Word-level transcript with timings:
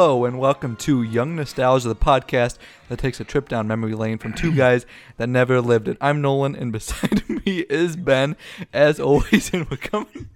Hello 0.00 0.24
and 0.24 0.38
welcome 0.38 0.76
to 0.76 1.02
Young 1.02 1.36
Nostalgia, 1.36 1.86
the 1.86 1.94
podcast 1.94 2.56
that 2.88 2.98
takes 2.98 3.20
a 3.20 3.24
trip 3.24 3.50
down 3.50 3.68
memory 3.68 3.92
lane 3.92 4.16
from 4.16 4.32
two 4.32 4.50
guys 4.56 4.86
that 5.18 5.28
never 5.28 5.60
lived 5.60 5.88
it. 5.88 5.98
I'm 6.00 6.22
Nolan, 6.22 6.56
and 6.56 6.72
beside 6.72 7.28
me 7.44 7.66
is 7.68 7.96
Ben, 7.96 8.34
as 8.72 8.98
always, 8.98 9.52
and 9.52 9.68
we're 9.68 9.76
coming. 9.76 10.30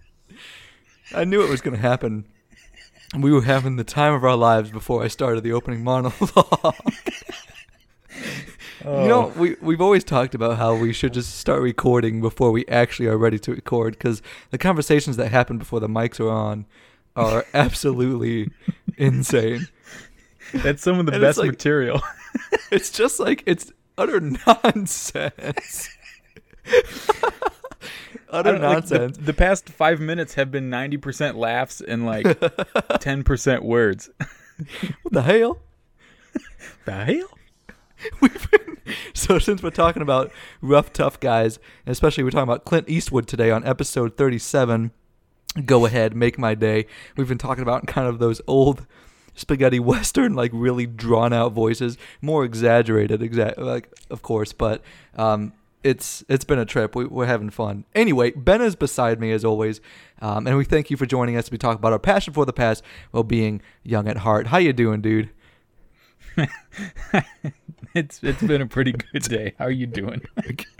I 1.15 1.25
knew 1.25 1.43
it 1.43 1.49
was 1.49 1.63
going 1.63 1.75
to 1.75 1.81
happen. 1.81 2.27
We 3.19 3.33
were 3.33 3.41
having 3.41 3.77
the 3.77 3.85
time 3.85 4.13
of 4.13 4.23
our 4.23 4.37
lives 4.37 4.71
before 4.71 5.03
I 5.03 5.09
started 5.09 5.43
the 5.43 5.53
opening 5.53 5.83
monologue. 5.83 6.75
You 8.85 8.91
know, 8.91 9.33
oh. 9.35 9.41
we 9.41 9.57
we've 9.63 9.81
always 9.81 10.05
talked 10.05 10.35
about 10.35 10.59
how 10.59 10.77
we 10.77 10.93
should 10.93 11.15
just 11.15 11.39
start 11.39 11.63
recording 11.63 12.21
before 12.21 12.51
we 12.51 12.67
actually 12.67 13.09
are 13.09 13.17
ready 13.17 13.39
to 13.39 13.51
record 13.53 13.95
because 13.95 14.21
the 14.51 14.59
conversations 14.59 15.17
that 15.17 15.31
happen 15.31 15.57
before 15.57 15.81
the 15.81 15.89
mics 15.89 16.21
are 16.21 16.29
on 16.29 16.67
are 17.17 17.45
absolutely 17.55 18.51
insane. 18.97 19.69
That's 20.53 20.83
some 20.83 20.99
of 20.99 21.07
the 21.07 21.13
And 21.13 21.23
it's 21.23 21.29
best 21.31 21.39
like- 21.39 21.51
material. 21.51 22.01
It's 22.71 22.91
just 22.91 23.21
like 23.21 23.45
it's 23.47 23.73
utter 23.97 24.19
nonsense. 24.21 25.89
Utter 28.31 28.53
don't 28.53 28.63
like, 28.63 28.87
the- 28.87 28.99
nonsense. 28.99 29.19
the, 29.19 29.33
past 29.33 29.69
five 29.69 30.01
minutes 30.01 30.35
have 30.35 30.51
been 30.51 30.69
ninety 30.71 30.97
percent 30.97 31.37
laughs 31.37 31.81
and 31.81 32.05
like 32.05 32.27
ten 33.01 33.23
percent 33.23 33.63
words. 33.63 34.11
what 35.03 35.13
the 35.13 35.23
hell? 35.23 35.59
The 36.85 37.05
hell? 37.05 37.39
We've 38.21 38.51
been, 38.51 38.79
so 39.15 39.39
since 39.39 39.63
we're 39.63 39.71
talking 39.71 40.03
about 40.03 40.33
rough, 40.61 40.93
tough 40.93 41.21
guys, 41.21 41.59
and 41.87 41.93
especially 41.93 42.25
we're 42.25 42.31
talking 42.31 42.43
about 42.43 42.65
Clint 42.65 42.89
Eastwood 42.89 43.29
today 43.29 43.51
on 43.53 43.65
episode 43.65 44.17
37, 44.17 44.91
go 45.65 45.87
ahead, 45.87 46.15
make 46.15 46.39
my 46.39 46.55
day. 46.55 46.87
We've 47.17 47.29
been 47.29 47.39
talking 47.39 47.63
about 47.63 47.87
kind 47.87 48.07
of 48.09 48.19
those 48.19 48.41
old 48.47 48.87
spaghetti 49.35 49.81
western, 49.93 50.35
like 50.35 50.51
really 50.55 50.87
drawn 50.87 51.33
out 51.33 51.53
voices, 51.53 51.99
more 52.21 52.45
exaggerated, 52.45 53.21
exa- 53.21 53.57
like 53.59 53.89
of 54.11 54.23
course, 54.23 54.53
but 54.53 54.83
um, 55.17 55.53
it's 55.83 56.25
it's 56.29 56.45
been 56.45 56.59
a 56.59 56.65
trip. 56.65 56.95
We, 56.97 57.05
we're 57.05 57.27
having 57.27 57.51
fun. 57.51 57.85
Anyway, 57.95 58.33
Ben 58.33 58.63
is 58.63 58.77
beside 58.77 59.21
me 59.21 59.33
as 59.33 59.45
always, 59.45 59.81
um, 60.21 60.47
and 60.47 60.57
we 60.57 60.65
thank 60.65 60.91
you 60.91 60.97
for 60.97 61.07
joining 61.07 61.37
us. 61.37 61.51
We 61.51 61.59
talk 61.59 61.79
about 61.79 61.93
our 61.93 61.99
passion 61.99 62.33
for 62.33 62.45
the 62.45 62.53
past 62.53 62.83
while 63.11 63.25
being 63.25 63.61
young 63.83 64.09
at 64.09 64.19
heart. 64.19 64.49
How 64.49 64.59
you 64.59 64.73
doing, 64.73 65.01
dude? 65.01 65.31
It's 67.95 68.19
it's 68.25 68.43
been 68.43 68.61
a 68.61 68.67
pretty 68.67 68.93
good 68.93 69.23
day. 69.23 69.55
How 69.57 69.67
are 69.67 69.71
you 69.71 69.87
doing? 69.87 70.23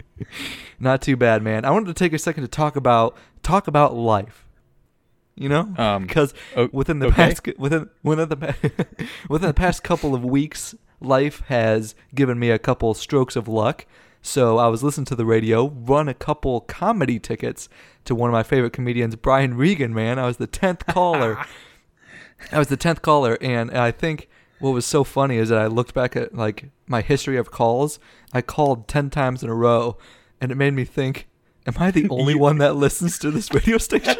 Not 0.79 1.01
too 1.01 1.15
bad, 1.15 1.41
man. 1.41 1.63
I 1.63 1.71
wanted 1.71 1.87
to 1.87 1.93
take 1.93 2.11
a 2.11 2.19
second 2.19 2.43
to 2.43 2.49
talk 2.49 2.75
about 2.75 3.15
talk 3.41 3.67
about 3.67 3.95
life. 3.95 4.44
You 5.37 5.49
know, 5.49 5.73
Um, 5.77 6.03
because 6.07 6.33
o- 6.55 6.69
within 6.71 6.99
the 6.99 7.07
okay. 7.07 7.15
past 7.33 7.47
within 7.57 7.89
within 8.03 8.29
the 8.29 8.55
within 9.29 9.47
the 9.49 9.53
past 9.53 9.83
couple 9.83 10.15
of 10.15 10.23
weeks, 10.23 10.75
life 11.01 11.41
has 11.47 11.93
given 12.13 12.39
me 12.39 12.49
a 12.51 12.59
couple 12.59 12.93
strokes 12.93 13.35
of 13.35 13.47
luck. 13.47 13.85
So 14.21 14.57
I 14.57 14.67
was 14.69 14.81
listening 14.81 15.05
to 15.05 15.15
the 15.15 15.25
radio, 15.25 15.67
run 15.69 16.07
a 16.07 16.13
couple 16.13 16.61
comedy 16.61 17.19
tickets 17.19 17.67
to 18.05 18.15
one 18.15 18.29
of 18.29 18.33
my 18.33 18.43
favorite 18.43 18.73
comedians, 18.73 19.15
Brian 19.17 19.55
Regan. 19.55 19.93
Man, 19.93 20.17
I 20.17 20.25
was 20.25 20.37
the 20.37 20.47
tenth 20.47 20.85
caller. 20.87 21.37
I 22.51 22.57
was 22.59 22.69
the 22.69 22.77
tenth 22.77 23.01
caller, 23.01 23.37
and 23.41 23.71
I 23.71 23.91
think 23.91 24.27
what 24.59 24.71
was 24.71 24.85
so 24.85 25.03
funny 25.03 25.37
is 25.37 25.49
that 25.49 25.57
I 25.59 25.67
looked 25.67 25.93
back 25.93 26.15
at 26.15 26.33
like 26.33 26.69
my 26.87 27.01
history 27.01 27.37
of 27.37 27.51
calls. 27.51 27.99
I 28.33 28.41
called 28.41 28.87
ten 28.87 29.09
times 29.09 29.43
in 29.43 29.49
a 29.49 29.53
row, 29.55 29.97
and 30.39 30.51
it 30.51 30.55
made 30.55 30.73
me 30.73 30.85
think: 30.85 31.27
Am 31.67 31.73
I 31.77 31.91
the 31.91 32.07
only 32.09 32.35
one 32.35 32.57
that 32.59 32.75
listens 32.75 33.19
to 33.19 33.31
this 33.31 33.53
radio 33.53 33.77
station? 33.77 34.15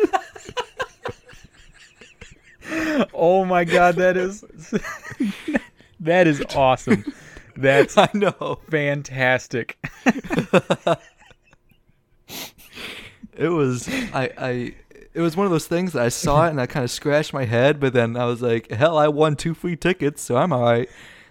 Oh 3.14 3.46
my 3.46 3.64
god, 3.64 3.96
that 3.96 4.18
is 4.18 4.42
that 6.00 6.28
is 6.28 6.44
awesome. 6.56 7.06
That's 7.56 7.98
I 7.98 8.10
know 8.14 8.60
fantastic. 8.70 9.78
it 13.34 13.50
was. 13.50 13.88
I. 13.90 14.32
I 14.38 14.76
it 15.14 15.22
was 15.22 15.38
one 15.38 15.46
of 15.46 15.52
those 15.52 15.66
things 15.66 15.94
that 15.94 16.04
I 16.04 16.10
saw 16.10 16.46
it 16.46 16.50
and 16.50 16.60
I 16.60 16.66
kind 16.66 16.84
of 16.84 16.92
scratched 16.92 17.32
my 17.32 17.46
head, 17.46 17.80
but 17.80 17.94
then 17.94 18.18
I 18.18 18.26
was 18.26 18.42
like, 18.42 18.70
"Hell, 18.70 18.98
I 18.98 19.08
won 19.08 19.38
two 19.38 19.54
free 19.54 19.78
tickets, 19.78 20.22
so 20.22 20.36
I'm 20.36 20.52
all 20.52 20.64
right." 20.64 20.90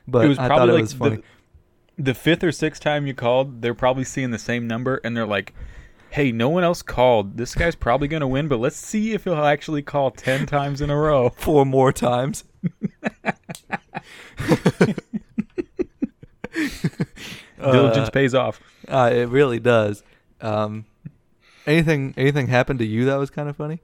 But 0.09 0.25
it 0.25 0.29
was 0.29 0.39
I 0.39 0.47
probably 0.47 0.59
thought 0.61 0.69
it 0.71 0.73
like 0.73 0.81
was 0.81 0.93
funny. 0.95 1.17
The, 1.17 2.03
the 2.05 2.15
fifth 2.15 2.43
or 2.43 2.51
sixth 2.51 2.83
time 2.83 3.07
you 3.07 3.13
called, 3.13 3.61
they're 3.61 3.75
probably 3.75 4.05
seeing 4.05 4.31
the 4.31 4.39
same 4.39 4.67
number 4.67 5.03
and 5.05 5.15
they're 5.15 5.27
like, 5.27 5.53
"Hey, 6.15 6.31
no 6.33 6.49
one 6.49 6.65
else 6.65 6.81
called. 6.81 7.37
This 7.37 7.55
guy's 7.55 7.75
probably 7.75 8.09
gonna 8.09 8.29
win, 8.29 8.49
but 8.49 8.61
let's 8.61 8.77
see 8.77 9.13
if 9.13 9.25
he'll 9.25 9.35
actually 9.35 9.83
call 9.83 10.11
ten 10.11 10.47
times 10.47 10.81
in 10.81 10.89
a 10.91 10.97
row." 10.97 11.29
Four 11.37 11.67
more 11.67 11.93
times. 11.93 12.45
Diligence 17.59 18.11
pays 18.11 18.35
off. 18.35 18.61
Uh, 18.87 19.11
it 19.13 19.29
really 19.29 19.59
does. 19.59 20.03
Um, 20.41 20.85
anything 21.67 22.15
anything 22.17 22.49
happened 22.49 22.79
to 22.81 22.87
you 22.87 23.07
that 23.07 23.17
was 23.17 23.31
kind 23.31 23.49
of 23.49 23.57
funny? 23.57 23.81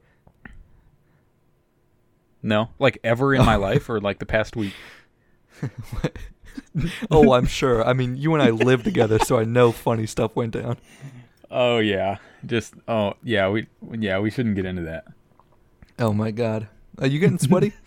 No, 2.43 2.71
like 2.79 2.99
ever 3.05 3.35
in 3.35 3.45
my 3.45 3.57
life 3.57 3.89
or 3.89 4.01
like 4.01 4.19
the 4.19 4.27
past 4.27 4.57
week. 4.57 4.75
oh, 7.11 7.33
I'm 7.33 7.47
sure. 7.47 7.85
I 7.85 7.93
mean, 7.93 8.17
you 8.17 8.35
and 8.35 8.43
I 8.43 8.51
live 8.51 8.83
together, 8.83 9.19
so 9.19 9.39
I 9.39 9.45
know 9.45 9.73
funny 9.73 10.07
stuff 10.07 10.35
went 10.37 10.53
down. 10.53 10.79
Oh 11.51 11.79
yeah, 11.79 12.19
just 12.47 12.75
oh 12.87 13.15
yeah, 13.23 13.49
we 13.49 13.67
yeah 13.99 14.19
we 14.19 14.31
shouldn't 14.31 14.57
get 14.57 14.65
into 14.65 14.83
that. 14.83 15.05
Oh 15.99 16.13
my 16.13 16.31
god, 16.31 16.69
are 16.99 17.07
you 17.07 17.19
getting 17.19 17.39
sweaty? 17.39 17.73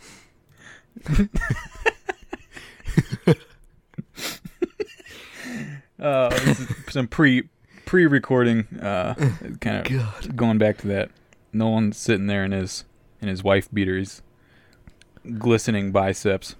Uh, 6.03 6.29
some 6.90 7.07
pre 7.07 7.47
pre 7.85 8.06
recording. 8.06 8.68
Uh, 8.81 9.13
kind 9.62 9.78
of 9.78 9.90
God. 9.90 10.35
going 10.35 10.57
back 10.57 10.78
to 10.80 10.88
that. 10.88 11.09
Nolan's 11.53 11.97
sitting 11.97 12.28
there 12.28 12.44
in 12.44 12.51
his 12.51 12.84
in 13.22 13.30
his 13.30 13.41
wife 13.41 13.69
beaters, 13.74 14.22
glistening 15.38 15.94
biceps. 15.94 16.56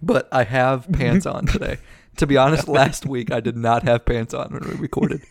But 0.00 0.28
I 0.30 0.44
have 0.44 0.90
pants 0.92 1.26
on 1.26 1.46
today. 1.46 1.78
To 2.18 2.26
be 2.26 2.36
honest, 2.36 2.68
last 2.68 3.06
week 3.06 3.32
I 3.32 3.40
did 3.40 3.56
not 3.56 3.82
have 3.84 4.04
pants 4.04 4.34
on 4.34 4.52
when 4.52 4.68
we 4.68 4.76
recorded. 4.76 5.22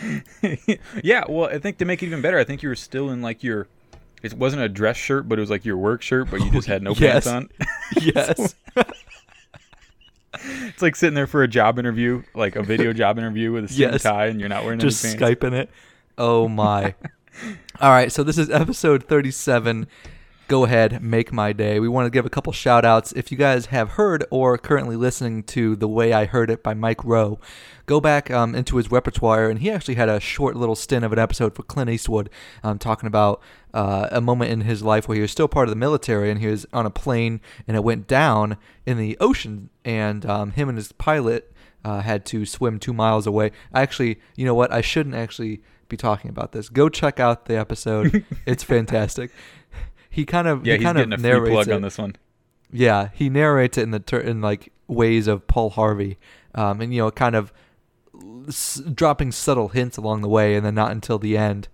yeah, 1.02 1.24
well, 1.28 1.48
I 1.48 1.58
think 1.58 1.78
to 1.78 1.84
make 1.84 2.02
it 2.02 2.06
even 2.06 2.22
better, 2.22 2.38
I 2.38 2.44
think 2.44 2.62
you 2.62 2.68
were 2.68 2.74
still 2.76 3.10
in 3.10 3.22
like 3.22 3.42
your. 3.42 3.68
It 4.22 4.34
wasn't 4.34 4.62
a 4.62 4.68
dress 4.68 4.96
shirt, 4.96 5.28
but 5.28 5.38
it 5.38 5.42
was 5.42 5.50
like 5.50 5.64
your 5.64 5.76
work 5.76 6.00
shirt, 6.02 6.30
but 6.30 6.40
you 6.40 6.50
just 6.52 6.68
had 6.68 6.82
no 6.82 6.94
Yes. 6.96 7.24
pants 7.24 7.26
on. 7.26 7.48
Yes. 8.00 8.54
It's 10.44 10.80
like 10.82 10.96
sitting 10.96 11.14
there 11.14 11.26
for 11.26 11.42
a 11.42 11.48
job 11.48 11.78
interview, 11.78 12.22
like 12.34 12.56
a 12.56 12.62
video 12.62 12.92
job 12.92 13.18
interview 13.18 13.52
with 13.52 13.64
a 13.64 13.68
suit 13.68 13.78
Yes. 13.78 13.92
and 13.92 14.00
tie, 14.02 14.26
and 14.26 14.40
you're 14.40 14.48
not 14.48 14.64
wearing 14.64 14.78
Just 14.80 15.04
any 15.04 15.18
pants. 15.18 15.40
Skyping 15.40 15.52
it. 15.52 15.70
Oh 16.16 16.48
my. 16.48 16.94
All 17.80 17.90
right, 17.90 18.10
so 18.10 18.22
this 18.22 18.38
is 18.38 18.48
episode 18.50 19.04
37. 19.04 19.86
Go 20.48 20.64
ahead, 20.64 21.02
make 21.02 21.32
my 21.32 21.52
day. 21.52 21.80
We 21.80 21.88
want 21.88 22.06
to 22.06 22.10
give 22.10 22.26
a 22.26 22.30
couple 22.30 22.52
shout 22.52 22.84
outs. 22.84 23.12
If 23.12 23.30
you 23.30 23.38
guys 23.38 23.66
have 23.66 23.90
heard 23.90 24.24
or 24.30 24.54
are 24.54 24.58
currently 24.58 24.96
listening 24.96 25.44
to 25.44 25.76
The 25.76 25.88
Way 25.88 26.12
I 26.12 26.26
Heard 26.26 26.50
It 26.50 26.62
by 26.62 26.74
Mike 26.74 27.02
Rowe, 27.04 27.38
go 27.86 28.00
back 28.00 28.30
um, 28.30 28.54
into 28.54 28.76
his 28.76 28.90
repertoire, 28.90 29.48
and 29.48 29.60
he 29.60 29.70
actually 29.70 29.94
had 29.94 30.08
a 30.08 30.20
short 30.20 30.56
little 30.56 30.76
stint 30.76 31.04
of 31.04 31.12
an 31.12 31.18
episode 31.18 31.54
for 31.54 31.62
Clint 31.62 31.88
Eastwood 31.88 32.28
um, 32.62 32.78
talking 32.78 33.06
about 33.06 33.40
uh, 33.72 34.08
a 34.10 34.20
moment 34.20 34.50
in 34.50 34.62
his 34.62 34.82
life 34.82 35.08
where 35.08 35.16
he 35.16 35.22
was 35.22 35.30
still 35.30 35.48
part 35.48 35.68
of 35.68 35.70
the 35.70 35.76
military 35.76 36.30
and 36.30 36.40
he 36.40 36.48
was 36.48 36.66
on 36.72 36.84
a 36.84 36.90
plane 36.90 37.40
and 37.66 37.74
it 37.76 37.84
went 37.84 38.06
down 38.06 38.58
in 38.84 38.98
the 38.98 39.16
ocean, 39.20 39.70
and 39.84 40.26
um, 40.26 40.50
him 40.50 40.68
and 40.68 40.76
his 40.76 40.92
pilot 40.92 41.52
uh, 41.84 42.00
had 42.00 42.26
to 42.26 42.44
swim 42.44 42.78
two 42.78 42.92
miles 42.92 43.26
away. 43.26 43.52
Actually, 43.74 44.20
you 44.36 44.44
know 44.44 44.54
what? 44.54 44.72
I 44.72 44.80
shouldn't 44.80 45.14
actually 45.14 45.62
be 45.88 45.96
talking 45.96 46.30
about 46.30 46.52
this. 46.52 46.68
Go 46.68 46.88
check 46.88 47.20
out 47.20 47.46
the 47.46 47.56
episode. 47.56 48.24
it's 48.46 48.64
fantastic. 48.64 49.30
He 50.12 50.24
kind 50.26 50.46
of 50.46 50.66
Yeah, 50.66 50.74
he 50.74 50.78
he's 50.78 50.84
kind 50.86 50.98
getting 50.98 51.12
a 51.12 51.14
of 51.16 51.20
narrates 51.22 51.50
plug 51.50 51.68
it. 51.68 51.72
on 51.72 51.82
this 51.82 51.96
one. 51.98 52.14
Yeah, 52.70 53.08
he 53.14 53.28
narrates 53.30 53.78
it 53.78 53.82
in 53.82 53.90
the 53.90 53.98
ter- 54.00 54.20
in 54.20 54.40
like 54.40 54.70
ways 54.88 55.26
of 55.26 55.46
Paul 55.46 55.70
Harvey, 55.70 56.18
um, 56.54 56.80
and 56.82 56.92
you 56.94 57.00
know, 57.02 57.10
kind 57.10 57.34
of 57.34 57.52
s- 58.48 58.80
dropping 58.94 59.32
subtle 59.32 59.68
hints 59.68 59.96
along 59.96 60.20
the 60.22 60.28
way, 60.28 60.54
and 60.54 60.64
then 60.64 60.74
not 60.74 60.90
until 60.92 61.18
the 61.18 61.36
end. 61.36 61.68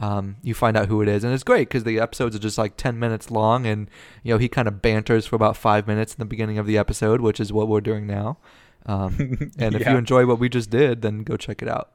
Um, 0.00 0.36
you 0.42 0.52
find 0.52 0.76
out 0.76 0.88
who 0.88 1.00
it 1.00 1.08
is, 1.08 1.22
and 1.22 1.32
it's 1.32 1.44
great 1.44 1.68
because 1.68 1.84
the 1.84 2.00
episodes 2.00 2.34
are 2.34 2.40
just 2.40 2.58
like 2.58 2.76
ten 2.76 2.98
minutes 2.98 3.30
long, 3.30 3.66
and 3.66 3.88
you 4.22 4.34
know 4.34 4.38
he 4.38 4.48
kind 4.48 4.66
of 4.66 4.82
banters 4.82 5.26
for 5.26 5.36
about 5.36 5.56
five 5.56 5.86
minutes 5.86 6.14
in 6.14 6.18
the 6.18 6.24
beginning 6.24 6.58
of 6.58 6.66
the 6.66 6.76
episode, 6.78 7.20
which 7.20 7.38
is 7.38 7.52
what 7.52 7.68
we're 7.68 7.80
doing 7.80 8.06
now. 8.06 8.38
Um, 8.86 9.50
and 9.58 9.74
if 9.76 9.86
you 9.86 9.96
enjoy 9.96 10.26
what 10.26 10.38
we 10.40 10.48
just 10.48 10.70
did, 10.70 11.02
then 11.02 11.22
go 11.22 11.36
check 11.36 11.62
it 11.62 11.68
out. 11.68 11.90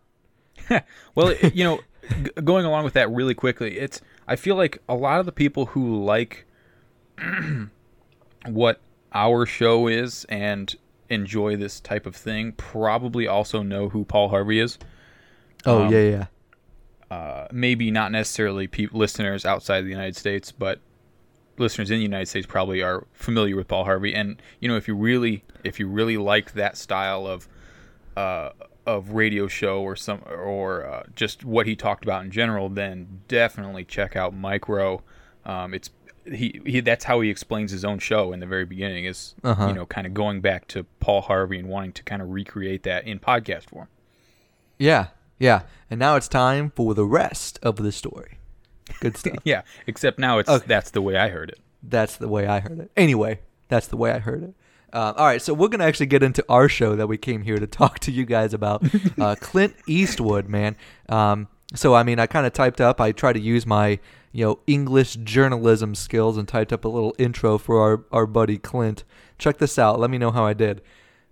Well, 1.16 1.34
you 1.54 1.64
know, 1.64 1.80
g- 2.24 2.32
going 2.44 2.66
along 2.66 2.84
with 2.86 2.94
that 2.94 3.10
really 3.12 3.34
quickly, 3.34 3.78
it's 3.78 4.02
I 4.28 4.36
feel 4.36 4.56
like 4.56 4.82
a 4.90 4.96
lot 4.96 5.20
of 5.20 5.26
the 5.26 5.32
people 5.32 5.68
who 5.68 6.04
like 6.04 6.46
what 8.46 8.82
our 9.14 9.46
show 9.46 9.88
is 9.88 10.26
and 10.30 10.76
enjoy 11.10 11.56
this 11.56 11.80
type 11.80 12.06
of 12.06 12.16
thing 12.16 12.52
probably 12.54 13.28
also 13.28 13.64
know 13.64 13.90
who 13.90 14.04
Paul 14.06 14.30
Harvey 14.30 14.60
is. 14.60 14.78
Oh 15.66 15.84
Um, 15.84 15.94
yeah, 15.94 16.02
yeah. 16.02 16.26
Uh, 17.10 17.48
maybe 17.52 17.90
not 17.90 18.12
necessarily 18.12 18.68
pe- 18.68 18.88
listeners 18.92 19.46
outside 19.46 19.82
the 19.82 19.90
United 19.90 20.18
States, 20.18 20.52
but 20.52 20.80
listeners 21.58 21.90
in 21.90 21.98
the 21.98 22.04
United 22.04 22.28
States 22.28 22.46
probably 22.46 22.82
are 22.82 23.08
familiar 23.14 23.56
with 23.56 23.68
Paul 23.70 23.86
Harvey, 23.86 24.14
and 24.14 24.42
you 24.60 24.68
know 24.68 24.76
if 24.76 24.90
you 24.90 24.96
really 24.96 25.46
if 25.64 25.80
you 25.80 25.88
really 25.88 26.18
like 26.18 26.54
that 26.54 26.76
style 26.76 27.26
of 27.26 27.48
uh, 28.18 28.50
of 28.88 29.12
radio 29.12 29.48
show 29.48 29.82
or 29.82 29.96
some 29.96 30.22
or 30.28 30.86
uh, 30.86 31.04
just 31.16 31.46
what 31.46 31.68
he 31.68 31.76
talked 31.76 32.04
about 32.04 32.24
in 32.24 32.32
general, 32.32 32.70
then 32.70 33.22
definitely 33.28 33.84
check 33.84 34.16
out 34.16 34.34
Mike 34.34 34.68
Rowe. 34.68 35.04
Um, 35.46 35.74
it's 35.74 35.92
he, 36.26 36.60
he 36.66 36.80
that's 36.80 37.06
how 37.06 37.22
he 37.22 37.30
explains 37.30 37.72
his 37.72 37.86
own 37.86 38.00
show 38.00 38.34
in 38.34 38.40
the 38.40 38.46
very 38.46 38.66
beginning 38.66 39.06
is 39.06 39.36
Uh-huh. 39.44 39.68
you 39.68 39.74
know 39.74 39.86
kind 39.86 40.08
of 40.08 40.14
going 40.14 40.42
back 40.42 40.68
to 40.70 40.84
Paul 41.00 41.22
Harvey 41.22 41.60
and 41.60 41.70
wanting 41.70 41.94
to 41.94 42.04
kind 42.04 42.22
of 42.22 42.30
recreate 42.30 42.84
that 42.84 43.06
in 43.08 43.20
podcast 43.20 43.70
form. 43.70 43.88
Yeah, 44.78 45.08
yeah. 45.40 45.62
And 45.90 46.00
now 46.00 46.16
it's 46.16 46.28
time 46.28 46.72
for 46.76 46.94
the 46.94 47.06
rest 47.06 47.60
of 47.64 47.78
the 47.78 47.92
story. 47.92 48.40
Good 49.00 49.16
stuff. 49.22 49.38
Yeah, 49.44 49.62
except 49.86 50.20
now 50.20 50.40
it's 50.40 50.50
Okay. 50.50 50.66
that's 50.68 50.92
the 50.92 51.02
way 51.02 51.16
I 51.18 51.30
heard 51.30 51.50
it. 51.50 51.60
That's 51.84 52.18
the 52.18 52.28
way 52.28 52.48
I 52.48 52.60
heard 52.60 52.80
it. 52.80 52.92
Anyway, 52.98 53.40
that's 53.70 53.88
the 53.88 53.98
way 53.98 54.12
I 54.12 54.20
heard 54.20 54.44
it. 54.44 54.54
Uh, 54.94 55.14
all 55.18 55.26
right, 55.26 55.42
so 55.42 55.54
we're 55.54 55.68
gonna 55.68 55.84
actually 55.84 56.06
get 56.06 56.24
into 56.24 56.44
our 56.48 56.70
show 56.70 56.96
that 56.96 57.08
we 57.08 57.18
came 57.18 57.42
here 57.42 57.58
to 57.58 57.68
talk 57.68 58.00
to 58.00 58.12
you 58.12 58.26
guys 58.26 58.54
about. 58.54 58.84
Uh, 59.20 59.36
Clint 59.40 59.76
Eastwood, 59.88 60.48
man. 60.48 60.76
Um, 61.10 61.48
so 61.76 61.94
I 61.94 62.04
mean, 62.04 62.20
I 62.20 62.28
kind 62.28 62.46
of 62.46 62.54
typed 62.54 62.80
up. 62.82 63.02
I 63.02 63.12
tried 63.12 63.34
to 63.34 63.40
use 63.40 63.66
my 63.66 64.00
you 64.32 64.46
know 64.46 64.60
English 64.68 65.16
journalism 65.16 65.96
skills 65.96 66.38
and 66.38 66.48
typed 66.48 66.72
up 66.72 66.86
a 66.86 66.90
little 66.90 67.16
intro 67.18 67.58
for 67.58 67.82
our 67.82 68.06
our 68.12 68.26
buddy 68.26 68.58
Clint. 68.58 69.04
Check 69.38 69.58
this 69.58 69.78
out. 69.78 70.00
Let 70.00 70.10
me 70.10 70.18
know 70.18 70.32
how 70.32 70.46
I 70.46 70.54
did. 70.54 70.82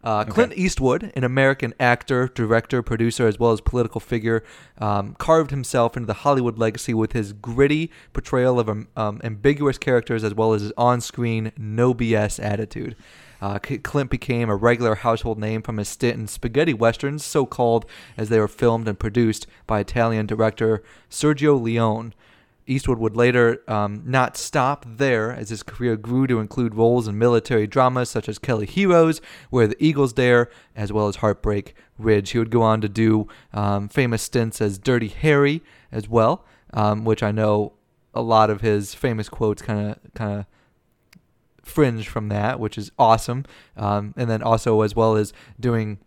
Uh, 0.06 0.24
Clint 0.24 0.54
Eastwood, 0.56 1.12
an 1.16 1.24
American 1.24 1.74
actor, 1.80 2.28
director, 2.28 2.84
producer, 2.84 3.26
as 3.26 3.40
well 3.40 3.52
as 3.52 3.60
political 3.60 4.00
figure, 4.00 4.44
um, 4.78 5.16
carved 5.16 5.50
himself 5.50 5.98
into 5.98 6.06
the 6.06 6.14
Hollywood 6.14 6.60
legacy 6.60 6.94
with 6.94 7.14
his 7.14 7.34
gritty 7.34 7.90
portrayal 8.14 8.60
of 8.60 8.70
um, 8.70 8.88
um, 8.96 9.20
ambiguous 9.24 9.80
characters 9.80 10.24
as 10.24 10.36
well 10.36 10.54
as 10.54 10.62
his 10.62 10.72
on 10.78 11.02
screen, 11.02 11.52
no 11.58 11.92
BS 11.92 12.44
attitude. 12.44 12.96
Uh, 13.42 13.60
Clint 13.60 14.10
became 14.10 14.50
a 14.50 14.56
regular 14.56 14.96
household 14.96 15.40
name 15.40 15.62
from 15.62 15.78
his 15.78 15.90
stint 15.90 16.18
in 16.18 16.28
spaghetti 16.28 16.74
westerns, 16.74 17.24
so 17.24 17.46
called 17.46 17.86
as 18.18 18.30
they 18.30 18.40
were 18.40 18.48
filmed 18.48 18.88
and 18.88 19.00
produced 19.00 19.48
by 19.68 19.80
Italian 19.80 20.26
director 20.26 20.84
Sergio 21.10 21.62
Leone. 21.62 22.14
Eastwood 22.68 22.98
would 22.98 23.16
later 23.16 23.62
um, 23.68 24.02
not 24.06 24.36
stop 24.38 24.86
there 24.88 25.32
as 25.32 25.50
his 25.50 25.62
career 25.62 25.96
grew 25.96 26.26
to 26.26 26.40
include 26.40 26.74
roles 26.74 27.08
in 27.08 27.18
military 27.18 27.68
dramas 27.68 28.10
such 28.10 28.28
as 28.28 28.40
Kelly 28.40 28.66
Heroes, 28.66 29.22
Where 29.52 29.68
the 29.68 29.84
Eagles 29.84 30.14
Dare, 30.14 30.50
as 30.76 30.92
well 30.92 31.08
as 31.08 31.18
Heartbreak 31.18 31.76
Ridge. 32.00 32.32
He 32.32 32.40
would 32.40 32.50
go 32.50 32.64
on 32.64 32.82
to 32.82 32.90
do 32.90 33.28
um, 33.54 33.88
famous 33.88 34.24
stints 34.24 34.62
as 34.62 34.80
Dirty 34.80 35.10
Harry 35.10 35.62
as 35.92 36.10
well, 36.10 36.44
um, 36.74 37.06
which 37.06 37.22
I 37.22 37.32
know 37.32 37.74
a 38.16 38.22
lot 38.22 38.50
of 38.50 38.62
his 38.62 38.96
famous 38.96 39.30
quotes 39.30 39.62
kind 39.62 39.92
of 39.92 40.14
kind 40.14 40.40
of 40.40 40.46
fringe 41.66 42.08
from 42.08 42.30
that, 42.30 42.60
which 42.60 42.78
is 42.78 42.92
awesome. 42.98 43.44
Um, 43.76 44.14
and 44.16 44.30
then 44.30 44.42
also 44.42 44.82
as 44.82 44.96
well 44.96 45.16
as 45.16 45.34
doing, 45.60 46.00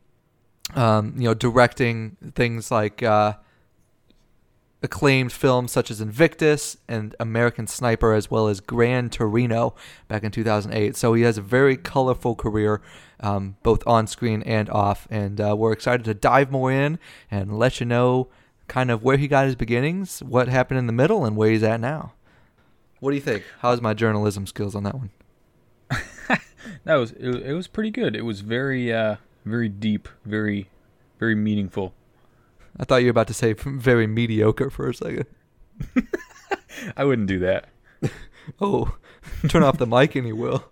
um, 0.75 1.15
you 1.17 1.25
know, 1.25 1.35
directing 1.35 2.17
things 2.35 2.71
like. 2.71 3.03
Uh, 3.03 3.35
acclaimed 4.83 5.33
films 5.33 5.73
such 5.73 5.91
as 5.91 6.01
Invictus 6.01 6.77
and 6.87 7.15
American 7.19 7.67
Sniper, 7.67 8.15
as 8.15 8.31
well 8.31 8.49
as 8.49 8.61
Gran 8.61 9.11
Torino 9.11 9.75
back 10.07 10.23
in 10.23 10.31
2008. 10.31 10.97
So 10.97 11.15
he 11.15 11.23
has 11.23 11.37
a 11.37 11.43
very 11.43 11.77
colorful 11.77 12.35
career, 12.35 12.81
um, 13.21 13.57
both 13.63 13.85
on 13.87 14.07
screen 14.07 14.43
and 14.43 14.71
off. 14.71 15.09
And 15.11 15.41
uh, 15.41 15.57
we're 15.57 15.73
excited 15.73 16.05
to 16.05 16.15
dive 16.15 16.51
more 16.51 16.71
in 16.71 16.99
and 17.31 17.59
let 17.59 17.81
you 17.81 17.87
know 17.87 18.29
kind 18.69 18.91
of 18.91 19.03
where 19.03 19.17
he 19.17 19.27
got 19.27 19.47
his 19.47 19.57
beginnings, 19.57 20.23
what 20.23 20.49
happened 20.49 20.79
in 20.79 20.87
the 20.87 20.93
middle, 20.93 21.25
and 21.25 21.37
where 21.37 21.51
he's 21.51 21.63
at 21.63 21.81
now. 21.81 22.13
What 23.01 23.11
do 23.11 23.17
you 23.17 23.23
think? 23.23 23.45
How's 23.61 23.81
my 23.81 23.95
journalism 23.95 24.47
skills 24.47 24.75
on 24.75 24.83
that 24.85 24.95
one? 24.95 25.11
That 26.85 26.97
was 26.97 27.13
it, 27.13 27.29
it 27.29 27.53
was 27.55 27.67
pretty 27.67 27.91
good. 27.91 28.17
It 28.17 28.23
was 28.23 28.41
very 28.41 28.93
uh 28.93 29.17
very 29.45 29.69
deep, 29.69 30.09
very 30.25 30.69
very 31.19 31.35
meaningful. 31.35 31.95
I 32.79 32.85
thought 32.85 32.97
you 32.97 33.07
were 33.07 33.13
about 33.13 33.27
to 33.29 33.35
say 33.35 33.53
very 33.59 34.07
mediocre 34.07 34.71
for 34.71 34.89
a 34.89 34.95
second. 34.95 35.27
I 36.97 37.05
wouldn't 37.05 37.29
do 37.29 37.39
that. 37.41 37.69
Oh, 38.61 38.97
turn 39.49 39.63
off 39.63 39.79
the 39.79 39.87
mic 39.87 40.15
and 40.15 40.27
you 40.27 40.37
will. 40.37 40.65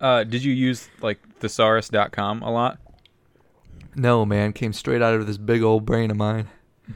Uh 0.00 0.24
did 0.24 0.42
you 0.44 0.52
use 0.52 0.88
like 1.00 1.18
thesaurus.com 1.38 2.42
a 2.42 2.50
lot? 2.50 2.78
No, 3.94 4.24
man, 4.24 4.52
came 4.52 4.72
straight 4.72 5.02
out 5.02 5.14
of 5.14 5.26
this 5.26 5.38
big 5.38 5.62
old 5.62 5.84
brain 5.84 6.10
of 6.10 6.16
mine. 6.16 6.48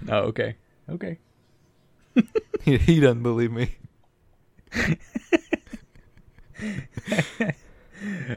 Oh, 0.09 0.19
okay. 0.19 0.56
Okay. 0.88 1.19
He, 2.62 2.79
he 2.79 3.00
doesn't 3.00 3.23
believe 3.23 3.53
me. 3.53 3.77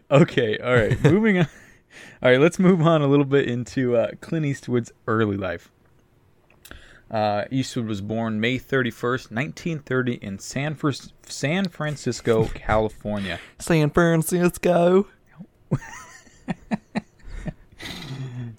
Okay, 0.10 0.58
all 0.60 0.76
right. 0.76 1.04
Moving 1.04 1.40
on. 1.40 1.48
All 2.22 2.32
right, 2.32 2.40
let's 2.40 2.58
move 2.60 2.82
on 2.82 3.02
a 3.02 3.08
little 3.08 3.26
bit 3.26 3.50
into 3.50 3.98
uh, 3.98 4.12
Clint 4.22 4.46
Eastwood's 4.46 4.92
early 5.08 5.36
life. 5.36 5.72
Uh, 7.10 7.46
Eastwood 7.52 7.88
was 7.88 8.00
born 8.00 8.40
May 8.40 8.60
31st, 8.60 9.32
1930, 9.32 10.14
in 10.16 10.40
San, 10.40 10.76
Fr- 10.76 10.92
San 11.24 11.66
Francisco, 11.66 12.46
California. 12.54 13.40
San 13.60 13.90
Francisco. 13.90 15.08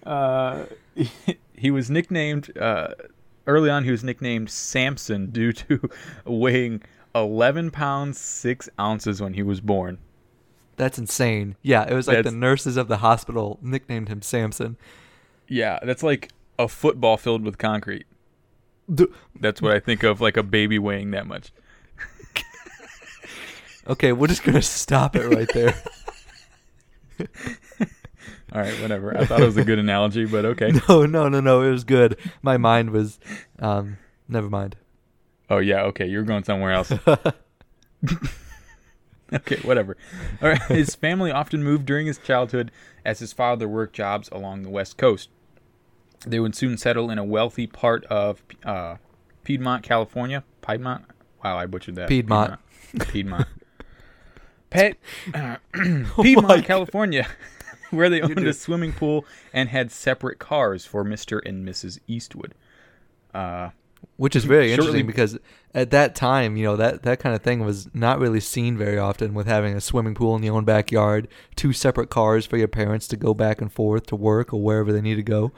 Uh, 0.08 0.64
he 1.54 1.70
was 1.70 1.90
nicknamed, 1.90 2.56
uh, 2.56 2.94
early 3.46 3.68
on, 3.68 3.84
he 3.84 3.90
was 3.90 4.02
nicknamed 4.02 4.48
Samson 4.50 5.26
due 5.30 5.52
to 5.52 5.90
weighing 6.24 6.82
11 7.22 7.70
pounds 7.70 8.18
6 8.18 8.68
ounces 8.78 9.20
when 9.20 9.34
he 9.34 9.42
was 9.42 9.60
born. 9.60 9.98
That's 10.76 10.98
insane. 10.98 11.56
Yeah, 11.62 11.84
it 11.88 11.94
was 11.94 12.06
like 12.08 12.24
the 12.24 12.30
nurses 12.30 12.76
of 12.76 12.88
the 12.88 12.98
hospital 12.98 13.58
nicknamed 13.62 14.08
him 14.08 14.22
Samson. 14.22 14.76
Yeah, 15.48 15.78
that's 15.82 16.02
like 16.02 16.30
a 16.58 16.68
football 16.68 17.16
filled 17.16 17.42
with 17.42 17.58
concrete. 17.58 18.06
D- 18.92 19.06
That's 19.40 19.60
what 19.60 19.72
I 19.72 19.80
think 19.80 20.02
of, 20.02 20.20
like 20.20 20.36
a 20.36 20.42
baby 20.42 20.78
weighing 20.78 21.10
that 21.12 21.26
much. 21.26 21.52
Okay, 23.86 24.12
we're 24.12 24.26
just 24.26 24.42
gonna 24.42 24.60
stop 24.60 25.16
it 25.16 25.26
right 25.34 25.48
there. 25.54 25.74
All 28.52 28.60
right, 28.60 28.80
whatever. 28.82 29.16
I 29.16 29.24
thought 29.24 29.40
it 29.40 29.46
was 29.46 29.56
a 29.56 29.64
good 29.64 29.78
analogy, 29.78 30.26
but 30.26 30.44
okay. 30.44 30.72
no, 30.88 31.06
no, 31.06 31.28
no, 31.28 31.40
no. 31.40 31.62
It 31.62 31.70
was 31.70 31.84
good. 31.84 32.18
My 32.42 32.56
mind 32.58 32.90
was, 32.90 33.18
um, 33.58 33.96
never 34.28 34.48
mind. 34.50 34.76
Oh 35.50 35.58
yeah, 35.58 35.82
okay. 35.84 36.06
You're 36.06 36.22
going 36.22 36.44
somewhere 36.44 36.72
else. 36.72 36.92
okay, 39.32 39.56
whatever. 39.62 39.96
All 40.42 40.48
right. 40.48 40.62
His 40.62 40.94
family 40.94 41.30
often 41.30 41.62
moved 41.62 41.86
during 41.86 42.06
his 42.06 42.18
childhood 42.18 42.70
as 43.04 43.18
his 43.18 43.32
father 43.32 43.68
worked 43.68 43.94
jobs 43.94 44.28
along 44.30 44.62
the 44.62 44.70
west 44.70 44.96
coast. 44.96 45.30
They 46.26 46.40
would 46.40 46.54
soon 46.54 46.76
settle 46.76 47.10
in 47.10 47.18
a 47.18 47.24
wealthy 47.24 47.66
part 47.66 48.04
of 48.06 48.42
uh, 48.64 48.96
Piedmont, 49.44 49.82
California. 49.82 50.44
Piedmont. 50.66 51.04
Wow, 51.44 51.58
I 51.58 51.66
butchered 51.66 51.94
that. 51.94 52.08
Piedmont. 52.08 52.58
Piedmont. 52.92 53.10
Piedmont. 53.10 53.48
Pet, 54.70 54.98
uh, 55.32 55.56
Oh 55.74 56.22
Piedmont, 56.22 56.48
my 56.48 56.60
California, 56.60 57.26
where 57.90 58.10
they 58.10 58.20
owned 58.20 58.46
a 58.46 58.52
swimming 58.52 58.92
pool 58.92 59.24
and 59.52 59.70
had 59.70 59.90
separate 59.90 60.38
cars 60.38 60.84
for 60.84 61.04
Mr. 61.04 61.40
and 61.46 61.66
Mrs. 61.66 62.00
Eastwood. 62.06 62.54
Uh, 63.32 63.70
Which 64.16 64.34
is 64.34 64.44
very 64.44 64.72
interesting 64.72 65.06
because 65.06 65.38
at 65.74 65.90
that 65.92 66.14
time, 66.16 66.56
you 66.56 66.64
know, 66.64 66.76
that, 66.76 67.02
that 67.04 67.20
kind 67.20 67.36
of 67.36 67.42
thing 67.42 67.64
was 67.64 67.88
not 67.94 68.18
really 68.18 68.40
seen 68.40 68.76
very 68.76 68.98
often 68.98 69.32
with 69.32 69.46
having 69.46 69.74
a 69.76 69.80
swimming 69.80 70.14
pool 70.14 70.34
in 70.34 70.42
your 70.42 70.56
own 70.56 70.64
backyard, 70.64 71.28
two 71.54 71.72
separate 71.72 72.10
cars 72.10 72.44
for 72.46 72.56
your 72.56 72.66
parents 72.68 73.06
to 73.08 73.16
go 73.16 73.32
back 73.34 73.60
and 73.60 73.72
forth 73.72 74.06
to 74.06 74.16
work 74.16 74.52
or 74.52 74.60
wherever 74.60 74.92
they 74.92 75.00
need 75.00 75.14
to 75.16 75.22
go. 75.22 75.52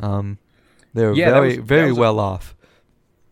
Um, 0.00 0.38
they 0.94 1.04
were 1.04 1.12
Yeah, 1.12 1.32
very, 1.32 1.58
was- 1.58 1.66
very 1.66 1.88
was 1.90 1.98
a- 1.98 2.00
well 2.00 2.18
off. 2.18 2.56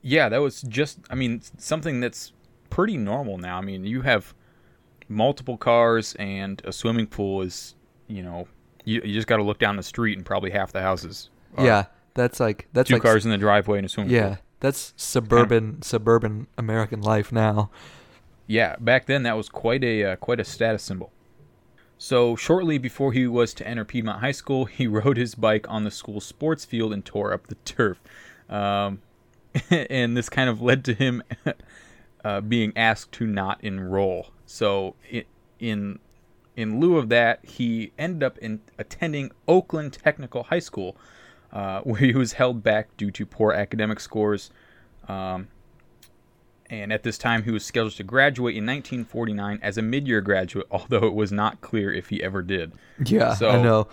Yeah, 0.02 0.28
that 0.28 0.38
was 0.42 0.60
just, 0.62 0.98
I 1.10 1.14
mean, 1.14 1.40
something 1.58 2.00
that's 2.00 2.32
pretty 2.68 2.96
normal 2.98 3.38
now. 3.38 3.56
I 3.58 3.62
mean, 3.62 3.84
you 3.84 4.02
have 4.02 4.34
multiple 5.08 5.56
cars 5.56 6.14
and 6.18 6.60
a 6.64 6.72
swimming 6.72 7.06
pool 7.06 7.42
is, 7.42 7.74
you 8.08 8.22
know, 8.22 8.46
you, 8.84 9.00
you 9.04 9.14
just 9.14 9.26
got 9.26 9.38
to 9.38 9.42
look 9.42 9.58
down 9.58 9.76
the 9.76 9.82
street 9.82 10.16
and 10.16 10.24
probably 10.26 10.50
half 10.50 10.72
the 10.72 10.80
houses. 10.82 11.30
are 11.56 11.64
Yeah, 11.64 11.84
that's 12.14 12.38
like 12.40 12.68
that's 12.72 12.88
Two 12.88 12.96
like 12.96 13.02
cars 13.02 13.24
in 13.24 13.30
the 13.30 13.38
driveway 13.38 13.78
and 13.78 13.86
a 13.86 13.88
swimming 13.88 14.12
Yeah, 14.12 14.28
pool. 14.28 14.38
That's 14.60 14.92
suburban 14.96 15.82
suburban 15.82 16.46
American 16.56 17.00
life 17.00 17.32
now. 17.32 17.70
Yeah, 18.46 18.76
back 18.78 19.06
then 19.06 19.22
that 19.24 19.36
was 19.36 19.48
quite 19.48 19.82
a 19.84 20.04
uh, 20.04 20.16
quite 20.16 20.40
a 20.40 20.44
status 20.44 20.82
symbol. 20.82 21.12
So 21.98 22.36
shortly 22.36 22.78
before 22.78 23.12
he 23.12 23.26
was 23.26 23.54
to 23.54 23.66
enter 23.66 23.84
Piedmont 23.84 24.20
High 24.20 24.32
School, 24.32 24.64
he 24.66 24.86
rode 24.86 25.16
his 25.16 25.34
bike 25.34 25.66
on 25.68 25.84
the 25.84 25.90
school 25.90 26.20
sports 26.20 26.64
field 26.64 26.92
and 26.92 27.04
tore 27.04 27.32
up 27.32 27.46
the 27.48 27.56
turf. 27.56 28.00
Um, 28.48 29.00
and 29.70 30.16
this 30.16 30.28
kind 30.28 30.48
of 30.48 30.60
led 30.60 30.84
to 30.84 30.94
him 30.94 31.22
uh, 32.24 32.40
being 32.40 32.72
asked 32.76 33.12
to 33.12 33.26
not 33.26 33.62
enroll. 33.62 34.28
So 34.46 34.94
in 35.58 35.98
in 36.56 36.80
lieu 36.80 36.96
of 36.96 37.08
that, 37.10 37.44
he 37.44 37.92
ended 37.98 38.22
up 38.22 38.38
in 38.38 38.60
attending 38.78 39.30
Oakland 39.46 39.92
Technical 39.92 40.44
High 40.44 40.60
School, 40.60 40.96
uh, 41.52 41.80
where 41.84 42.00
he 42.00 42.12
was 42.12 42.34
held 42.34 42.62
back 42.62 42.96
due 42.96 43.10
to 43.12 43.26
poor 43.26 43.52
academic 43.52 44.00
scores. 44.00 44.50
Um, 45.08 45.48
and 46.68 46.92
at 46.92 47.04
this 47.04 47.16
time 47.16 47.44
he 47.44 47.50
was 47.52 47.64
scheduled 47.64 47.92
to 47.94 48.02
graduate 48.02 48.56
in 48.56 48.64
1949 48.66 49.60
as 49.62 49.78
a 49.78 49.82
mid-year 49.82 50.20
graduate, 50.20 50.66
although 50.70 51.06
it 51.06 51.14
was 51.14 51.30
not 51.32 51.60
clear 51.60 51.92
if 51.92 52.08
he 52.08 52.22
ever 52.22 52.42
did. 52.42 52.72
Yeah, 53.04 53.34
So- 53.34 53.48
I 53.50 53.62
know. 53.62 53.88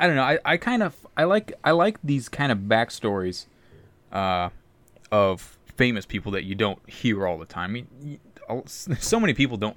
I 0.00 0.06
don't 0.08 0.16
know. 0.16 0.22
I, 0.24 0.38
I 0.44 0.56
kind 0.56 0.82
of 0.82 1.06
I 1.16 1.22
like 1.22 1.52
I 1.62 1.70
like 1.70 1.96
these 2.02 2.28
kind 2.28 2.50
of 2.50 2.58
backstories 2.58 3.46
uh, 4.10 4.48
of 5.12 5.58
famous 5.76 6.06
people 6.06 6.32
that 6.32 6.42
you 6.42 6.56
don't 6.56 6.80
hear 6.90 7.24
all 7.24 7.38
the 7.38 7.44
time. 7.46 7.70
I 7.70 7.72
mean, 7.72 8.18
so 8.66 9.20
many 9.20 9.32
people 9.32 9.56
don't. 9.56 9.76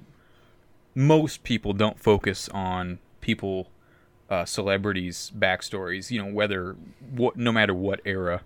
Most 0.96 1.44
people 1.44 1.72
don't 1.74 2.00
focus 2.00 2.48
on 2.48 2.98
people, 3.20 3.68
uh, 4.30 4.44
celebrities' 4.44 5.32
backstories. 5.38 6.10
You 6.10 6.22
know, 6.24 6.32
whether 6.32 6.76
what 7.10 7.36
no 7.36 7.52
matter 7.52 7.74
what 7.74 8.00
era 8.04 8.42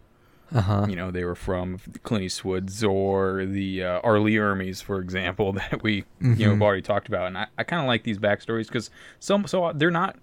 Uh 0.53 0.61
huh. 0.61 0.87
you 0.89 0.97
know 0.97 1.11
they 1.11 1.25
were 1.25 1.35
from 1.37 1.79
Clint 2.03 2.25
Eastwood's 2.25 2.83
or 2.85 3.47
the 3.47 3.85
uh, 3.85 4.01
R. 4.03 4.19
Lee 4.21 4.73
for 4.75 5.01
example, 5.01 5.53
that 5.61 5.83
we 5.83 6.05
you 6.21 6.45
know 6.47 6.51
have 6.51 6.63
already 6.63 6.83
talked 6.83 7.09
about. 7.09 7.27
And 7.29 7.39
I, 7.39 7.47
I 7.59 7.65
kind 7.65 7.81
of 7.83 7.87
like 7.87 8.03
these 8.05 8.19
backstories 8.19 8.67
because 8.67 8.91
some 9.19 9.47
so 9.47 9.73
they're 9.75 9.91
not 9.91 10.17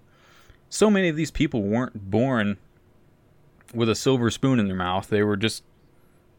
so 0.70 0.90
many 0.90 1.08
of 1.08 1.16
these 1.16 1.30
people 1.30 1.62
weren't 1.62 2.10
born 2.10 2.58
with 3.74 3.88
a 3.88 3.94
silver 3.94 4.30
spoon 4.30 4.58
in 4.60 4.66
their 4.66 4.76
mouth. 4.76 5.08
They 5.08 5.22
were 5.22 5.36
just 5.36 5.62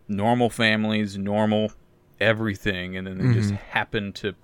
normal 0.08 0.50
families, 0.50 1.18
normal 1.18 1.72
everything, 2.20 2.98
and 2.98 3.06
then 3.08 3.18
they 3.18 3.34
just 3.34 3.52
happened 3.52 4.16
to 4.16 4.36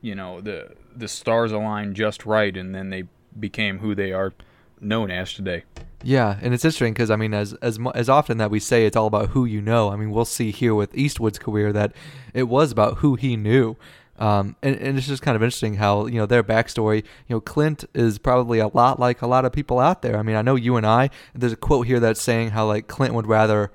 you 0.00 0.14
know 0.14 0.40
the 0.40 0.74
the 0.96 1.08
stars 1.08 1.52
aligned 1.52 1.96
just 1.96 2.24
right, 2.26 2.56
and 2.56 2.74
then 2.74 2.90
they 2.90 3.04
became 3.40 3.78
who 3.78 3.94
they 3.94 4.12
are 4.12 4.32
known 4.80 5.10
as 5.10 5.32
today. 5.32 5.64
Yeah, 6.02 6.38
and 6.40 6.54
it's 6.54 6.64
interesting 6.64 6.92
because 6.92 7.10
I 7.10 7.16
mean, 7.16 7.34
as 7.34 7.54
as 7.54 7.78
as 7.94 8.08
often 8.08 8.38
that 8.38 8.50
we 8.50 8.60
say 8.60 8.86
it's 8.86 8.96
all 8.96 9.06
about 9.06 9.30
who 9.30 9.44
you 9.44 9.60
know. 9.60 9.90
I 9.90 9.96
mean, 9.96 10.10
we'll 10.10 10.24
see 10.24 10.50
here 10.50 10.74
with 10.74 10.96
Eastwood's 10.96 11.38
career 11.38 11.72
that 11.72 11.92
it 12.34 12.44
was 12.44 12.70
about 12.70 12.98
who 12.98 13.16
he 13.16 13.36
knew. 13.36 13.76
Um, 14.18 14.56
and, 14.62 14.74
and 14.76 14.98
it's 14.98 15.06
just 15.06 15.22
kind 15.22 15.36
of 15.36 15.42
interesting 15.42 15.74
how 15.74 16.06
you 16.06 16.18
know 16.18 16.26
their 16.26 16.44
backstory. 16.44 17.04
You 17.28 17.36
know, 17.36 17.40
Clint 17.40 17.84
is 17.94 18.18
probably 18.18 18.58
a 18.58 18.68
lot 18.68 19.00
like 19.00 19.22
a 19.22 19.26
lot 19.26 19.44
of 19.44 19.52
people 19.52 19.78
out 19.78 20.02
there. 20.02 20.16
I 20.16 20.22
mean, 20.22 20.36
I 20.36 20.42
know 20.42 20.54
you 20.54 20.76
and 20.76 20.86
I. 20.86 21.10
There's 21.34 21.52
a 21.52 21.56
quote 21.56 21.86
here 21.86 22.00
that's 22.00 22.22
saying 22.22 22.50
how 22.50 22.66
like 22.66 22.86
Clint 22.88 23.14
would 23.14 23.26
rather, 23.26 23.72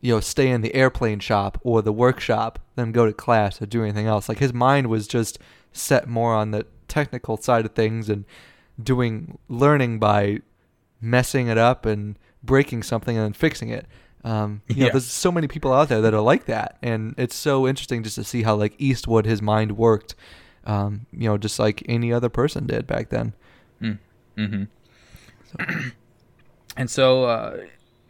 you 0.00 0.14
know, 0.14 0.20
stay 0.20 0.48
in 0.48 0.60
the 0.60 0.74
airplane 0.74 1.20
shop 1.20 1.58
or 1.62 1.82
the 1.82 1.92
workshop 1.92 2.58
than 2.74 2.92
go 2.92 3.06
to 3.06 3.12
class 3.12 3.60
or 3.60 3.66
do 3.66 3.82
anything 3.82 4.06
else. 4.06 4.28
Like 4.28 4.38
his 4.38 4.54
mind 4.54 4.88
was 4.88 5.06
just 5.06 5.38
set 5.72 6.08
more 6.08 6.34
on 6.34 6.50
the 6.50 6.66
technical 6.88 7.36
side 7.36 7.64
of 7.64 7.72
things 7.72 8.08
and 8.10 8.24
doing 8.84 9.38
learning 9.48 9.98
by 9.98 10.40
messing 11.00 11.48
it 11.48 11.58
up 11.58 11.86
and 11.86 12.18
breaking 12.42 12.82
something 12.82 13.16
and 13.16 13.24
then 13.24 13.32
fixing 13.32 13.70
it. 13.70 13.86
Um, 14.22 14.62
you 14.68 14.84
know, 14.84 14.90
there's 14.90 15.06
so 15.06 15.32
many 15.32 15.48
people 15.48 15.72
out 15.72 15.88
there 15.88 16.02
that 16.02 16.12
are 16.12 16.20
like 16.20 16.44
that, 16.44 16.76
and 16.82 17.14
it's 17.16 17.34
so 17.34 17.66
interesting 17.66 18.02
just 18.02 18.16
to 18.16 18.24
see 18.24 18.42
how 18.42 18.54
like 18.54 18.74
Eastwood 18.78 19.24
his 19.24 19.40
mind 19.40 19.78
worked. 19.78 20.14
Um, 20.64 21.06
you 21.10 21.26
know, 21.26 21.38
just 21.38 21.58
like 21.58 21.82
any 21.88 22.12
other 22.12 22.28
person 22.28 22.66
did 22.66 22.86
back 22.86 23.08
then. 23.08 23.32
Mm-hmm. 24.36 24.64
and 26.76 26.90
so 26.90 27.24
uh, 27.24 27.56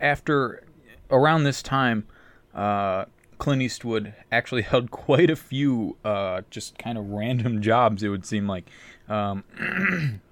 after 0.01 0.65
around 1.11 1.45
this 1.45 1.63
time, 1.63 2.07
uh, 2.55 3.05
Clint 3.39 3.63
Eastwood 3.63 4.15
actually 4.33 4.63
held 4.71 4.91
quite 4.91 5.31
a 5.31 5.37
few 5.37 5.97
uh, 6.05 6.43
just 6.51 6.77
kind 6.77 6.99
of 6.99 7.09
random 7.11 7.63
jobs. 7.63 8.03
It 8.03 8.09
would 8.09 8.27
seem 8.27 8.49
like. 8.49 8.69
Um, 9.09 9.45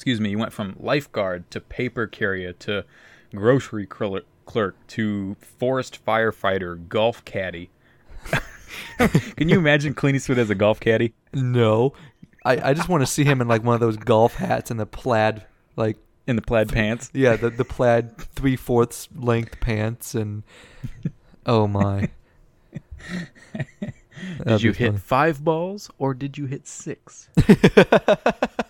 excuse 0.00 0.18
me. 0.18 0.30
He 0.30 0.36
went 0.36 0.52
from 0.54 0.76
lifeguard 0.80 1.50
to 1.50 1.60
paper 1.60 2.06
carrier 2.06 2.54
to 2.54 2.84
grocery 3.34 3.84
clerk, 3.86 4.24
clerk 4.46 4.74
to 4.88 5.36
forest 5.58 6.02
firefighter, 6.04 6.88
golf 6.88 7.22
caddy. 7.26 7.68
Can 9.36 9.50
you 9.50 9.58
imagine 9.58 9.92
Clint 9.92 10.16
Eastwood 10.16 10.38
as 10.38 10.48
a 10.48 10.54
golf 10.54 10.80
caddy? 10.80 11.12
No, 11.34 11.92
I, 12.46 12.70
I 12.70 12.74
just 12.74 12.88
want 12.88 13.02
to 13.02 13.06
see 13.06 13.24
him 13.24 13.42
in 13.42 13.48
like 13.48 13.62
one 13.62 13.74
of 13.74 13.80
those 13.80 13.98
golf 13.98 14.36
hats 14.36 14.70
and 14.70 14.80
the 14.80 14.86
plaid 14.86 15.44
like 15.76 15.98
In 16.26 16.36
the 16.36 16.42
plaid 16.42 16.70
pants. 16.70 17.10
yeah 17.12 17.36
the 17.36 17.50
the 17.50 17.64
plaid 17.66 18.16
three 18.16 18.56
fourths 18.56 19.06
length 19.14 19.60
pants 19.60 20.14
and 20.14 20.42
oh 21.44 21.66
my. 21.66 22.08
Did 24.46 24.62
you 24.62 24.72
hit 24.72 24.88
funny. 24.88 24.98
five 24.98 25.42
balls 25.44 25.90
or 25.98 26.12
did 26.14 26.36
you 26.38 26.44
hit 26.46 26.66
six? 26.68 27.28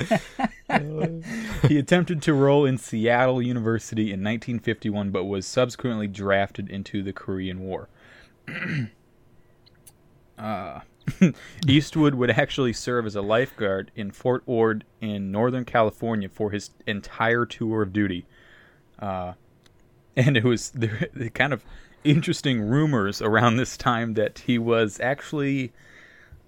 he 1.68 1.78
attempted 1.78 2.22
to 2.22 2.32
enroll 2.32 2.64
in 2.64 2.78
Seattle 2.78 3.42
University 3.42 4.04
in 4.04 4.20
1951, 4.20 5.10
but 5.10 5.24
was 5.24 5.46
subsequently 5.46 6.06
drafted 6.06 6.68
into 6.68 7.02
the 7.02 7.12
Korean 7.12 7.60
War. 7.60 7.88
uh, 10.38 10.80
Eastwood 11.66 12.14
would 12.14 12.30
actually 12.30 12.72
serve 12.72 13.06
as 13.06 13.16
a 13.16 13.22
lifeguard 13.22 13.90
in 13.94 14.10
Fort 14.10 14.42
Ord 14.46 14.84
in 15.00 15.30
Northern 15.30 15.64
California 15.64 16.28
for 16.28 16.50
his 16.50 16.70
entire 16.86 17.44
tour 17.46 17.82
of 17.82 17.92
duty. 17.92 18.26
Uh, 18.98 19.34
and 20.16 20.36
it 20.36 20.44
was 20.44 20.70
there 20.70 21.08
the 21.14 21.30
kind 21.34 21.52
of 21.52 21.64
interesting 22.04 22.62
rumors 22.62 23.20
around 23.20 23.56
this 23.56 23.76
time 23.76 24.14
that 24.14 24.40
he 24.40 24.58
was 24.58 24.98
actually 25.00 25.72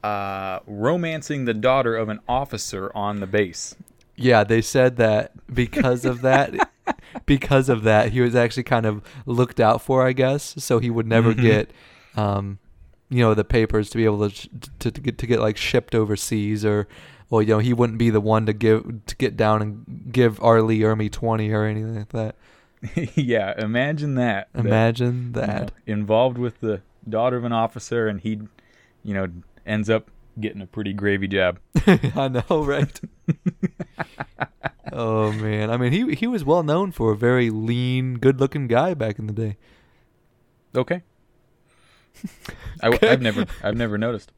uh, 0.02 0.60
romancing 0.66 1.44
the 1.44 1.54
daughter 1.54 1.96
of 1.96 2.08
an 2.08 2.20
officer 2.28 2.90
on 2.94 3.20
the 3.20 3.26
base. 3.26 3.74
Yeah, 4.16 4.44
they 4.44 4.60
said 4.62 4.96
that 4.96 5.32
because 5.52 6.04
of 6.04 6.20
that, 6.22 6.70
because 7.26 7.68
of 7.68 7.82
that, 7.84 8.12
he 8.12 8.20
was 8.20 8.34
actually 8.34 8.64
kind 8.64 8.84
of 8.86 9.02
looked 9.26 9.58
out 9.60 9.80
for, 9.82 10.06
I 10.06 10.12
guess. 10.12 10.54
So 10.58 10.78
he 10.78 10.90
would 10.90 11.06
never 11.06 11.32
Mhm. 11.32 11.40
get, 11.40 11.70
um, 12.16 12.58
you 13.08 13.20
know, 13.20 13.34
the 13.34 13.44
papers 13.44 13.90
to 13.90 13.96
be 13.98 14.04
able 14.04 14.28
to 14.28 14.48
to, 14.80 14.90
to 14.90 15.00
get 15.00 15.18
to 15.18 15.26
get 15.26 15.40
like 15.40 15.56
shipped 15.56 15.94
overseas, 15.94 16.64
or, 16.64 16.88
or 17.30 17.42
you 17.42 17.48
know, 17.48 17.58
he 17.58 17.72
wouldn't 17.72 17.98
be 17.98 18.10
the 18.10 18.20
one 18.20 18.44
to 18.46 18.52
give 18.52 19.04
to 19.06 19.16
get 19.16 19.36
down 19.36 19.62
and 19.62 20.08
give 20.12 20.42
R. 20.42 20.62
Lee 20.62 20.80
Ermey 20.80 21.10
twenty 21.10 21.50
or 21.52 21.64
anything 21.64 21.94
like 21.96 22.08
that. 22.10 22.36
yeah, 23.14 23.54
imagine 23.62 24.16
that. 24.16 24.48
that, 24.52 24.64
Imagine 24.66 25.32
you 25.34 25.40
know, 25.40 25.46
that. 25.46 25.72
involved 25.86 26.36
with 26.38 26.60
the 26.60 26.82
daughter 27.08 27.36
of 27.36 27.44
an 27.44 27.52
officer, 27.52 28.08
and 28.08 28.20
he, 28.20 28.40
you 29.04 29.14
know, 29.14 29.28
ends 29.66 29.90
up 29.90 30.10
getting 30.40 30.62
a 30.62 30.66
pretty 30.66 30.92
gravy 30.92 31.28
job. 31.28 31.58
I 31.86 32.28
know, 32.28 32.64
right? 32.64 33.00
oh 34.92 35.32
man, 35.32 35.70
I 35.70 35.76
mean, 35.76 35.92
he 35.92 36.14
he 36.14 36.26
was 36.26 36.44
well 36.44 36.62
known 36.62 36.92
for 36.92 37.12
a 37.12 37.16
very 37.16 37.50
lean, 37.50 38.14
good-looking 38.14 38.68
guy 38.68 38.94
back 38.94 39.18
in 39.18 39.26
the 39.26 39.32
day. 39.32 39.56
Okay. 40.74 41.02
I, 42.82 42.96
have 43.02 43.22
never, 43.22 43.46
I've 43.62 43.76
never 43.76 43.98
noticed. 43.98 44.32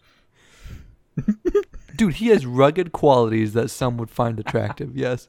Dude, 1.96 2.14
he 2.14 2.28
has 2.28 2.44
rugged 2.46 2.92
qualities 2.92 3.52
that 3.52 3.70
some 3.70 3.96
would 3.98 4.10
find 4.10 4.40
attractive. 4.40 4.96
Yes. 4.96 5.28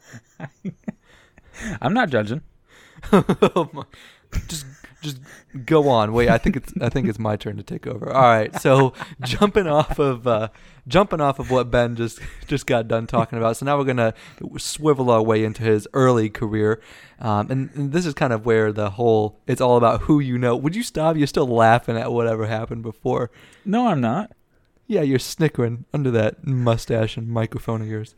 I'm 1.82 1.94
not 1.94 2.10
judging. 2.10 2.42
Oh 3.12 3.86
just 4.48 4.66
just 5.06 5.20
go 5.66 5.88
on. 5.88 6.12
Wait, 6.12 6.30
I 6.30 6.38
think 6.38 6.58
it's 6.58 6.74
I 6.82 6.90
think 6.90 7.08
it's 7.08 7.20
my 7.20 7.36
turn 7.38 7.56
to 7.58 7.64
take 7.64 7.88
over. 7.88 8.12
All 8.12 8.24
right. 8.24 8.54
So 8.60 8.94
jumping 9.22 9.68
off 9.68 10.00
of 10.00 10.28
uh, 10.28 10.50
jumping 10.88 11.22
off 11.22 11.40
of 11.40 11.50
what 11.52 11.72
Ben 11.72 11.96
just 11.96 12.20
just 12.48 12.66
got 12.68 12.88
done 12.88 13.08
talking 13.08 13.38
about. 13.38 13.56
So 13.58 13.66
now 13.66 13.78
we're 13.78 13.86
gonna 13.86 14.14
swivel 14.58 15.10
our 15.10 15.22
way 15.22 15.44
into 15.44 15.64
his 15.64 15.88
early 15.94 16.30
career, 16.30 16.82
um, 17.20 17.50
and, 17.50 17.70
and 17.76 17.92
this 17.94 18.06
is 18.06 18.14
kind 18.14 18.34
of 18.34 18.46
where 18.46 18.74
the 18.74 18.92
whole 18.92 19.40
it's 19.48 19.62
all 19.62 19.78
about 19.78 20.02
who 20.02 20.20
you 20.20 20.38
know. 20.38 20.56
Would 20.56 20.76
you 20.76 20.84
stop? 20.84 21.16
You're 21.16 21.28
still 21.28 21.48
laughing 21.48 21.96
at 21.96 22.12
whatever 22.12 22.48
happened 22.48 22.84
before. 22.84 23.32
No, 23.64 23.88
I'm 23.88 24.02
not. 24.02 24.32
Yeah, 24.88 25.02
you're 25.02 25.20
snickering 25.20 25.86
under 25.94 26.12
that 26.12 26.46
mustache 26.46 27.18
and 27.18 27.28
microphone 27.28 27.82
of 27.82 27.88
yours. 27.88 28.14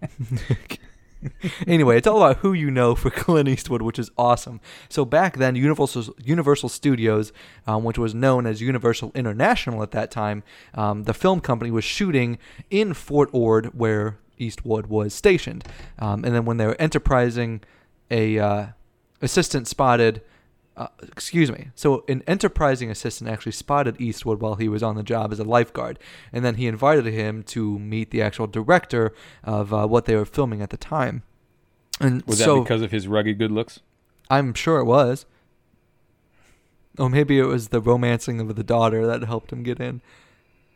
anyway, 1.66 1.98
it's 1.98 2.06
all 2.06 2.22
about 2.22 2.38
who 2.38 2.52
you 2.52 2.70
know 2.70 2.94
for 2.94 3.10
Clint 3.22 3.48
Eastwood, 3.48 3.82
which 3.82 3.98
is 3.98 4.10
awesome. 4.16 4.60
So 4.88 5.04
back 5.04 5.36
then, 5.36 5.56
Universal 5.56 6.14
Universal 6.22 6.68
Studios, 6.70 7.32
um, 7.66 7.84
which 7.84 7.98
was 7.98 8.14
known 8.14 8.46
as 8.46 8.60
Universal 8.60 9.12
International 9.14 9.82
at 9.82 9.90
that 9.92 10.10
time, 10.10 10.42
um, 10.74 11.04
the 11.04 11.14
film 11.14 11.40
company 11.40 11.70
was 11.70 11.84
shooting 11.84 12.38
in 12.70 12.94
Fort 12.94 13.28
Ord, 13.32 13.66
where 13.78 14.18
Eastwood 14.38 14.86
was 14.86 15.14
stationed. 15.14 15.64
Um, 15.98 16.24
and 16.24 16.34
then 16.34 16.44
when 16.44 16.56
they 16.56 16.66
were 16.66 16.76
enterprising, 16.80 17.62
a 18.10 18.38
uh, 18.38 18.66
assistant 19.22 19.68
spotted. 19.68 20.22
Uh, 20.76 20.88
excuse 21.02 21.50
me. 21.50 21.68
So 21.74 22.04
an 22.06 22.22
enterprising 22.26 22.90
assistant 22.90 23.30
actually 23.30 23.52
spotted 23.52 23.98
Eastwood 23.98 24.40
while 24.40 24.56
he 24.56 24.68
was 24.68 24.82
on 24.82 24.94
the 24.94 25.02
job 25.02 25.32
as 25.32 25.38
a 25.38 25.44
lifeguard, 25.44 25.98
and 26.32 26.44
then 26.44 26.56
he 26.56 26.66
invited 26.66 27.06
him 27.06 27.42
to 27.44 27.78
meet 27.78 28.10
the 28.10 28.20
actual 28.20 28.46
director 28.46 29.14
of 29.42 29.72
uh, 29.72 29.86
what 29.86 30.04
they 30.04 30.14
were 30.14 30.26
filming 30.26 30.60
at 30.60 30.68
the 30.68 30.76
time. 30.76 31.22
And 31.98 32.22
Was 32.26 32.38
so 32.38 32.56
that 32.56 32.64
because 32.64 32.82
of 32.82 32.90
his 32.90 33.08
rugged 33.08 33.38
good 33.38 33.50
looks? 33.50 33.80
I'm 34.28 34.52
sure 34.52 34.78
it 34.78 34.84
was. 34.84 35.24
Oh, 36.98 37.08
maybe 37.08 37.38
it 37.38 37.44
was 37.44 37.68
the 37.68 37.80
romancing 37.80 38.40
of 38.40 38.54
the 38.54 38.64
daughter 38.64 39.06
that 39.06 39.22
helped 39.24 39.52
him 39.52 39.62
get 39.62 39.80
in. 39.80 40.02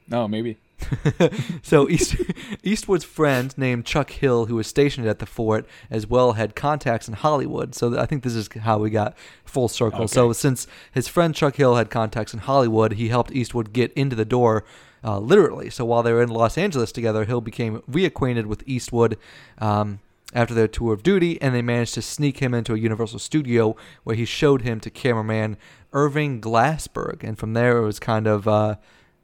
No, 0.09 0.27
maybe. 0.27 0.59
so 1.63 1.89
East, 1.89 2.17
Eastwood's 2.63 3.05
friend 3.05 3.57
named 3.57 3.85
Chuck 3.85 4.11
Hill, 4.11 4.47
who 4.47 4.57
was 4.57 4.67
stationed 4.67 5.07
at 5.07 5.19
the 5.19 5.27
fort 5.27 5.67
as 5.91 6.07
well, 6.07 6.33
had 6.33 6.55
contacts 6.55 7.09
in 7.09 7.15
Hollywood. 7.15 7.75
So 7.75 7.99
I 7.99 8.07
think 8.07 8.23
this 8.23 8.35
is 8.35 8.49
how 8.63 8.79
we 8.79 8.91
got 8.91 9.17
full 9.45 9.69
circle. 9.69 10.01
Okay. 10.01 10.13
So 10.13 10.33
since 10.33 10.67
his 10.93 11.09
friend 11.09 11.35
Chuck 11.35 11.57
Hill 11.57 11.77
had 11.77 11.91
contacts 11.91 12.35
in 12.35 12.41
Hollywood, 12.41 12.93
he 12.93 13.09
helped 13.09 13.33
Eastwood 13.33 13.73
get 13.73 13.93
into 13.95 14.17
the 14.17 14.25
door. 14.25 14.65
Uh, 15.03 15.19
literally. 15.19 15.71
So 15.71 15.87
while 15.87 16.03
they 16.03 16.13
were 16.13 16.21
in 16.21 16.29
Los 16.29 16.59
Angeles 16.59 16.93
together, 16.93 17.25
Hill 17.25 17.41
became 17.41 17.79
reacquainted 17.91 18.45
with 18.45 18.63
Eastwood 18.67 19.17
um, 19.57 20.01
after 20.35 20.53
their 20.53 20.69
tour 20.69 20.93
of 20.93 21.03
duty, 21.03 21.41
and 21.41 21.55
they 21.55 21.63
managed 21.63 21.95
to 21.95 22.03
sneak 22.03 22.41
him 22.41 22.53
into 22.53 22.75
a 22.75 22.79
Universal 22.79 23.21
studio 23.21 23.77
where 24.05 24.15
he 24.15 24.27
showed 24.27 24.61
him 24.61 24.79
to 24.81 24.91
cameraman 24.91 25.57
Irving 25.95 26.39
Glassberg. 26.39 27.25
And 27.25 27.39
from 27.39 27.55
there, 27.55 27.79
it 27.79 27.87
was 27.87 27.99
kind 27.99 28.27
of. 28.27 28.47
Uh, 28.47 28.77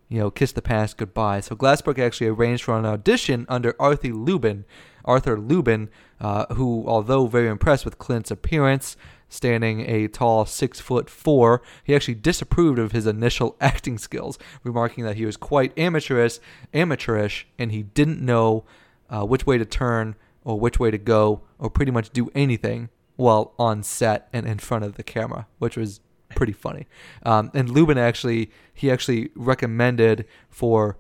you 0.08 0.18
know, 0.18 0.30
kiss 0.30 0.52
the 0.52 0.62
past 0.62 0.96
goodbye. 0.96 1.40
So 1.40 1.56
Glassberg 1.56 1.98
actually 1.98 2.28
arranged 2.28 2.64
for 2.64 2.78
an 2.78 2.86
audition 2.86 3.46
under 3.48 3.75
Arthur 3.78 4.12
Lubin. 4.12 4.64
Arthur 5.04 5.38
Lubin, 5.38 5.88
uh, 6.20 6.46
who, 6.54 6.84
although 6.86 7.26
very 7.26 7.48
impressed 7.48 7.84
with 7.84 7.98
Clint's 7.98 8.30
appearance, 8.30 8.96
standing 9.28 9.88
a 9.88 10.08
tall 10.08 10.46
six 10.46 10.80
foot 10.80 11.10
four, 11.10 11.62
he 11.84 11.94
actually 11.94 12.14
disapproved 12.14 12.78
of 12.78 12.92
his 12.92 13.06
initial 13.06 13.56
acting 13.60 13.98
skills, 13.98 14.38
remarking 14.62 15.04
that 15.04 15.16
he 15.16 15.26
was 15.26 15.36
quite 15.36 15.76
amateurish, 15.78 16.38
amateurish, 16.72 17.46
and 17.58 17.72
he 17.72 17.82
didn't 17.82 18.20
know 18.20 18.64
uh, 19.10 19.25
which 19.25 19.46
way 19.46 19.58
to 19.58 19.64
turn 19.64 20.14
or 20.44 20.58
which 20.58 20.78
way 20.78 20.90
to 20.90 20.98
go 20.98 21.42
or 21.58 21.68
pretty 21.68 21.90
much 21.90 22.10
do 22.10 22.30
anything 22.34 22.88
while 23.16 23.54
on 23.58 23.82
set 23.82 24.28
and 24.32 24.46
in 24.46 24.58
front 24.58 24.84
of 24.84 24.94
the 24.94 25.02
camera, 25.02 25.46
which 25.58 25.76
was 25.76 26.00
pretty 26.35 26.52
funny. 26.52 26.87
Um, 27.23 27.50
and 27.54 27.71
Lubin 27.71 27.99
actually 27.99 28.50
he 28.73 28.90
actually 28.90 29.30
recommended 29.35 30.26
for 30.49 30.97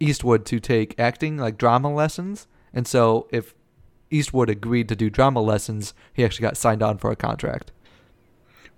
Eastwood 0.00 0.44
to 0.46 0.60
take 0.60 0.98
acting 0.98 1.36
like 1.38 1.58
drama 1.58 1.92
lessons, 1.92 2.46
and 2.72 2.86
so 2.86 3.28
if 3.30 3.54
Eastwood 4.10 4.50
agreed 4.50 4.88
to 4.88 4.96
do 4.96 5.10
drama 5.10 5.40
lessons, 5.40 5.94
he 6.12 6.24
actually 6.24 6.42
got 6.42 6.56
signed 6.56 6.82
on 6.82 6.98
for 6.98 7.10
a 7.10 7.16
contract. 7.16 7.72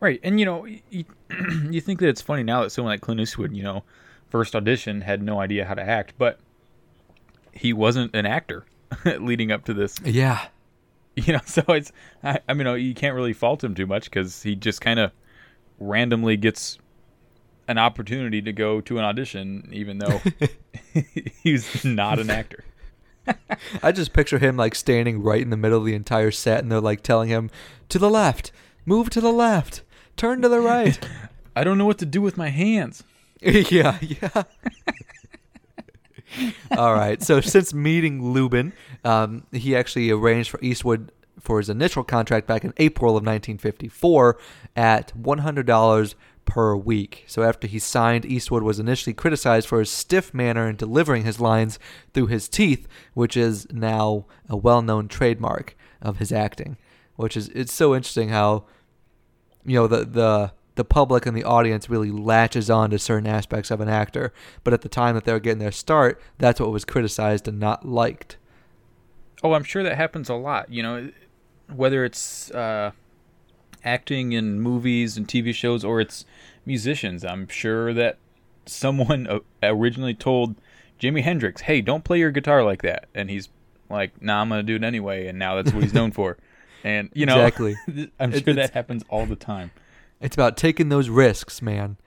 Right, 0.01 0.21
and 0.23 0.39
you 0.39 0.47
know, 0.47 0.65
you, 0.65 1.05
you 1.71 1.81
think 1.81 1.99
that 2.01 2.09
it's 2.09 2.23
funny 2.23 2.45
now 2.45 2.63
that 2.63 2.71
someone 2.71 2.93
like 2.93 3.01
Clint 3.01 3.21
Eastwood, 3.21 3.55
you 3.55 3.65
know, 3.65 3.83
first 4.29 4.55
audition 4.55 5.01
had 5.01 5.23
no 5.23 5.41
idea 5.41 5.65
how 5.65 5.75
to 5.75 5.83
act, 5.83 6.15
but 6.19 6.39
he 7.53 7.73
wasn't 7.73 8.15
an 8.15 8.27
actor 8.27 8.65
leading 9.05 9.51
up 9.51 9.65
to 9.65 9.75
this. 9.75 10.01
Yeah, 10.05 10.47
You 11.27 11.33
know, 11.33 11.41
so 11.45 11.63
it's 11.69 11.93
I, 12.23 12.39
I 12.49 12.55
mean, 12.55 12.67
you 12.81 12.95
can't 12.95 13.15
really 13.15 13.33
fault 13.33 13.65
him 13.65 13.75
too 13.75 13.87
much 13.87 14.05
because 14.05 14.43
he 14.43 14.55
just 14.55 14.81
kind 14.81 15.01
of 15.01 15.11
randomly 15.79 16.37
gets 16.37 16.79
an 17.67 17.79
opportunity 17.79 18.41
to 18.43 18.53
go 18.53 18.81
to 18.81 18.99
an 18.99 19.05
audition, 19.05 19.69
even 19.73 19.99
though 19.99 20.21
he's 21.43 21.85
not 21.85 22.19
an 22.19 22.31
actor. 22.31 22.65
I 23.83 23.93
just 23.93 24.13
picture 24.13 24.39
him 24.39 24.57
like 24.57 24.75
standing 24.75 25.23
right 25.23 25.43
in 25.43 25.51
the 25.51 25.57
middle 25.57 25.79
of 25.79 25.85
the 25.85 25.95
entire 25.95 26.31
set, 26.31 26.61
and 26.61 26.73
they're 26.73 26.81
like 26.81 27.03
telling 27.03 27.29
him 27.29 27.51
to 27.91 27.99
the 27.99 28.11
left, 28.11 28.53
move 28.87 29.11
to 29.11 29.21
the 29.21 29.33
left, 29.33 29.83
turn 30.17 30.41
to 30.43 30.49
the 30.49 30.61
right. 30.61 30.99
I 31.57 31.65
don't 31.65 31.79
know 31.79 31.87
what 31.87 31.99
to 31.99 32.07
do 32.07 32.23
with 32.23 32.37
my 32.37 32.49
hands. 32.49 33.05
yeah, 33.41 33.99
yeah. 34.01 34.45
All 36.77 36.95
right. 36.95 37.23
So 37.23 37.41
since 37.41 37.73
meeting 37.73 38.33
Lubin, 38.33 38.73
um, 39.05 39.45
he 39.53 39.75
actually 39.75 40.11
arranged 40.11 40.51
for 40.51 40.61
Eastwood 40.63 41.11
for 41.41 41.59
his 41.59 41.69
initial 41.69 42.05
contract 42.05 42.47
back 42.47 42.65
in 42.65 42.73
April 42.77 43.13
of 43.13 43.23
1954 43.25 44.39
at 44.77 45.13
$100 45.17 46.15
per 46.45 46.75
week. 46.75 47.25
So 47.27 47.43
after 47.43 47.67
he 47.67 47.79
signed, 47.79 48.25
Eastwood 48.25 48.63
was 48.63 48.81
initially 48.81 49.13
criticized 49.13 49.69
for 49.69 49.81
his 49.81 49.91
stiff 49.91 50.33
manner 50.33 50.67
in 50.67 50.77
delivering 50.77 51.25
his 51.25 51.41
lines 51.41 51.79
through 52.15 52.29
his 52.29 52.49
teeth, 52.49 52.89
which 53.13 53.37
is 53.37 53.67
now 53.71 54.25
a 54.49 54.57
well-known 54.57 55.09
trademark 55.09 55.77
of 56.01 56.19
his 56.19 56.33
acting. 56.33 56.79
Which 57.17 57.37
is 57.37 57.49
it's 57.49 57.73
so 57.73 57.95
interesting 57.95 58.31
how 58.31 58.65
you 59.65 59.75
know 59.75 59.87
the 59.87 60.05
the 60.05 60.53
the 60.77 60.85
public 60.85 61.27
and 61.27 61.37
the 61.37 61.45
audience 61.45 61.91
really 61.91 62.13
latches 62.13 62.71
on 62.71 62.91
to 62.91 62.99
certain 62.99 63.27
aspects 63.27 63.71
of 63.71 63.81
an 63.81 63.89
actor, 63.89 64.33
but 64.63 64.73
at 64.73 64.83
the 64.83 64.89
time 64.89 65.17
that 65.17 65.25
they 65.25 65.33
were 65.33 65.41
getting 65.41 65.59
their 65.59 65.73
start, 65.73 66.23
that's 66.39 66.61
what 66.61 66.71
was 66.71 66.85
criticized 66.85 67.49
and 67.49 67.59
not 67.59 67.87
liked. 67.87 68.37
Oh, 69.43 69.53
I'm 69.53 69.65
sure 69.65 69.83
that 69.83 69.97
happens 69.97 70.29
a 70.29 70.35
lot. 70.35 70.71
You 70.71 70.83
know, 70.83 71.11
whether 71.75 72.05
it's 72.05 72.51
uh, 72.51 72.93
acting 73.85 74.33
in 74.33 74.61
movies 74.61 75.17
and 75.17 75.27
TV 75.27 75.55
shows 75.55 75.85
or 75.85 76.01
it's 76.01 76.25
musicians. 76.67 77.25
I'm 77.25 77.49
sure 77.49 77.93
that 77.95 78.19
someone 78.67 79.41
originally 79.63 80.15
told 80.15 80.57
Jimi 81.01 81.23
Hendrix, 81.23 81.63
"Hey, 81.63 81.81
don't 81.81 82.05
play 82.05 82.19
your 82.19 82.31
guitar 82.31 82.65
like 82.65 82.83
that," 82.83 83.09
and 83.15 83.31
he's 83.31 83.49
like, 83.89 84.21
"Nah, 84.21 84.41
I'm 84.43 84.49
gonna 84.49 84.63
do 84.63 84.77
it 84.77 84.85
anyway." 84.85 85.27
And 85.29 85.39
now 85.39 85.57
that's 85.57 85.73
what 85.73 85.83
he's 85.83 85.95
known 85.95 86.11
for. 86.13 86.37
And 86.85 87.11
you 87.15 87.27
know, 87.27 87.37
Exactly. 87.45 87.77
I'm 88.21 88.31
sure 88.33 88.39
it's- 88.51 88.57
that 88.57 88.71
happens 88.73 89.05
all 89.09 89.27
the 89.27 89.37
time. 89.37 89.71
It's 90.21 90.35
about 90.35 90.57
taking 90.57 90.89
those 90.89 91.09
risks, 91.09 91.63
man. 91.63 91.97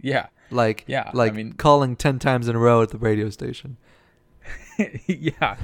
Yeah, 0.00 0.26
Like 0.50 0.84
Yeah, 0.88 1.10
like 1.14 1.32
I 1.32 1.36
mean- 1.36 1.52
calling 1.52 1.94
10 1.96 2.18
times 2.18 2.48
in 2.48 2.56
a 2.56 2.58
row 2.58 2.82
at 2.82 2.90
the 2.90 2.98
radio 2.98 3.30
station. 3.30 3.76
yeah. 5.06 5.56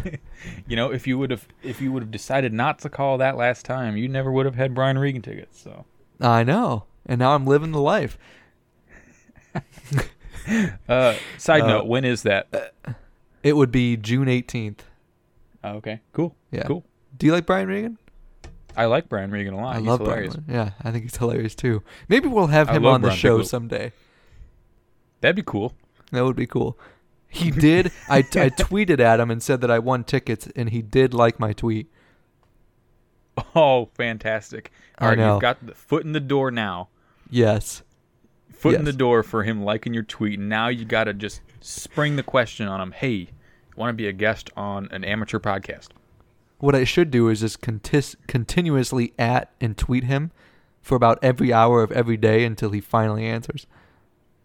you 0.66 0.76
know, 0.76 0.90
if 0.92 1.06
you 1.06 1.18
would 1.18 1.30
have 1.30 1.46
if 1.62 1.80
you 1.80 1.92
would 1.92 2.02
have 2.02 2.10
decided 2.10 2.52
not 2.52 2.78
to 2.80 2.88
call 2.88 3.18
that 3.18 3.36
last 3.36 3.64
time, 3.64 3.96
you 3.96 4.08
never 4.08 4.30
would 4.32 4.46
have 4.46 4.54
had 4.56 4.74
Brian 4.74 4.98
Regan 4.98 5.22
tickets. 5.22 5.60
So. 5.60 5.84
I 6.20 6.44
know. 6.44 6.84
And 7.06 7.18
now 7.18 7.34
I'm 7.34 7.46
living 7.46 7.72
the 7.72 7.80
life. 7.80 8.16
Uh, 10.88 11.14
side 11.38 11.62
Uh, 11.62 11.66
note, 11.68 11.86
when 11.86 12.04
is 12.04 12.22
that? 12.24 12.74
It 13.44 13.54
would 13.54 13.70
be 13.70 13.96
June 13.96 14.26
18th. 14.26 14.80
Oh, 15.62 15.74
okay, 15.74 16.00
cool. 16.12 16.34
Yeah. 16.50 16.64
Cool. 16.64 16.84
Do 17.16 17.26
you 17.26 17.32
like 17.32 17.46
Brian 17.46 17.68
Regan? 17.68 17.96
I 18.76 18.86
like 18.86 19.08
Brian 19.08 19.30
Regan 19.30 19.54
a 19.54 19.58
lot. 19.58 19.76
I 19.76 19.78
He's 19.78 19.86
love 19.86 20.00
hilarious. 20.00 20.34
Brian. 20.34 20.50
Yeah, 20.66 20.70
I 20.82 20.90
think 20.90 21.04
he's 21.04 21.16
hilarious 21.16 21.54
too. 21.54 21.82
Maybe 22.08 22.26
we'll 22.26 22.48
have 22.48 22.68
I 22.70 22.72
him 22.74 22.86
on 22.86 23.02
the 23.02 23.10
show 23.12 23.34
Bigelow. 23.36 23.44
someday. 23.44 23.92
That'd 25.20 25.36
be 25.36 25.44
cool. 25.44 25.74
That 26.10 26.24
would 26.24 26.34
be 26.36 26.46
cool. 26.46 26.76
He 27.32 27.50
did. 27.50 27.90
I, 28.08 28.18
I 28.18 28.50
tweeted 28.50 29.00
at 29.00 29.18
him 29.18 29.30
and 29.30 29.42
said 29.42 29.62
that 29.62 29.70
I 29.70 29.78
won 29.78 30.04
tickets, 30.04 30.48
and 30.54 30.70
he 30.70 30.82
did 30.82 31.14
like 31.14 31.40
my 31.40 31.52
tweet. 31.52 31.90
Oh, 33.54 33.88
fantastic! 33.94 34.70
I 34.98 35.04
All 35.04 35.08
right, 35.08 35.18
know. 35.18 35.32
you've 35.34 35.40
got 35.40 35.66
the 35.66 35.74
foot 35.74 36.04
in 36.04 36.12
the 36.12 36.20
door 36.20 36.50
now. 36.50 36.90
Yes. 37.30 37.82
Foot 38.52 38.74
in 38.74 38.84
the 38.84 38.92
door 38.92 39.22
for 39.22 39.42
him 39.42 39.64
liking 39.64 39.94
your 39.94 40.02
tweet. 40.02 40.38
And 40.38 40.48
now 40.48 40.68
you 40.68 40.84
got 40.84 41.04
to 41.04 41.14
just 41.14 41.40
spring 41.60 42.16
the 42.16 42.22
question 42.22 42.68
on 42.68 42.80
him. 42.80 42.92
Hey, 42.92 43.30
want 43.74 43.88
to 43.88 43.94
be 43.94 44.06
a 44.06 44.12
guest 44.12 44.50
on 44.56 44.88
an 44.92 45.02
amateur 45.02 45.38
podcast? 45.38 45.88
What 46.58 46.74
I 46.74 46.84
should 46.84 47.10
do 47.10 47.28
is 47.28 47.40
just 47.40 47.60
contis- 47.60 48.14
continuously 48.28 49.14
at 49.18 49.50
and 49.60 49.76
tweet 49.76 50.04
him 50.04 50.30
for 50.80 50.94
about 50.94 51.18
every 51.22 51.52
hour 51.52 51.82
of 51.82 51.90
every 51.90 52.16
day 52.16 52.44
until 52.44 52.70
he 52.70 52.80
finally 52.80 53.24
answers. 53.24 53.66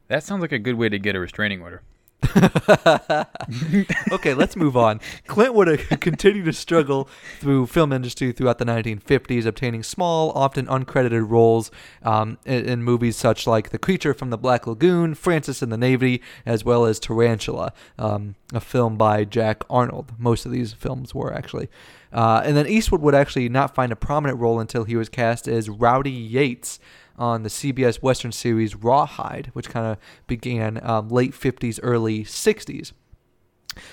That 0.07 0.23
sounds 0.23 0.41
like 0.41 0.53
a 0.53 0.59
good 0.59 0.75
way 0.75 0.89
to 0.89 0.97
get 0.97 1.15
a 1.15 1.19
restraining 1.19 1.61
order. 1.61 1.83
okay, 4.11 4.33
let's 4.33 4.55
move 4.55 4.75
on. 4.75 4.99
Clint 5.27 5.53
would 5.53 5.67
have 5.67 5.87
continued 5.99 6.45
to 6.45 6.53
struggle 6.53 7.07
through 7.39 7.67
film 7.67 7.93
industry 7.93 8.31
throughout 8.31 8.57
the 8.57 8.65
1950s, 8.65 9.45
obtaining 9.45 9.83
small, 9.83 10.31
often 10.31 10.65
uncredited 10.67 11.29
roles 11.29 11.69
um, 12.03 12.37
in, 12.45 12.65
in 12.65 12.83
movies 12.83 13.15
such 13.15 13.45
like 13.45 13.69
The 13.69 13.77
Creature 13.77 14.15
from 14.15 14.29
the 14.29 14.37
Black 14.37 14.65
Lagoon, 14.65 15.13
Francis 15.13 15.61
in 15.61 15.69
the 15.69 15.77
Navy, 15.77 16.21
as 16.45 16.65
well 16.65 16.85
as 16.85 16.99
Tarantula, 16.99 17.71
um, 17.99 18.35
a 18.53 18.59
film 18.59 18.97
by 18.97 19.23
Jack 19.23 19.63
Arnold. 19.69 20.13
Most 20.17 20.45
of 20.45 20.51
these 20.51 20.73
films 20.73 21.13
were 21.13 21.33
actually. 21.33 21.69
Uh, 22.11 22.41
and 22.43 22.55
then 22.55 22.67
Eastwood 22.67 23.01
would 23.01 23.15
actually 23.15 23.49
not 23.49 23.75
find 23.75 23.91
a 23.91 23.95
prominent 23.95 24.39
role 24.39 24.59
until 24.59 24.85
he 24.85 24.95
was 24.95 25.09
cast 25.09 25.47
as 25.47 25.69
Rowdy 25.69 26.09
Yates 26.09 26.79
on 27.17 27.43
the 27.43 27.49
CBS 27.49 28.01
Western 28.01 28.31
series 28.31 28.75
Rawhide, 28.75 29.47
which 29.53 29.69
kind 29.69 29.85
of 29.85 29.97
began 30.27 30.79
um, 30.83 31.09
late 31.09 31.31
50s, 31.31 31.79
early 31.81 32.23
60s. 32.23 32.91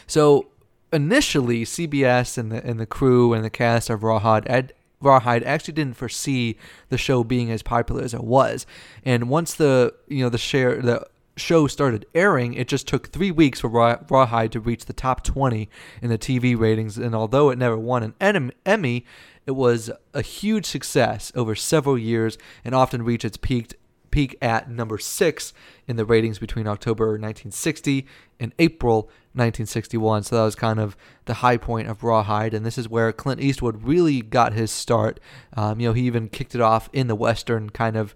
So 0.07 0.49
initially, 0.93 1.65
CBS 1.65 2.39
and 2.39 2.53
the 2.53 2.65
and 2.65 2.81
the 2.81 2.87
crew 2.87 3.33
and 3.33 3.45
the 3.45 3.51
cast 3.51 3.91
of 3.91 4.03
Rawhide 4.03 4.47
ad, 4.49 4.73
Rawhide 5.01 5.43
actually 5.45 5.75
didn't 5.75 5.97
foresee 5.97 6.57
the 6.89 6.99
show 6.99 7.25
being 7.25 7.51
as 7.51 7.63
popular 7.63 8.03
as 8.03 8.15
it 8.15 8.25
was. 8.25 8.67
And 9.05 9.29
once 9.29 9.55
the 9.55 9.95
you 10.09 10.23
know 10.23 10.31
the 10.31 10.39
share 10.39 10.81
the 10.81 11.07
show 11.37 11.67
started 11.67 12.07
airing, 12.15 12.55
it 12.55 12.69
just 12.69 12.87
took 12.87 13.09
three 13.09 13.31
weeks 13.31 13.61
for 13.61 13.69
Raw, 13.69 13.99
Rawhide 14.09 14.53
to 14.53 14.61
reach 14.61 14.85
the 14.85 14.93
top 14.93 15.25
20 15.25 15.69
in 16.01 16.09
the 16.09 16.19
TV 16.19 16.59
ratings. 16.59 16.97
And 16.97 17.15
although 17.15 17.51
it 17.51 17.59
never 17.59 17.77
won 17.77 18.15
an 18.21 18.53
Emmy, 18.65 19.05
it 19.47 19.53
was 19.53 19.91
a 20.13 20.23
huge 20.23 20.67
success 20.67 21.33
over 21.35 21.55
several 21.55 21.99
years 21.99 22.39
and 22.65 22.75
often 22.75 23.03
reached 23.03 23.25
its 23.25 23.37
peak 23.37 23.75
peak 24.15 24.39
at 24.41 24.71
number 24.71 24.97
six 24.97 25.53
in 25.89 25.97
the 25.97 26.05
ratings 26.05 26.39
between 26.39 26.69
October 26.69 27.07
1960 27.07 28.07
and 28.39 28.55
April 28.61 29.11
1961. 29.33 30.23
So 30.23 30.37
that 30.37 30.45
was 30.45 30.55
kind 30.55 30.79
of 30.79 30.97
the 31.25 31.35
high 31.35 31.57
point 31.57 31.89
of 31.89 32.05
Rawhide, 32.05 32.55
and 32.55 32.65
this 32.65 32.79
is 32.79 32.89
where 32.89 33.13
Clint 33.13 33.41
Eastwood 33.41 33.83
really 33.83 34.23
got 34.23 34.53
his 34.53 34.71
start. 34.71 35.19
Um, 35.57 35.81
you 35.81 35.89
know, 35.89 35.95
he 35.95 36.03
even 36.03 36.29
kicked 36.29 36.55
it 36.55 36.61
off 36.61 36.89
in 36.93 37.09
the 37.09 37.17
Western 37.17 37.71
kind 37.71 37.97
of 37.97 38.15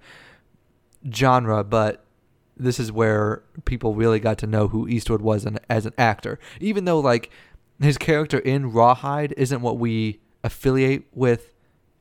genre, 1.12 1.64
but 1.64 2.04
this 2.56 2.78
is 2.78 2.92
where 2.92 3.42
people 3.64 3.96
really 3.96 4.20
got 4.20 4.38
to 4.38 4.46
know 4.46 4.68
who 4.68 4.86
Eastwood 4.86 5.20
was 5.20 5.44
an, 5.44 5.58
as 5.68 5.84
an 5.84 5.94
actor. 5.98 6.38
Even 6.60 6.84
though 6.84 7.00
like 7.00 7.28
his 7.80 7.98
character 7.98 8.38
in 8.38 8.70
Rawhide 8.70 9.34
isn't 9.36 9.62
what 9.62 9.78
we 9.78 10.20
affiliate 10.44 11.04
with 11.12 11.52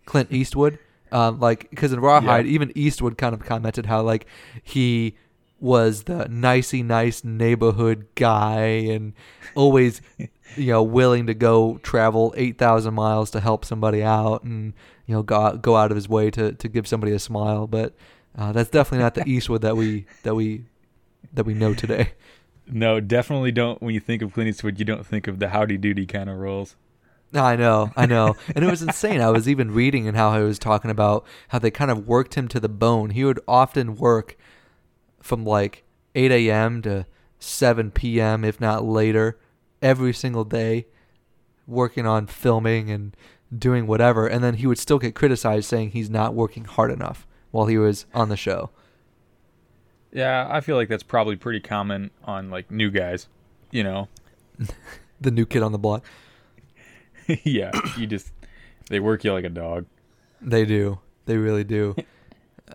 Clint 0.06 0.32
Eastwood. 0.32 0.80
Um, 1.12 1.40
like 1.40 1.70
because 1.70 1.94
in 1.94 2.00
Rawhide, 2.02 2.46
Yeah. 2.46 2.52
even 2.52 2.72
Eastwood 2.76 3.18
kind 3.18 3.34
of 3.34 3.44
commented 3.46 3.86
how 3.86 4.02
like 4.02 4.26
he 4.64 5.16
was 5.60 6.04
the 6.04 6.28
nicey 6.30 6.84
nice 6.84 7.24
neighborhood 7.24 8.06
guy 8.16 8.60
and 8.60 9.14
always 9.56 10.02
you 10.56 10.68
know 10.68 10.84
willing 10.84 11.26
to 11.26 11.34
go 11.34 11.80
travel 11.82 12.34
8000 12.38 12.94
miles 12.94 13.32
to 13.32 13.40
help 13.40 13.66
somebody 13.66 14.04
out 14.04 14.44
and 14.44 14.74
you 15.08 15.16
know 15.16 15.24
go 15.24 15.36
out, 15.42 15.62
go 15.64 15.76
out 15.76 15.90
of 15.92 15.96
his 15.96 16.08
way 16.08 16.30
to, 16.30 16.52
to 16.52 16.68
give 16.68 16.86
somebody 16.86 17.12
a 17.12 17.18
smile 17.20 17.66
but 17.66 17.96
uh, 18.38 18.52
that's 18.52 18.70
definitely 18.70 19.02
not 19.04 19.16
the 19.16 19.24
Eastwood 19.28 19.62
that 19.62 19.76
we 19.76 20.06
that 20.24 20.36
we 20.36 20.66
that 21.34 21.46
we 21.46 21.54
know 21.56 21.74
today 21.74 22.12
No, 22.68 23.00
definitely 23.00 23.52
don't. 23.54 23.82
When 23.82 23.94
you 23.94 24.02
think 24.02 24.22
of 24.22 24.34
Clint 24.34 24.50
Eastwood, 24.50 24.78
you 24.78 24.84
don't 24.86 25.06
think 25.08 25.28
of 25.28 25.40
the 25.40 25.48
howdy 25.50 25.78
doody 25.78 26.06
kind 26.06 26.30
of 26.30 26.38
roles. 26.38 26.76
I 27.34 27.56
know, 27.56 27.92
I 27.96 28.06
know. 28.06 28.36
And 28.56 28.64
it 28.64 28.70
was 28.70 28.82
insane. 28.82 29.22
I 29.22 29.30
was 29.30 29.50
even 29.50 29.72
reading 29.72 30.08
and 30.08 30.16
how 30.16 30.30
I 30.30 30.42
was 30.42 30.58
talking 30.58 30.90
about 30.90 31.26
how 31.50 31.60
they 31.60 31.72
kind 31.72 31.92
of 31.92 32.08
worked 32.08 32.36
him 32.36 32.48
to 32.50 32.60
the 32.60 32.70
bone. 32.70 33.10
He 33.10 33.26
would 33.26 33.40
often 33.48 33.96
work 33.96 34.38
from 35.22 35.44
like 35.44 35.84
8 36.16 36.32
a.m. 36.32 36.82
to 36.84 37.06
7 37.40 37.92
p.m., 37.92 38.46
if 38.46 38.62
not 38.62 38.86
later, 38.86 39.38
every 39.82 40.14
single 40.14 40.46
day, 40.46 40.88
working 41.68 42.06
on 42.08 42.28
filming 42.28 42.90
and 42.90 43.16
doing 43.56 43.88
whatever. 43.88 44.26
And 44.28 44.44
then 44.44 44.56
he 44.56 44.68
would 44.68 44.80
still 44.80 45.00
get 45.00 45.14
criticized 45.14 45.66
saying 45.68 45.92
he's 45.92 46.10
not 46.10 46.34
working 46.34 46.64
hard 46.64 46.92
enough 46.92 47.28
while 47.52 47.66
he 47.66 47.78
was 47.78 48.06
on 48.14 48.30
the 48.30 48.38
show. 48.38 48.70
Yeah, 50.14 50.48
I 50.50 50.62
feel 50.62 50.78
like 50.78 50.88
that's 50.88 51.04
probably 51.04 51.36
pretty 51.36 51.60
common 51.60 52.12
on 52.24 52.50
like 52.50 52.72
new 52.72 52.90
guys. 52.90 53.28
You 53.70 53.84
know, 53.84 54.08
The 55.22 55.32
new 55.32 55.46
kid 55.46 55.64
on 55.64 55.72
the 55.72 55.78
block. 55.78 56.06
yeah, 57.44 57.72
you 57.98 58.08
just 58.08 58.32
they 58.90 59.00
work 59.00 59.24
you 59.24 59.34
like 59.34 59.46
a 59.46 59.50
dog. 59.50 59.86
They 60.42 60.66
do. 60.66 61.00
They 61.26 61.38
really 61.38 61.64
do. 61.64 61.96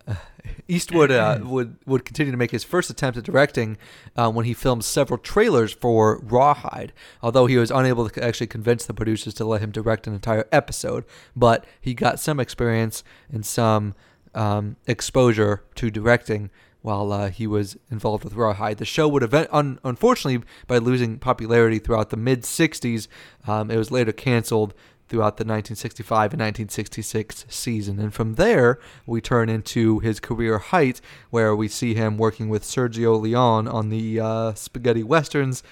Uh, 0.06 0.14
Eastwood 0.68 1.10
uh, 1.10 1.38
would 1.42 1.76
would 1.86 2.04
continue 2.04 2.32
to 2.32 2.36
make 2.36 2.50
his 2.50 2.64
first 2.64 2.90
attempt 2.90 3.16
at 3.18 3.24
directing 3.24 3.78
uh, 4.16 4.30
when 4.30 4.44
he 4.44 4.54
filmed 4.54 4.84
several 4.84 5.18
trailers 5.18 5.72
for 5.72 6.18
Rawhide. 6.22 6.92
Although 7.22 7.46
he 7.46 7.56
was 7.56 7.70
unable 7.70 8.08
to 8.08 8.24
actually 8.24 8.46
convince 8.48 8.84
the 8.84 8.94
producers 8.94 9.34
to 9.34 9.44
let 9.44 9.60
him 9.60 9.70
direct 9.70 10.06
an 10.06 10.14
entire 10.14 10.48
episode, 10.50 11.04
but 11.36 11.64
he 11.80 11.94
got 11.94 12.18
some 12.18 12.40
experience 12.40 13.04
and 13.30 13.46
some 13.46 13.94
um, 14.34 14.76
exposure 14.86 15.62
to 15.76 15.90
directing 15.90 16.50
while 16.82 17.12
uh, 17.12 17.30
he 17.30 17.46
was 17.46 17.76
involved 17.90 18.24
with 18.24 18.34
Rawhide. 18.34 18.78
The 18.78 18.84
show 18.84 19.08
would 19.08 19.22
event, 19.22 19.48
un- 19.52 19.78
unfortunately, 19.84 20.44
by 20.66 20.78
losing 20.78 21.18
popularity 21.18 21.78
throughout 21.78 22.10
the 22.10 22.16
mid 22.16 22.42
'60s, 22.42 23.08
um, 23.46 23.70
it 23.70 23.76
was 23.76 23.90
later 23.90 24.12
canceled 24.12 24.74
throughout 25.08 25.36
the 25.36 25.44
1965 25.44 26.32
and 26.32 26.40
1966 26.40 27.44
season. 27.48 27.98
And 27.98 28.14
from 28.14 28.34
there, 28.34 28.78
we 29.06 29.20
turn 29.20 29.48
into 29.50 29.98
his 29.98 30.20
career 30.20 30.58
height, 30.58 31.00
where 31.30 31.54
we 31.54 31.68
see 31.68 31.94
him 31.94 32.16
working 32.16 32.48
with 32.48 32.62
Sergio 32.62 33.20
Leone 33.20 33.68
on 33.68 33.90
the 33.90 34.18
uh, 34.20 34.54
spaghetti 34.54 35.02
westerns, 35.02 35.62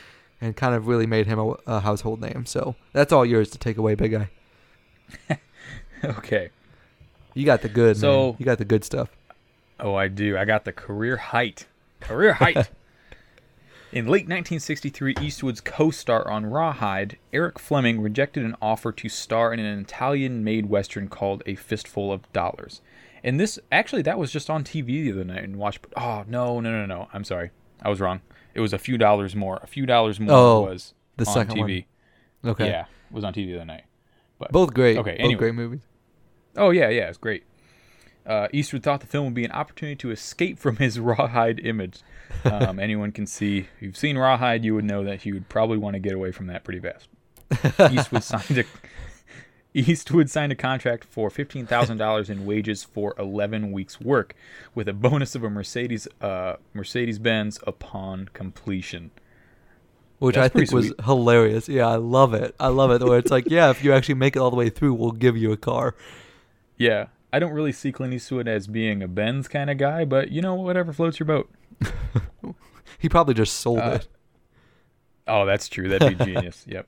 and 0.40 0.54
kind 0.56 0.74
of 0.74 0.86
really 0.86 1.06
made 1.06 1.26
him 1.26 1.38
a, 1.38 1.48
a 1.66 1.80
household 1.80 2.20
name. 2.20 2.44
So 2.46 2.74
that's 2.92 3.12
all 3.12 3.24
yours 3.24 3.50
to 3.50 3.58
take 3.58 3.78
away, 3.78 3.94
big 3.94 4.12
guy. 4.12 4.30
okay. 6.04 6.50
You 7.34 7.44
got 7.46 7.62
the 7.62 7.68
good. 7.68 7.96
So- 7.96 8.28
man. 8.32 8.36
you 8.38 8.44
got 8.44 8.58
the 8.58 8.64
good 8.64 8.84
stuff. 8.84 9.08
Oh, 9.80 9.94
I 9.94 10.08
do. 10.08 10.36
I 10.36 10.44
got 10.44 10.64
the 10.64 10.72
career 10.72 11.16
height. 11.16 11.66
Career 12.00 12.34
height. 12.34 12.70
In 13.92 14.04
late 14.06 14.28
1963, 14.28 15.16
Eastwood's 15.20 15.60
co-star 15.60 16.30
on 16.30 16.46
Rawhide, 16.46 17.18
Eric 17.32 17.58
Fleming 17.58 18.00
rejected 18.00 18.44
an 18.44 18.54
offer 18.62 18.92
to 18.92 19.08
star 19.08 19.52
in 19.52 19.58
an 19.58 19.80
Italian-made 19.80 20.66
western 20.66 21.08
called 21.08 21.42
A 21.44 21.56
Fistful 21.56 22.12
of 22.12 22.32
Dollars. 22.32 22.82
And 23.24 23.40
this, 23.40 23.58
actually, 23.72 24.02
that 24.02 24.16
was 24.16 24.30
just 24.30 24.48
on 24.48 24.62
TV 24.62 24.86
the 24.86 25.10
other 25.12 25.24
night 25.24 25.42
and 25.42 25.56
watched. 25.56 25.86
Oh 25.96 26.24
no, 26.28 26.60
no, 26.60 26.70
no, 26.70 26.86
no! 26.86 27.08
I'm 27.12 27.24
sorry, 27.24 27.50
I 27.82 27.88
was 27.90 28.00
wrong. 28.00 28.20
It 28.54 28.60
was 28.60 28.72
a 28.72 28.78
few 28.78 28.96
dollars 28.96 29.34
more. 29.34 29.58
A 29.60 29.66
few 29.66 29.86
dollars 29.86 30.20
more 30.20 30.30
Oh, 30.32 30.60
was 30.62 30.94
the 31.16 31.26
on 31.26 31.34
second 31.34 31.56
TV. 31.56 31.86
one. 32.42 32.52
Okay. 32.52 32.68
Yeah, 32.68 32.82
it 32.82 33.12
was 33.12 33.24
on 33.24 33.32
TV 33.34 33.46
the 33.48 33.56
other 33.56 33.64
night. 33.64 33.84
But 34.38 34.52
Both 34.52 34.72
great. 34.72 34.98
Okay, 34.98 35.10
Both 35.16 35.20
anyway. 35.20 35.38
great 35.38 35.54
movies. 35.54 35.80
Oh 36.56 36.70
yeah, 36.70 36.88
yeah, 36.90 37.08
it's 37.08 37.18
great. 37.18 37.42
Uh, 38.26 38.48
Eastwood 38.52 38.82
thought 38.82 39.00
the 39.00 39.06
film 39.06 39.26
would 39.26 39.34
be 39.34 39.44
an 39.44 39.52
opportunity 39.52 39.96
to 39.96 40.10
escape 40.10 40.58
from 40.58 40.76
his 40.76 40.98
rawhide 41.00 41.60
image. 41.60 42.00
Um, 42.44 42.78
anyone 42.80 43.12
can 43.12 43.26
see. 43.26 43.68
If 43.76 43.82
you've 43.82 43.96
seen 43.96 44.16
Rawhide, 44.16 44.64
you 44.64 44.74
would 44.74 44.84
know 44.84 45.04
that 45.04 45.22
he 45.22 45.32
would 45.32 45.48
probably 45.48 45.78
want 45.78 45.94
to 45.94 46.00
get 46.00 46.12
away 46.12 46.32
from 46.32 46.46
that 46.48 46.64
pretty 46.64 46.80
fast. 46.80 47.08
Eastwood 47.92 48.22
signed 48.22 48.58
a 48.58 48.64
Eastwood 49.72 50.28
signed 50.28 50.52
a 50.52 50.56
contract 50.56 51.04
for 51.04 51.30
fifteen 51.30 51.66
thousand 51.66 51.98
dollars 51.98 52.30
in 52.30 52.44
wages 52.44 52.84
for 52.84 53.14
eleven 53.18 53.72
weeks' 53.72 54.00
work, 54.00 54.34
with 54.74 54.88
a 54.88 54.92
bonus 54.92 55.34
of 55.34 55.44
a 55.44 55.50
Mercedes 55.50 56.08
uh, 56.20 56.56
Mercedes 56.74 57.18
Benz 57.18 57.58
upon 57.66 58.28
completion. 58.32 59.10
Which 60.18 60.34
That's 60.34 60.54
I 60.54 60.58
think 60.58 60.72
was 60.72 60.92
hilarious. 61.04 61.68
Yeah, 61.68 61.88
I 61.88 61.96
love 61.96 62.34
it. 62.34 62.54
I 62.60 62.68
love 62.68 62.90
it. 62.90 63.02
Where 63.02 63.18
it's 63.18 63.30
like, 63.30 63.48
yeah, 63.48 63.70
if 63.70 63.82
you 63.82 63.92
actually 63.94 64.16
make 64.16 64.36
it 64.36 64.38
all 64.38 64.50
the 64.50 64.56
way 64.56 64.68
through, 64.68 64.94
we'll 64.94 65.12
give 65.12 65.36
you 65.36 65.50
a 65.50 65.56
car. 65.56 65.94
Yeah, 66.76 67.06
I 67.32 67.38
don't 67.38 67.52
really 67.52 67.72
see 67.72 67.92
Clint 67.92 68.12
Eastwood 68.14 68.48
as 68.48 68.66
being 68.66 69.02
a 69.02 69.08
Benz 69.08 69.46
kind 69.48 69.70
of 69.70 69.78
guy, 69.78 70.04
but 70.04 70.30
you 70.30 70.42
know, 70.42 70.54
whatever 70.54 70.92
floats 70.92 71.18
your 71.20 71.26
boat. 71.26 71.50
He 72.98 73.08
probably 73.08 73.32
just 73.34 73.54
sold 73.60 73.78
Uh, 73.78 73.98
it. 74.00 74.08
Oh, 75.26 75.46
that's 75.46 75.68
true. 75.68 75.88
That'd 75.88 76.18
be 76.18 76.24
genius. 76.34 76.64
Yep. 76.68 76.86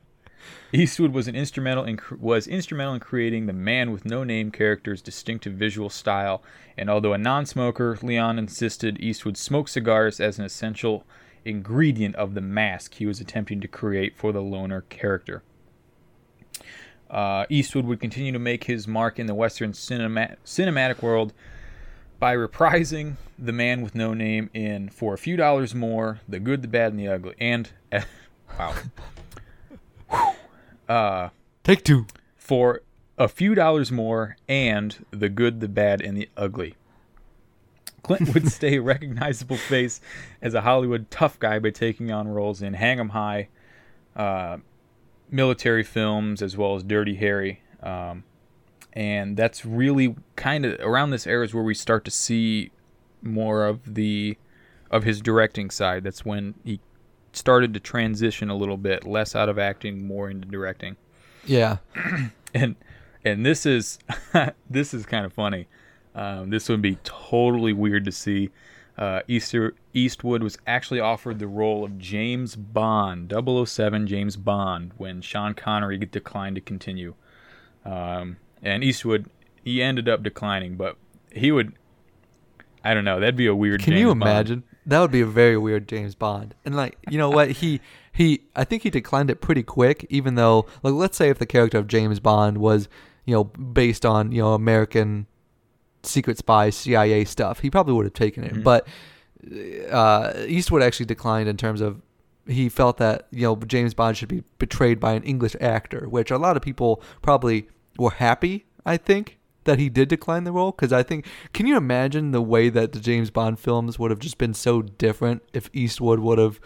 Eastwood 0.72 1.12
was 1.12 1.26
an 1.28 1.34
instrumental 1.36 1.84
in 1.84 1.98
was 2.18 2.46
instrumental 2.46 2.94
in 2.94 3.00
creating 3.00 3.46
the 3.46 3.52
Man 3.54 3.92
with 3.92 4.04
No 4.04 4.24
Name 4.24 4.50
character's 4.50 5.00
distinctive 5.00 5.54
visual 5.54 5.88
style, 5.88 6.42
and 6.76 6.90
although 6.90 7.12
a 7.12 7.18
non-smoker, 7.18 7.98
Leone 8.02 8.38
insisted 8.38 9.00
Eastwood 9.00 9.36
smoke 9.38 9.68
cigars 9.68 10.20
as 10.20 10.38
an 10.38 10.44
essential 10.44 11.04
ingredient 11.44 12.14
of 12.16 12.34
the 12.34 12.40
mask 12.40 12.94
he 12.94 13.06
was 13.06 13.20
attempting 13.20 13.60
to 13.60 13.68
create 13.68 14.16
for 14.16 14.32
the 14.32 14.42
loner 14.42 14.82
character. 14.82 15.42
Uh, 17.12 17.44
Eastwood 17.50 17.84
would 17.84 18.00
continue 18.00 18.32
to 18.32 18.38
make 18.38 18.64
his 18.64 18.88
mark 18.88 19.18
in 19.18 19.26
the 19.26 19.34
Western 19.34 19.74
cinema- 19.74 20.36
cinematic 20.46 21.02
world 21.02 21.32
by 22.18 22.34
reprising 22.34 23.16
The 23.38 23.52
Man 23.52 23.82
with 23.82 23.94
No 23.94 24.14
Name 24.14 24.48
in 24.54 24.88
For 24.88 25.12
a 25.12 25.18
Few 25.18 25.36
Dollars 25.36 25.74
More, 25.74 26.20
The 26.26 26.40
Good, 26.40 26.62
the 26.62 26.68
Bad, 26.68 26.92
and 26.92 26.98
the 27.00 27.08
Ugly. 27.08 27.34
And, 27.38 27.68
wow. 28.58 28.74
uh, 30.88 31.28
Take 31.64 31.84
two. 31.84 32.06
for 32.36 32.80
a 33.18 33.28
few 33.28 33.54
dollars 33.54 33.92
more 33.92 34.36
and 34.48 35.04
The 35.10 35.28
Good, 35.28 35.60
the 35.60 35.68
Bad, 35.68 36.00
and 36.00 36.16
the 36.16 36.28
Ugly. 36.36 36.76
Clint 38.02 38.32
would 38.34 38.48
stay 38.52 38.76
a 38.78 38.82
recognizable 38.82 39.56
face 39.58 40.00
as 40.40 40.54
a 40.54 40.62
Hollywood 40.62 41.10
tough 41.10 41.38
guy 41.38 41.58
by 41.58 41.70
taking 41.70 42.10
on 42.10 42.26
roles 42.28 42.62
in 42.62 42.72
Hang 42.74 42.98
'em 42.98 43.10
High, 43.10 43.48
uh, 44.16 44.58
military 45.32 45.82
films, 45.82 46.42
as 46.42 46.56
well 46.56 46.76
as 46.76 46.84
Dirty 46.84 47.16
Harry. 47.16 47.60
Um, 47.82 48.22
and 48.92 49.36
that's 49.36 49.64
really 49.64 50.14
kind 50.36 50.64
of 50.64 50.78
around 50.80 51.10
this 51.10 51.26
era 51.26 51.44
is 51.44 51.54
where 51.54 51.64
we 51.64 51.74
start 51.74 52.04
to 52.04 52.10
see 52.10 52.70
more 53.22 53.66
of 53.66 53.94
the 53.94 54.36
of 54.90 55.04
his 55.04 55.20
directing 55.20 55.70
side. 55.70 56.04
That's 56.04 56.24
when 56.24 56.54
he 56.62 56.78
started 57.32 57.72
to 57.74 57.80
transition 57.80 58.50
a 58.50 58.54
little 58.54 58.76
bit, 58.76 59.06
less 59.06 59.34
out 59.34 59.48
of 59.48 59.58
acting, 59.58 60.06
more 60.06 60.30
into 60.30 60.46
directing 60.46 60.96
Yeah. 61.46 61.78
and 62.54 62.76
and 63.24 63.46
this 63.46 63.66
is 63.66 63.98
this 64.70 64.94
is 64.94 65.06
kind 65.06 65.24
of 65.24 65.32
funny. 65.32 65.66
Um, 66.14 66.50
this 66.50 66.68
would 66.68 66.82
be 66.82 66.98
totally 67.04 67.72
weird 67.72 68.04
to 68.04 68.12
see. 68.12 68.50
Uh, 68.98 69.20
Easter 69.26 69.74
Eastwood 69.94 70.42
was 70.42 70.58
actually 70.66 71.00
offered 71.00 71.38
the 71.38 71.46
role 71.46 71.84
of 71.84 71.98
James 71.98 72.56
Bond, 72.56 73.32
007 73.32 74.06
James 74.06 74.36
Bond, 74.36 74.92
when 74.98 75.22
Sean 75.22 75.54
Connery 75.54 75.98
declined 75.98 76.56
to 76.56 76.60
continue. 76.60 77.14
Um, 77.84 78.36
and 78.62 78.84
Eastwood 78.84 79.30
he 79.64 79.82
ended 79.82 80.08
up 80.08 80.22
declining, 80.22 80.76
but 80.76 80.96
he 81.30 81.52
would. 81.52 81.74
I 82.84 82.94
don't 82.94 83.04
know. 83.04 83.20
That'd 83.20 83.36
be 83.36 83.46
a 83.46 83.54
weird. 83.54 83.80
Can 83.80 83.92
James 83.92 84.00
you 84.00 84.06
Bond. 84.08 84.22
imagine? 84.22 84.64
That 84.86 85.00
would 85.00 85.12
be 85.12 85.20
a 85.20 85.26
very 85.26 85.56
weird 85.56 85.86
James 85.88 86.14
Bond. 86.16 86.54
And 86.64 86.74
like, 86.74 86.98
you 87.08 87.16
know 87.16 87.30
what? 87.30 87.52
He 87.52 87.80
he 88.12 88.42
I 88.56 88.64
think 88.64 88.82
he 88.82 88.90
declined 88.90 89.30
it 89.30 89.40
pretty 89.40 89.62
quick 89.62 90.04
even 90.10 90.34
though 90.34 90.66
like 90.82 90.92
let's 90.94 91.16
say 91.16 91.28
if 91.30 91.38
the 91.38 91.46
character 91.46 91.78
of 91.78 91.86
James 91.86 92.18
Bond 92.18 92.58
was, 92.58 92.88
you 93.24 93.34
know, 93.34 93.44
based 93.44 94.04
on, 94.04 94.32
you 94.32 94.42
know, 94.42 94.54
American 94.54 95.26
secret 96.02 96.38
spy 96.38 96.70
CIA 96.70 97.24
stuff, 97.24 97.60
he 97.60 97.70
probably 97.70 97.94
would 97.94 98.06
have 98.06 98.14
taken 98.14 98.44
it. 98.44 98.54
Mhm. 98.54 98.62
But 98.64 98.86
uh 99.90 100.32
Eastwood 100.46 100.82
actually 100.82 101.06
declined 101.06 101.48
in 101.48 101.56
terms 101.56 101.80
of 101.80 102.00
he 102.46 102.68
felt 102.68 102.96
that, 102.98 103.28
you 103.30 103.42
know, 103.42 103.56
James 103.56 103.94
Bond 103.94 104.16
should 104.16 104.28
be 104.28 104.42
betrayed 104.58 104.98
by 104.98 105.12
an 105.12 105.22
English 105.22 105.54
actor, 105.60 106.08
which 106.08 106.30
a 106.30 106.38
lot 106.38 106.56
of 106.56 106.62
people 106.62 107.00
probably 107.22 107.68
were 107.98 108.10
happy, 108.10 108.66
I 108.84 108.96
think, 108.96 109.38
that 109.64 109.78
he 109.78 109.88
did 109.88 110.08
decline 110.08 110.42
the 110.42 110.50
role 110.50 110.72
because 110.72 110.92
I 110.92 111.04
think 111.04 111.24
can 111.52 111.66
you 111.66 111.76
imagine 111.76 112.32
the 112.32 112.42
way 112.42 112.68
that 112.68 112.92
the 112.92 113.00
James 113.00 113.30
Bond 113.30 113.60
films 113.60 113.96
would 113.98 114.10
have 114.10 114.18
just 114.18 114.38
been 114.38 114.54
so 114.54 114.82
different 114.82 115.42
if 115.52 115.70
Eastwood 115.72 116.18
would 116.18 116.38
have 116.38 116.58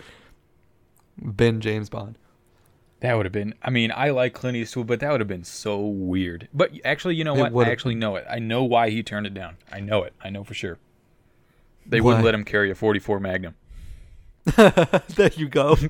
been 1.37 1.61
James 1.61 1.89
Bond. 1.91 2.19
That 3.07 3.17
would 3.17 3.25
have 3.27 3.33
been. 3.33 3.55
I 3.63 3.71
mean, 3.71 3.93
I 3.95 4.11
like 4.11 4.35
Clint 4.35 4.57
Eastwood, 4.57 4.89
but 4.89 4.99
that 4.99 5.13
would 5.13 5.21
have 5.21 5.29
been 5.29 5.45
so 5.45 5.79
weird. 5.79 6.49
But 6.53 6.73
actually, 6.85 7.15
you 7.15 7.23
know 7.23 7.35
what? 7.35 7.55
I 7.55 7.71
actually 7.71 7.95
know 7.95 8.17
it. 8.17 8.27
I 8.29 8.41
know 8.41 8.65
why 8.65 8.91
he 8.91 9.05
turned 9.05 9.29
it 9.29 9.35
down. 9.35 9.59
I 9.71 9.79
know 9.79 10.03
it. 10.03 10.13
I 10.25 10.29
know 10.29 10.43
for 10.43 10.55
sure. 10.55 10.79
They 11.87 12.01
Why? 12.01 12.07
wouldn't 12.09 12.25
let 12.25 12.35
him 12.35 12.43
carry 12.45 12.69
a 12.69 12.75
44 12.75 13.21
Magnum. 13.21 13.55
there 14.57 15.31
you 15.37 15.49
go. 15.49 15.77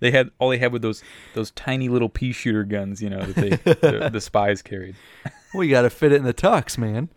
They 0.00 0.10
had 0.10 0.32
all 0.38 0.50
they 0.50 0.58
had 0.58 0.70
with 0.70 0.82
those 0.82 1.02
those 1.32 1.50
tiny 1.52 1.88
little 1.88 2.10
pea 2.10 2.32
shooter 2.32 2.62
guns, 2.62 3.00
you 3.00 3.08
know, 3.08 3.24
that 3.24 3.34
they 3.36 3.48
the, 3.90 4.10
the 4.12 4.20
spies 4.20 4.60
carried. 4.60 4.96
well, 5.54 5.64
you 5.64 5.70
got 5.70 5.82
to 5.82 5.88
fit 5.88 6.12
it 6.12 6.16
in 6.16 6.24
the 6.24 6.34
tux, 6.34 6.76
man. 6.76 7.08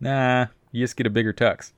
Nah, 0.00 0.46
you 0.72 0.82
just 0.82 0.96
get 0.96 1.06
a 1.06 1.10
bigger 1.10 1.34
tux. 1.34 1.72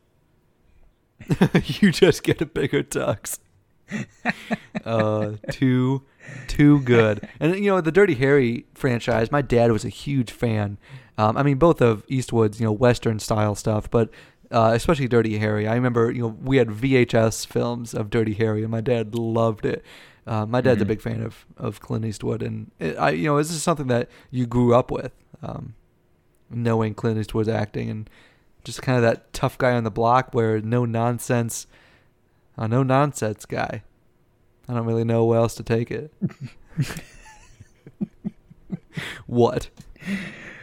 you 1.80 1.90
just 1.90 2.22
get 2.22 2.40
a 2.40 2.46
bigger 2.46 2.84
tux. 2.84 3.40
uh, 4.84 5.32
too, 5.50 6.02
too 6.46 6.80
good. 6.80 7.26
And 7.40 7.54
you 7.56 7.70
know 7.70 7.80
the 7.80 7.92
Dirty 7.92 8.14
Harry 8.14 8.66
franchise. 8.74 9.30
My 9.30 9.42
dad 9.42 9.72
was 9.72 9.84
a 9.84 9.88
huge 9.88 10.30
fan. 10.30 10.78
Um, 11.18 11.36
I 11.36 11.42
mean, 11.42 11.56
both 11.58 11.80
of 11.80 12.04
Eastwood's, 12.08 12.60
you 12.60 12.66
know, 12.66 12.72
Western 12.72 13.18
style 13.18 13.54
stuff, 13.54 13.90
but 13.90 14.10
uh, 14.50 14.72
especially 14.74 15.08
Dirty 15.08 15.38
Harry. 15.38 15.66
I 15.66 15.74
remember, 15.74 16.10
you 16.12 16.22
know, 16.22 16.36
we 16.42 16.58
had 16.58 16.68
VHS 16.68 17.46
films 17.46 17.94
of 17.94 18.10
Dirty 18.10 18.34
Harry, 18.34 18.62
and 18.62 18.70
my 18.70 18.80
dad 18.80 19.14
loved 19.14 19.64
it. 19.64 19.82
Uh, 20.26 20.44
my 20.44 20.60
dad's 20.60 20.82
a 20.82 20.84
Mhm. 20.84 20.88
big 20.88 21.00
fan 21.00 21.22
of, 21.22 21.46
of 21.56 21.80
Clint 21.80 22.04
Eastwood, 22.04 22.42
and 22.42 22.70
it, 22.78 22.96
I, 22.98 23.10
you 23.10 23.26
know, 23.26 23.38
this 23.38 23.50
is 23.50 23.62
something 23.62 23.86
that 23.86 24.08
you 24.30 24.44
grew 24.46 24.74
up 24.74 24.90
with, 24.90 25.12
um, 25.42 25.74
knowing 26.50 26.94
Clint 26.94 27.18
Eastwood's 27.18 27.48
acting 27.48 27.88
and 27.90 28.10
just 28.64 28.82
kind 28.82 28.96
of 28.96 29.02
that 29.02 29.32
tough 29.32 29.56
guy 29.56 29.72
on 29.72 29.84
the 29.84 29.90
block, 29.90 30.34
where 30.34 30.60
no 30.60 30.84
nonsense, 30.84 31.66
a 32.56 32.68
no 32.68 32.82
nonsense 32.82 33.44
guy. 33.44 33.82
I 34.68 34.74
don't 34.74 34.86
really 34.86 35.04
know 35.04 35.24
where 35.24 35.38
else 35.38 35.54
to 35.56 35.62
take 35.62 35.90
it. 35.90 36.12
what? 39.26 39.68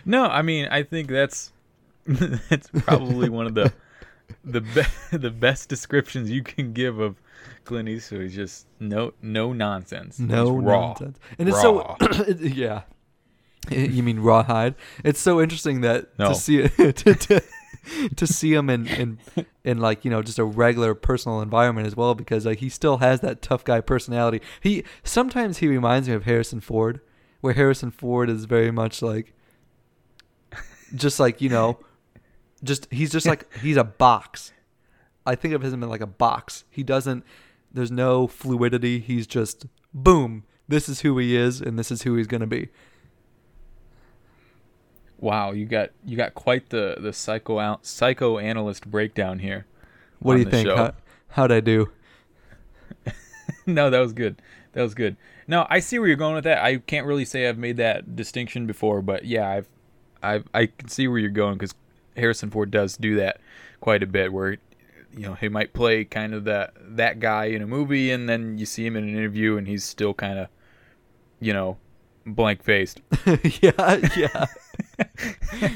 No, 0.05 0.25
I 0.25 0.41
mean, 0.41 0.67
I 0.69 0.83
think 0.83 1.09
that's 1.09 1.51
that's 2.05 2.69
probably 2.69 3.29
one 3.29 3.45
of 3.47 3.53
the 3.55 3.71
the 4.43 4.61
be- 4.61 4.83
the 5.17 5.31
best 5.31 5.69
descriptions 5.69 6.29
you 6.29 6.43
can 6.43 6.73
give 6.73 6.99
of 6.99 7.21
Clint 7.63 7.87
Eastwood. 7.89 8.21
Is 8.21 8.35
just 8.35 8.67
no 8.79 9.13
no 9.21 9.53
nonsense. 9.53 10.19
No 10.19 10.55
He's 10.57 10.65
raw. 10.65 10.87
nonsense. 10.87 11.19
And 11.39 11.47
it's 11.49 11.61
so 11.61 11.95
yeah. 12.39 12.81
You 13.69 14.03
mean 14.03 14.19
rawhide? 14.19 14.75
It's 15.05 15.21
so 15.21 15.39
interesting 15.39 15.81
that 15.81 16.19
No. 16.19 16.29
to 16.29 16.35
see 16.35 16.57
it 16.59 16.97
to, 16.97 17.15
to, 17.15 17.41
to 18.15 18.27
see 18.27 18.53
him 18.53 18.69
in, 18.69 18.87
in 18.87 19.19
in 19.63 19.77
like 19.79 20.05
you 20.05 20.11
know 20.11 20.21
just 20.21 20.39
a 20.39 20.43
regular 20.43 20.93
personal 20.93 21.41
environment 21.41 21.87
as 21.87 21.95
well 21.95 22.15
because 22.15 22.45
like 22.45 22.59
he 22.59 22.69
still 22.69 22.97
has 22.97 23.21
that 23.21 23.41
tough 23.41 23.63
guy 23.63 23.81
personality. 23.81 24.41
He 24.61 24.83
sometimes 25.03 25.57
he 25.57 25.67
reminds 25.67 26.07
me 26.07 26.15
of 26.15 26.23
Harrison 26.23 26.61
Ford, 26.61 27.01
where 27.41 27.53
Harrison 27.53 27.91
Ford 27.91 28.29
is 28.29 28.45
very 28.45 28.71
much 28.71 29.01
like 29.01 29.33
just 30.95 31.19
like 31.19 31.41
you 31.41 31.49
know 31.49 31.79
just 32.63 32.87
he's 32.91 33.11
just 33.11 33.25
like 33.25 33.51
he's 33.61 33.77
a 33.77 33.83
box. 33.83 34.53
I 35.25 35.35
think 35.35 35.53
of 35.53 35.63
him 35.63 35.83
in 35.83 35.89
like 35.89 36.01
a 36.01 36.07
box. 36.07 36.65
He 36.69 36.83
doesn't. 36.83 37.23
There's 37.71 37.91
no 37.91 38.27
fluidity. 38.27 38.99
He's 38.99 39.25
just 39.25 39.65
boom. 39.93 40.43
This 40.67 40.87
is 40.87 41.01
who 41.01 41.17
he 41.17 41.35
is, 41.35 41.59
and 41.61 41.77
this 41.77 41.91
is 41.91 42.03
who 42.03 42.15
he's 42.15 42.27
gonna 42.27 42.47
be. 42.47 42.69
Wow, 45.23 45.53
you 45.53 45.65
got 45.65 45.91
you 46.05 46.17
got 46.17 46.33
quite 46.33 46.69
the 46.69 46.97
the 46.99 47.13
psycho 47.13 47.79
psychoanalyst 47.81 48.91
breakdown 48.91 49.39
here. 49.39 49.65
What 50.19 50.33
do 50.33 50.41
you 50.41 50.49
think? 50.49 50.67
How, 50.67 50.91
how'd 51.29 51.49
I 51.49 51.61
do? 51.61 51.91
no, 53.65 53.89
that 53.89 53.99
was 53.99 54.11
good. 54.11 54.41
That 54.73 54.81
was 54.81 54.93
good. 54.93 55.15
No, 55.47 55.65
I 55.69 55.79
see 55.79 55.97
where 55.97 56.09
you're 56.09 56.17
going 56.17 56.35
with 56.35 56.43
that. 56.43 56.61
I 56.61 56.75
can't 56.75 57.05
really 57.07 57.23
say 57.23 57.47
I've 57.47 57.57
made 57.57 57.77
that 57.77 58.17
distinction 58.17 58.67
before, 58.67 59.01
but 59.01 59.23
yeah, 59.23 59.47
I've, 59.47 59.67
I've 60.21 60.45
I 60.53 60.65
can 60.65 60.89
see 60.89 61.07
where 61.07 61.19
you're 61.19 61.29
going 61.29 61.53
because 61.53 61.73
Harrison 62.17 62.49
Ford 62.49 62.69
does 62.69 62.97
do 62.97 63.15
that 63.15 63.39
quite 63.79 64.03
a 64.03 64.07
bit. 64.07 64.33
Where, 64.33 64.57
you 65.15 65.21
know, 65.21 65.35
he 65.35 65.47
might 65.47 65.71
play 65.71 66.03
kind 66.03 66.33
of 66.33 66.43
that 66.43 66.73
that 66.97 67.21
guy 67.21 67.45
in 67.45 67.61
a 67.61 67.67
movie, 67.67 68.11
and 68.11 68.27
then 68.27 68.57
you 68.57 68.65
see 68.65 68.85
him 68.85 68.97
in 68.97 69.05
an 69.05 69.15
interview, 69.15 69.55
and 69.55 69.69
he's 69.69 69.85
still 69.85 70.13
kind 70.13 70.37
of, 70.37 70.49
you 71.39 71.53
know, 71.53 71.77
blank 72.25 72.63
faced. 72.63 73.01
yeah, 73.61 74.09
yeah. 74.15 74.45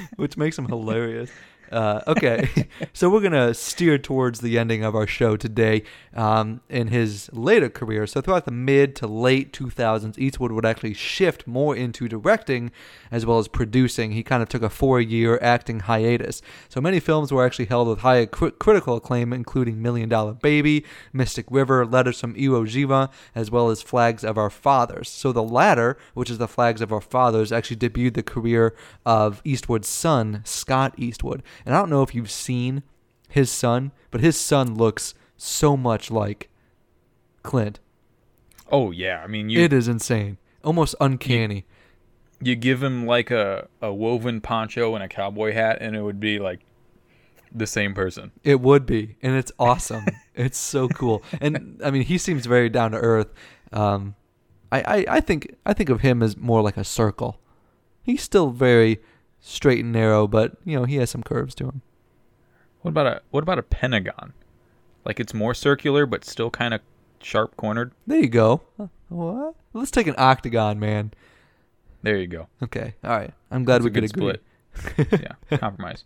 Which 0.16 0.38
makes 0.38 0.58
him 0.58 0.68
hilarious. 0.68 1.32
Uh, 1.72 2.02
okay, 2.08 2.68
so 2.94 3.10
we're 3.10 3.22
gonna 3.22 3.54
steer 3.54 3.98
towards 3.98 4.40
the 4.40 4.58
ending 4.58 4.84
of 4.84 4.96
our 4.96 5.08
show 5.08 5.36
today. 5.36 5.84
Um, 6.16 6.62
in 6.70 6.88
his 6.88 7.30
later 7.32 7.70
career, 7.70 8.08
so 8.08 8.22
throughout 8.22 8.46
the 8.46 8.52
mid 8.52 8.96
to 8.98 9.08
late 9.08 9.54
2000s, 9.54 10.18
Eastwood 10.18 10.52
would 10.52 10.66
actually 10.66 10.96
shift 10.96 11.46
more 11.46 11.76
into 11.76 12.08
directing 12.08 12.72
as 13.12 13.26
well 13.26 13.38
as 13.38 13.48
producing. 13.48 14.12
He 14.12 14.24
kind 14.24 14.42
of 14.42 14.50
took 14.50 14.64
a 14.64 14.70
four-year 14.70 15.38
acting 15.42 15.82
hiatus. 15.82 16.42
So 16.70 16.82
many 16.82 17.00
films 17.00 17.32
were 17.32 17.46
actually 17.46 17.66
held 17.66 17.88
with 17.88 18.00
high 18.00 18.26
cri- 18.26 18.52
critical 18.52 18.96
acclaim, 18.96 19.32
including 19.32 19.82
Million 19.82 20.10
Dollar 20.10 20.34
Baby, 20.34 20.86
Mystic 21.14 21.46
River, 21.52 21.86
Letters 21.86 22.20
from 22.20 22.34
Iwo 22.34 22.66
Jima, 22.66 23.12
as 23.36 23.52
well 23.52 23.70
as 23.70 23.82
Flags 23.82 24.24
of 24.24 24.38
Our 24.38 24.50
Fathers. 24.50 25.10
So 25.10 25.32
the 25.32 25.44
latter, 25.44 25.98
which 26.14 26.30
is 26.30 26.38
the 26.38 26.48
Flags 26.48 26.82
of 26.82 26.92
Our 26.92 27.02
Fathers, 27.02 27.52
actually 27.52 27.78
debuted 27.78 28.16
the 28.16 28.24
career 28.24 28.76
of 29.06 29.42
Eastwood's 29.44 29.88
son, 29.88 30.42
Scott 30.46 30.94
Eastwood. 30.98 31.44
And 31.66 31.76
I 31.76 31.80
don't 31.80 31.90
know 31.90 32.04
if 32.04 32.14
you've 32.16 32.32
seen 32.32 32.84
his 33.30 33.52
son, 33.52 33.92
but 34.12 34.22
his 34.22 34.38
son 34.38 34.76
looks 34.76 35.14
so 35.38 35.78
much 35.78 36.10
like 36.12 36.50
Clint. 37.44 37.80
Oh 38.72 38.92
yeah, 38.92 39.22
I 39.24 39.28
mean 39.28 39.50
you 39.50 39.62
it 39.62 39.72
is 39.72 39.88
insane, 39.88 40.38
almost 40.64 40.96
uncanny. 41.00 41.66
you 42.42 42.56
give 42.56 42.84
him 42.84 43.06
like 43.06 43.32
a 43.32 43.68
a 43.82 43.94
woven 43.94 44.42
poncho 44.42 44.94
and 44.96 45.04
a 45.04 45.08
cowboy 45.08 45.54
hat, 45.54 45.78
and 45.80 45.96
it 45.96 46.02
would 46.02 46.20
be 46.20 46.40
like 46.40 46.62
the 47.52 47.68
same 47.68 47.94
person. 47.94 48.32
It 48.44 48.60
would 48.60 48.86
be, 48.86 49.16
and 49.22 49.36
it's 49.36 49.52
awesome. 49.58 50.06
it's 50.36 50.58
so 50.58 50.90
cool, 50.90 51.24
and 51.40 51.80
I 51.84 51.92
mean, 51.92 52.04
he 52.04 52.18
seems 52.18 52.46
very 52.46 52.70
down 52.70 52.92
to 52.92 52.98
earth. 52.98 53.34
Um, 53.72 54.16
I, 54.72 54.82
I, 54.82 55.06
I 55.10 55.20
think 55.22 55.56
I 55.66 55.74
think 55.74 55.90
of 55.90 56.02
him 56.02 56.22
as 56.22 56.36
more 56.36 56.62
like 56.62 56.78
a 56.78 56.84
circle. 56.84 57.40
He's 58.04 58.22
still 58.22 58.50
very 58.50 59.00
straight 59.48 59.80
and 59.84 59.94
narrow, 59.94 60.28
but 60.28 60.58
you 60.66 60.78
know 60.78 60.86
he 60.86 60.98
has 60.98 61.10
some 61.10 61.24
curves 61.24 61.56
to 61.56 61.66
him. 61.66 61.82
What 62.82 62.90
about 62.92 63.08
a 63.08 63.22
what 63.32 63.44
about 63.44 63.60
a 63.60 63.64
pentagon? 63.64 64.34
Like 65.06 65.20
it's 65.20 65.34
more 65.34 65.54
circular 65.54 66.06
but 66.06 66.26
still 66.26 66.50
kind 66.50 66.74
of 66.74 66.82
sharp 67.22 67.56
cornered. 67.58 67.94
There 68.06 68.20
you 68.20 68.30
go. 68.30 68.62
What? 69.10 69.56
Let's 69.74 69.92
take 69.92 70.08
an 70.08 70.16
octagon, 70.18 70.80
man. 70.80 71.14
There 72.04 72.18
you 72.18 72.28
go. 72.28 72.48
Okay, 72.62 72.96
all 73.04 73.12
right. 73.12 73.34
I'm 73.50 73.64
glad 73.64 73.82
That's 73.82 73.86
we 73.86 73.92
a 73.92 73.94
could 73.94 74.14
good 74.14 74.36
agree. 74.36 75.06
split. 75.08 75.22
yeah, 75.52 75.58
compromise. 75.58 76.04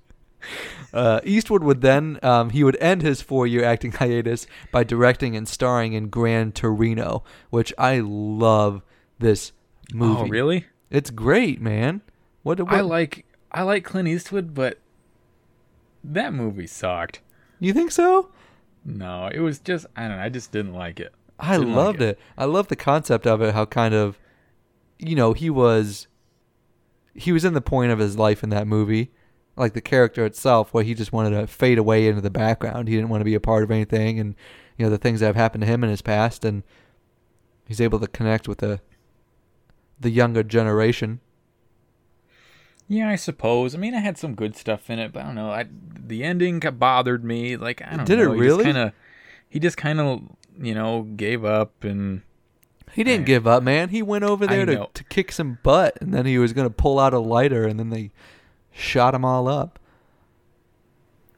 Uh, 0.94 1.20
Eastwood 1.24 1.64
would 1.64 1.82
then 1.82 2.20
um, 2.24 2.50
he 2.50 2.64
would 2.64 2.78
end 2.82 3.02
his 3.02 3.22
four-year 3.22 3.64
acting 3.64 3.92
hiatus 4.00 4.48
by 4.72 4.84
directing 4.84 5.36
and 5.36 5.48
starring 5.48 5.94
in 5.94 6.10
Gran 6.10 6.52
Torino, 6.52 7.24
which 7.50 7.74
I 7.78 8.00
love. 8.00 8.82
This 9.20 9.52
movie. 9.94 10.22
Oh, 10.22 10.26
really? 10.26 10.66
It's 10.90 11.12
great, 11.12 11.62
man. 11.62 12.02
What? 12.42 12.60
what 12.60 12.74
I 12.74 12.82
like 12.82 13.24
I 13.52 13.64
like 13.64 13.84
Clint 13.84 14.08
Eastwood, 14.08 14.54
but 14.54 14.80
that 16.04 16.34
movie 16.34 16.68
sucked. 16.68 17.22
you 17.60 17.74
think 17.74 17.92
so? 17.92 18.30
No, 18.86 19.28
it 19.32 19.40
was 19.40 19.60
just 19.60 19.86
I 19.96 20.08
don't 20.08 20.18
know. 20.18 20.24
I 20.24 20.30
just 20.30 20.52
didn't 20.52 20.74
like 20.74 21.00
it. 21.00 21.14
I 21.40 21.58
Didn't 21.58 21.74
like 21.74 21.78
loved 21.86 22.02
it. 22.02 22.10
it. 22.10 22.20
I 22.38 22.46
love 22.46 22.68
the 22.68 22.76
concept 22.76 23.26
of 23.28 23.42
it. 23.42 23.54
How 23.54 23.66
kind 23.66 23.94
of, 23.94 24.20
you 25.00 25.16
know, 25.16 25.34
he 25.34 25.50
was, 25.50 26.08
he 27.16 27.32
was 27.32 27.44
in 27.44 27.54
the 27.54 27.62
point 27.62 27.92
of 27.92 28.00
his 28.00 28.18
life 28.18 28.44
in 28.44 28.50
that 28.52 28.68
movie, 28.68 29.12
like 29.56 29.74
the 29.74 29.82
character 29.82 30.24
itself, 30.26 30.72
where 30.74 30.84
he 30.84 30.94
just 30.94 31.12
wanted 31.12 31.32
to 31.32 31.48
fade 31.48 31.78
away 31.80 32.08
into 32.08 32.22
the 32.22 32.30
background. 32.30 32.88
He 32.88 32.96
didn't 32.96 33.10
want 33.10 33.22
to 33.22 33.26
be 33.26 33.34
a 33.34 33.40
part 33.40 33.64
of 33.64 33.72
anything, 33.72 34.20
and 34.20 34.36
you 34.78 34.86
know 34.86 34.90
the 34.92 34.98
things 35.00 35.20
that 35.20 35.26
have 35.28 35.36
happened 35.36 35.62
to 35.64 35.68
him 35.68 35.84
in 35.84 35.90
his 35.90 36.02
past, 36.04 36.46
and 36.46 36.62
he's 37.68 37.82
able 37.82 38.00
to 38.00 38.08
connect 38.08 38.48
with 38.48 38.60
the, 38.60 38.80
the 40.00 40.10
younger 40.12 40.44
generation. 40.44 41.20
Yeah, 42.94 43.08
I 43.10 43.16
suppose. 43.16 43.74
I 43.74 43.78
mean, 43.78 43.94
it 43.94 44.02
had 44.04 44.18
some 44.18 44.36
good 44.36 44.58
stuff 44.58 44.90
in 44.90 45.00
it, 45.00 45.14
but 45.14 45.22
I 45.24 45.26
don't 45.28 45.36
know. 45.36 45.50
I, 45.50 45.66
the 45.96 46.26
ending 46.26 46.60
bothered 46.60 47.24
me. 47.24 47.56
Like 47.56 47.82
I 47.82 47.96
don't 47.96 48.06
Did 48.06 48.20
it 48.20 48.28
really? 48.28 48.66
Kind 48.66 48.78
of. 48.78 48.92
He 49.48 49.60
just 49.62 49.78
kind 49.78 50.02
of 50.02 50.24
you 50.60 50.76
know 50.76 51.04
gave 51.04 51.46
up 51.46 51.86
and 51.86 52.22
He 52.92 53.06
didn't 53.06 53.22
I- 53.22 53.28
give 53.28 53.48
up, 53.48 53.64
man. 53.64 53.88
He 53.90 54.02
went 54.02 54.26
over 54.26 54.46
there 54.46 54.66
to, 54.66 54.90
to 54.94 55.04
kick 55.06 55.32
some 55.32 55.58
butt, 55.64 55.98
and 56.02 56.14
then 56.14 56.26
he 56.26 56.38
was 56.38 56.52
gonna 56.52 56.70
pull 56.70 57.00
out 57.00 57.14
a 57.14 57.20
lighter, 57.20 57.66
and 57.66 57.80
then 57.80 57.92
they 57.92 58.12
shot 58.74 59.16
him 59.16 59.24
all 59.24 59.48
up. 59.48 59.80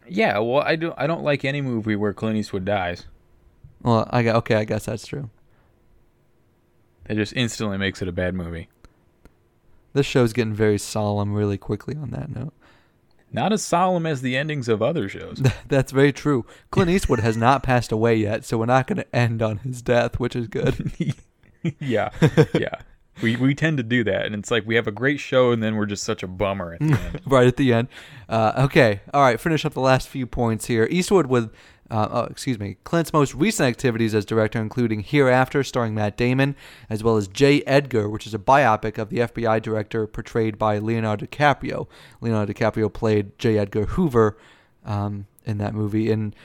yeah. 0.09 0.39
Well, 0.39 0.63
I 0.65 0.75
don't. 0.75 0.95
I 0.97 1.05
don't 1.05 1.23
like 1.23 1.45
any 1.45 1.61
movie 1.61 1.95
where 1.95 2.13
Clint 2.13 2.35
Eastwood 2.37 2.65
dies. 2.65 3.05
Well, 3.83 4.07
I 4.09 4.23
got 4.23 4.37
okay. 4.37 4.55
I 4.55 4.63
guess 4.63 4.85
that's 4.85 5.05
true. 5.05 5.29
It 7.07 7.13
just 7.13 7.33
instantly 7.33 7.77
makes 7.77 8.01
it 8.01 8.07
a 8.07 8.11
bad 8.11 8.33
movie. 8.33 8.69
This 9.93 10.05
show's 10.05 10.33
getting 10.33 10.53
very 10.53 10.77
solemn 10.77 11.33
really 11.33 11.57
quickly 11.57 11.95
on 11.95 12.09
that 12.11 12.33
note. 12.33 12.53
Not 13.31 13.51
as 13.51 13.63
solemn 13.63 14.05
as 14.05 14.21
the 14.21 14.37
endings 14.37 14.69
of 14.69 14.81
other 14.81 15.09
shows. 15.09 15.41
That's 15.67 15.91
very 15.91 16.11
true. 16.11 16.45
Clint 16.69 16.91
Eastwood 16.91 17.19
has 17.19 17.35
not 17.35 17.63
passed 17.63 17.91
away 17.91 18.15
yet, 18.15 18.45
so 18.45 18.59
we're 18.59 18.67
not 18.67 18.85
going 18.85 18.97
to 18.97 19.15
end 19.15 19.41
on 19.41 19.57
his 19.57 19.81
death, 19.81 20.19
which 20.19 20.35
is 20.35 20.47
good. 20.47 20.91
yeah, 21.79 22.09
yeah. 22.53 22.75
We 23.21 23.35
we 23.35 23.53
tend 23.55 23.77
to 23.77 23.83
do 23.83 24.03
that, 24.05 24.25
and 24.25 24.35
it's 24.35 24.49
like 24.51 24.65
we 24.65 24.75
have 24.75 24.87
a 24.87 24.91
great 24.91 25.19
show, 25.19 25.51
and 25.51 25.61
then 25.61 25.75
we're 25.75 25.85
just 25.85 26.03
such 26.03 26.23
a 26.23 26.27
bummer 26.27 26.73
at 26.73 26.79
the 26.79 26.85
end. 27.13 27.21
right 27.25 27.47
at 27.47 27.57
the 27.57 27.73
end. 27.73 27.87
Uh, 28.29 28.53
okay, 28.65 29.01
all 29.13 29.21
right. 29.21 29.39
Finish 29.39 29.65
up 29.65 29.73
the 29.73 29.79
last 29.81 30.07
few 30.07 30.25
points 30.25 30.65
here. 30.65 30.87
Eastwood 30.89 31.27
with, 31.27 31.51
uh, 31.91 32.07
oh, 32.11 32.23
excuse 32.23 32.59
me, 32.59 32.77
Clint's 32.83 33.13
most 33.13 33.35
recent 33.35 33.67
activities 33.67 34.15
as 34.15 34.25
director, 34.25 34.59
including 34.59 35.01
Hereafter, 35.01 35.63
starring 35.63 35.93
Matt 35.93 36.17
Damon, 36.17 36.55
as 36.89 37.03
well 37.03 37.17
as 37.17 37.27
J. 37.27 37.61
Edgar, 37.63 38.09
which 38.09 38.25
is 38.25 38.33
a 38.33 38.39
biopic 38.39 38.97
of 38.97 39.09
the 39.09 39.17
FBI 39.17 39.61
director 39.61 40.07
portrayed 40.07 40.57
by 40.57 40.77
Leonardo 40.77 41.25
DiCaprio. 41.25 41.87
Leonardo 42.21 42.53
DiCaprio 42.53 42.91
played 42.91 43.37
J. 43.37 43.57
Edgar 43.57 43.85
Hoover 43.85 44.37
um, 44.85 45.27
in 45.45 45.57
that 45.57 45.73
movie, 45.73 46.11
and 46.11 46.35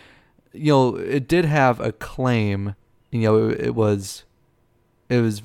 you 0.53 0.73
know 0.73 0.97
it 0.97 1.29
did 1.29 1.45
have 1.45 1.81
a 1.81 1.93
claim. 1.93 2.75
You 3.11 3.21
know, 3.23 3.49
it, 3.49 3.61
it 3.61 3.75
was, 3.75 4.25
it 5.09 5.21
was 5.21 5.43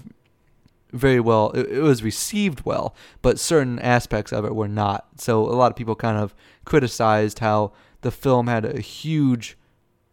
very 0.94 1.20
well. 1.20 1.52
It, 1.52 1.70
it, 1.70 1.82
was 1.82 2.04
received 2.04 2.66
well, 2.66 2.96
but 3.22 3.40
certain 3.40 3.80
aspects 3.80 4.32
of 4.32 4.46
it 4.46 4.56
were 4.56 4.68
not. 4.68 5.08
So 5.18 5.42
a 5.42 5.56
lot 5.56 5.72
of 5.72 5.76
people 5.76 5.96
kind 5.96 6.18
of 6.18 6.36
criticized 6.66 7.40
how 7.40 7.74
the 8.02 8.12
film 8.12 8.48
had 8.48 8.64
a 8.64 8.80
huge, 8.80 9.58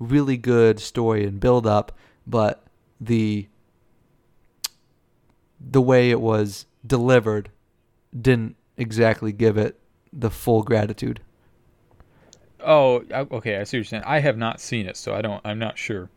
really 0.00 0.36
good 0.36 0.80
story 0.80 1.24
and 1.24 1.38
build 1.38 1.66
up, 1.66 1.96
but 2.26 2.64
the 3.00 3.46
the 5.60 5.80
way 5.80 6.10
it 6.10 6.20
was 6.20 6.66
delivered 6.84 7.50
didn't 8.18 8.56
exactly 8.76 9.30
give 9.30 9.56
it 9.56 9.78
the 10.12 10.30
full 10.30 10.62
gratitude. 10.62 11.20
Oh, 12.64 13.04
okay. 13.12 13.58
I 13.58 13.64
see 13.64 13.76
what 13.76 13.78
you're 13.78 13.84
saying. 13.84 14.02
I 14.06 14.18
have 14.20 14.36
not 14.36 14.60
seen 14.60 14.86
it, 14.86 14.96
so 14.96 15.14
I 15.14 15.22
don't. 15.22 15.40
I'm 15.44 15.58
not 15.58 15.78
sure. 15.78 16.10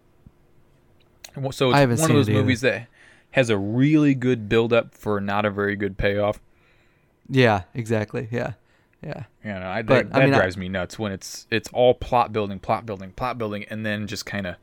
So 1.52 1.74
it's 1.74 2.02
one 2.02 2.12
of 2.12 2.15
those 2.15 2.30
movies 2.30 2.62
that 2.62 2.88
has 3.32 3.50
a 3.50 3.58
really 3.58 4.13
good 4.13 4.48
build 4.48 4.72
up 4.72 4.93
for 4.93 5.19
not 5.19 5.46
a 5.46 5.50
very 5.50 5.76
good 5.76 5.98
payoff. 5.98 6.39
Yeah, 7.30 7.63
exactly. 7.74 8.28
Yeah. 8.32 8.54
Yeah. 9.04 9.24
You 9.44 9.54
know, 9.54 9.68
I, 9.68 9.82
but, 9.82 10.12
that, 10.12 10.18
I 10.18 10.24
mean, 10.26 10.34
drives 10.34 10.58
I, 10.58 10.60
me 10.60 10.70
nuts 10.70 10.98
when 10.98 11.12
it's 11.12 11.48
it's 11.52 11.70
all 11.74 11.94
plot 11.94 12.32
building, 12.32 12.60
plot 12.60 12.86
building, 12.86 13.12
plot 13.12 13.38
building, 13.38 13.66
and 13.70 13.86
then 13.86 14.08
just 14.08 14.26
kind 14.26 14.48
of 14.48 14.56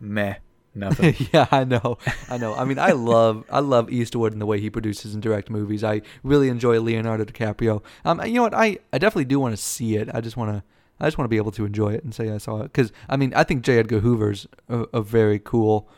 meh, 0.00 0.36
nothing. 0.74 1.14
yeah, 1.32 1.46
I 1.50 1.64
know, 1.64 1.98
I 2.28 2.38
know. 2.38 2.54
I 2.54 2.64
mean, 2.64 2.78
I 2.78 2.92
love 2.92 3.44
I 3.50 3.60
love 3.60 3.90
Eastwood 3.90 4.32
and 4.32 4.40
the 4.40 4.46
way 4.46 4.60
he 4.60 4.70
produces 4.70 5.14
and 5.14 5.22
direct 5.22 5.50
movies. 5.50 5.82
I 5.82 6.02
really 6.22 6.48
enjoy 6.48 6.80
Leonardo 6.80 7.24
DiCaprio. 7.24 7.82
Um, 8.04 8.24
you 8.24 8.34
know 8.34 8.42
what? 8.42 8.54
I 8.54 8.78
I 8.92 8.98
definitely 8.98 9.24
do 9.24 9.40
want 9.40 9.56
to 9.56 9.60
see 9.62 9.96
it. 9.96 10.08
I 10.14 10.20
just 10.20 10.36
want 10.36 10.52
to 10.52 10.62
I 11.00 11.06
just 11.06 11.18
want 11.18 11.26
to 11.26 11.30
be 11.30 11.36
able 11.36 11.52
to 11.52 11.64
enjoy 11.64 11.94
it 11.94 12.04
and 12.04 12.14
say 12.14 12.30
I 12.30 12.38
saw 12.38 12.60
it 12.60 12.64
because 12.64 12.92
I 13.08 13.16
mean 13.16 13.34
I 13.34 13.42
think 13.44 13.62
J. 13.62 13.78
Edgar 13.78 14.00
Hoover's 14.00 14.46
a, 14.68 14.84
a 14.92 15.02
very 15.02 15.40
cool 15.40 15.88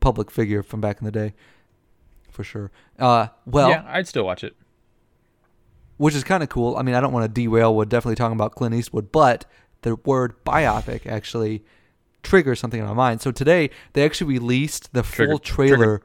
public 0.00 0.30
figure 0.30 0.62
from 0.62 0.80
back 0.80 0.98
in 0.98 1.04
the 1.04 1.12
day, 1.12 1.34
for 2.30 2.42
sure. 2.42 2.70
Uh, 2.98 3.28
well, 3.44 3.68
yeah, 3.70 3.84
I'd 3.86 4.08
still 4.08 4.24
watch 4.24 4.42
it. 4.42 4.56
Which 6.00 6.14
is 6.14 6.24
kind 6.24 6.42
of 6.42 6.48
cool. 6.48 6.78
I 6.78 6.82
mean, 6.82 6.94
I 6.94 7.00
don't 7.02 7.12
want 7.12 7.24
to 7.24 7.28
derail. 7.28 7.74
We're 7.74 7.84
definitely 7.84 8.14
talking 8.14 8.34
about 8.34 8.54
Clint 8.54 8.74
Eastwood, 8.74 9.12
but 9.12 9.44
the 9.82 9.96
word 9.96 10.42
biopic 10.46 11.06
actually 11.06 11.62
triggers 12.22 12.58
something 12.58 12.80
in 12.80 12.86
my 12.86 12.94
mind. 12.94 13.20
So 13.20 13.30
today 13.30 13.68
they 13.92 14.02
actually 14.02 14.32
released 14.32 14.94
the 14.94 15.02
Trigger. 15.02 15.32
full 15.32 15.38
trailer. 15.40 16.02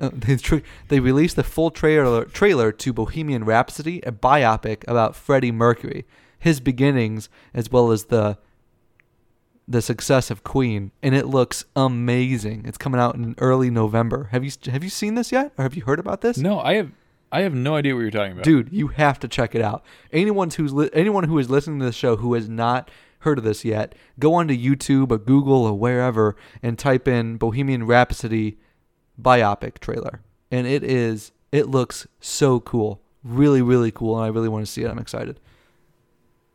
Uh, 0.00 0.08
they, 0.14 0.36
tri- 0.36 0.62
they 0.88 1.00
released 1.00 1.36
the 1.36 1.44
full 1.44 1.70
trailer 1.70 2.24
trailer 2.24 2.72
to 2.72 2.94
Bohemian 2.94 3.44
Rhapsody, 3.44 4.00
a 4.06 4.10
biopic 4.10 4.88
about 4.88 5.14
Freddie 5.14 5.52
Mercury, 5.52 6.06
his 6.38 6.60
beginnings, 6.60 7.28
as 7.52 7.70
well 7.70 7.92
as 7.92 8.04
the 8.04 8.38
the 9.68 9.82
success 9.82 10.30
of 10.30 10.44
Queen, 10.44 10.92
and 11.02 11.14
it 11.14 11.26
looks 11.26 11.66
amazing. 11.76 12.64
It's 12.64 12.78
coming 12.78 12.98
out 13.00 13.16
in 13.16 13.34
early 13.36 13.68
November. 13.68 14.30
Have 14.32 14.44
you 14.44 14.50
have 14.72 14.82
you 14.82 14.88
seen 14.88 15.14
this 15.14 15.30
yet, 15.30 15.52
or 15.58 15.62
have 15.62 15.74
you 15.74 15.82
heard 15.84 15.98
about 15.98 16.22
this? 16.22 16.38
No, 16.38 16.58
I 16.58 16.76
have. 16.76 16.90
I 17.34 17.40
have 17.40 17.52
no 17.52 17.74
idea 17.74 17.96
what 17.96 18.02
you're 18.02 18.12
talking 18.12 18.30
about, 18.30 18.44
dude. 18.44 18.72
You 18.72 18.86
have 18.88 19.18
to 19.18 19.26
check 19.26 19.56
it 19.56 19.60
out. 19.60 19.84
Anyone 20.12 20.50
who's 20.50 20.72
li- 20.72 20.90
anyone 20.92 21.24
who 21.24 21.36
is 21.40 21.50
listening 21.50 21.80
to 21.80 21.84
the 21.84 21.90
show 21.92 22.14
who 22.14 22.34
has 22.34 22.48
not 22.48 22.92
heard 23.20 23.38
of 23.38 23.44
this 23.44 23.64
yet, 23.64 23.96
go 24.20 24.34
onto 24.34 24.56
YouTube 24.56 25.10
or 25.10 25.18
Google 25.18 25.64
or 25.64 25.76
wherever 25.76 26.36
and 26.62 26.78
type 26.78 27.08
in 27.08 27.36
Bohemian 27.36 27.86
Rhapsody 27.86 28.58
biopic 29.20 29.80
trailer, 29.80 30.22
and 30.52 30.68
it 30.68 30.84
is 30.84 31.32
it 31.50 31.68
looks 31.68 32.06
so 32.20 32.60
cool, 32.60 33.02
really 33.24 33.62
really 33.62 33.90
cool, 33.90 34.16
and 34.16 34.24
I 34.24 34.28
really 34.28 34.48
want 34.48 34.64
to 34.64 34.70
see 34.70 34.84
it. 34.84 34.88
I'm 34.88 35.00
excited. 35.00 35.40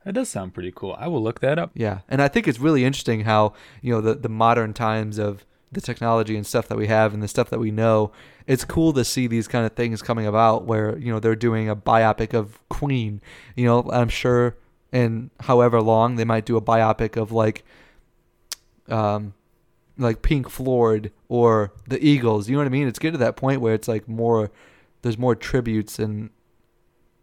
That 0.06 0.14
does 0.14 0.30
sound 0.30 0.54
pretty 0.54 0.72
cool. 0.74 0.96
I 0.98 1.10
will 1.10 1.22
look 1.22 1.42
that 1.42 1.60
up. 1.60 1.72
Yeah, 1.74 2.00
and 2.08 2.22
I 2.22 2.30
think 2.30 2.48
it's 2.48 2.58
really 2.58 2.86
interesting 2.86 3.26
how 3.26 3.52
you 3.82 3.92
know 3.92 4.00
the 4.00 4.16
the 4.16 4.30
modern 4.30 4.74
times 4.74 5.18
of 5.18 5.46
the 5.72 5.82
technology 5.82 6.36
and 6.36 6.46
stuff 6.46 6.68
that 6.68 6.78
we 6.78 6.88
have 6.88 7.14
and 7.14 7.22
the 7.22 7.28
stuff 7.28 7.50
that 7.50 7.60
we 7.60 7.72
know. 7.72 8.12
It's 8.48 8.66
cool 8.66 8.94
to 8.94 9.06
see 9.06 9.28
these 9.28 9.48
kind 9.48 9.66
of 9.66 9.74
things 9.74 10.02
coming 10.02 10.26
about 10.26 10.66
where 10.66 10.98
you 10.98 11.12
know 11.12 11.20
they're 11.20 11.36
doing 11.36 11.70
a 11.70 11.76
biopic 11.76 12.34
of 12.34 12.68
Queen. 12.70 13.22
You 13.56 13.66
know, 13.66 13.90
I'm 13.92 14.10
sure 14.10 14.58
in 14.92 15.30
however 15.42 15.82
long 15.82 16.16
they 16.16 16.26
might 16.26 16.46
do 16.46 16.58
a 16.58 16.62
biopic 16.62 17.16
of 17.16 17.32
like, 17.32 17.64
um, 18.88 19.34
like 19.98 20.24
Pink 20.24 20.50
Floyd 20.50 21.12
or 21.28 21.74
the 21.88 22.04
Eagles. 22.04 22.50
You 22.50 22.56
know 22.56 22.62
what 22.62 22.68
I 22.68 22.70
mean? 22.70 22.88
It's 22.88 23.00
getting 23.00 23.20
to 23.20 23.26
that 23.26 23.36
point 23.36 23.62
where 23.62 23.74
it's 23.74 23.88
like 23.88 24.08
more. 24.08 24.52
There's 25.02 25.18
more 25.18 25.36
tributes 25.36 26.00
and 26.00 26.32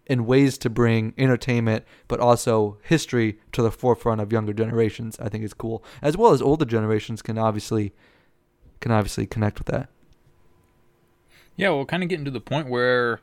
and 0.06 0.24
ways 0.24 0.56
to 0.56 0.70
bring 0.70 1.12
entertainment 1.18 1.84
but 2.06 2.20
also 2.20 2.78
history 2.82 3.40
to 3.50 3.60
the 3.60 3.72
forefront 3.72 4.20
of 4.20 4.32
younger 4.32 4.52
generations 4.52 5.18
i 5.18 5.28
think 5.28 5.42
is 5.42 5.52
cool 5.52 5.84
as 6.00 6.16
well 6.16 6.32
as 6.32 6.40
older 6.40 6.64
generations 6.64 7.22
can 7.22 7.36
obviously 7.36 7.92
can 8.80 8.92
obviously 8.92 9.26
connect 9.26 9.58
with 9.58 9.66
that. 9.68 9.88
Yeah 11.56 11.70
we're 11.70 11.86
kind 11.86 12.02
of 12.02 12.08
getting 12.08 12.24
to 12.24 12.30
the 12.30 12.40
point 12.40 12.68
where 12.68 13.20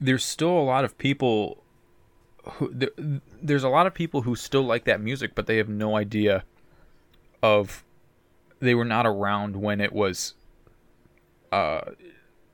there's 0.00 0.24
still 0.24 0.50
a 0.50 0.60
lot 0.60 0.84
of 0.84 0.98
people 0.98 1.62
who 2.44 2.70
there, 2.72 2.90
there's 3.42 3.64
a 3.64 3.68
lot 3.68 3.86
of 3.86 3.94
people 3.94 4.22
who 4.22 4.36
still 4.36 4.62
like 4.62 4.84
that 4.84 5.00
music 5.00 5.34
but 5.34 5.46
they 5.46 5.56
have 5.56 5.68
no 5.68 5.96
idea 5.96 6.44
of 7.42 7.84
they 8.60 8.74
were 8.74 8.84
not 8.84 9.06
around 9.06 9.56
when 9.56 9.80
it 9.80 9.92
was 9.92 10.34
uh 11.52 11.80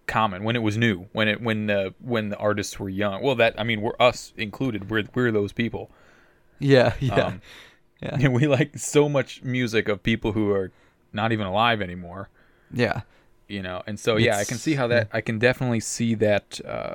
common 0.07 0.45
when 0.45 0.57
it 0.57 0.63
was 0.63 0.77
new 0.77 1.07
when 1.13 1.29
it 1.29 1.41
when 1.41 1.67
the 1.67 1.95
when 2.01 2.29
the 2.29 2.37
artists 2.37 2.79
were 2.79 2.89
young. 2.89 3.23
Well 3.23 3.35
that 3.37 3.59
i 3.59 3.65
mean 3.65 3.81
we're 3.81 3.97
us 3.99 4.33
included 4.37 4.91
we're 4.91 5.05
we're 5.15 5.33
those 5.33 5.53
people. 5.53 5.91
Yeah 6.59 6.95
yeah. 7.01 7.15
Um, 7.15 7.43
yeah. 8.01 8.17
and 8.21 8.35
we 8.35 8.47
like 8.47 8.79
so 8.79 9.09
much 9.09 9.43
music 9.43 9.89
of 9.89 10.03
people 10.03 10.33
who 10.33 10.51
are 10.53 10.71
not 11.13 11.33
even 11.33 11.47
alive 11.47 11.81
anymore. 11.81 12.29
Yeah. 12.73 13.03
You 13.49 13.63
know 13.63 13.83
and 13.87 14.01
so 14.01 14.17
it's, 14.17 14.25
yeah 14.25 14.39
i 14.39 14.45
can 14.45 14.57
see 14.57 14.75
how 14.75 14.87
that 14.87 15.11
i 15.13 15.21
can 15.21 15.39
definitely 15.39 15.81
see 15.81 16.15
that 16.15 16.59
uh, 16.67 16.95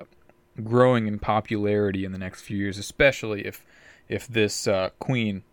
growing 0.64 1.06
in 1.06 1.20
popularity 1.20 2.04
in 2.04 2.14
the 2.14 2.18
next 2.18 2.42
few 2.42 2.58
years 2.58 2.80
especially 2.80 3.46
if 3.46 3.64
if 4.10 4.28
this 4.28 4.68
uh, 4.68 4.90
queen 4.98 5.44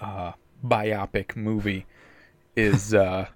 uh, 0.00 0.32
biopic 0.64 1.34
movie 1.34 1.84
is 2.54 2.94
uh 2.94 3.26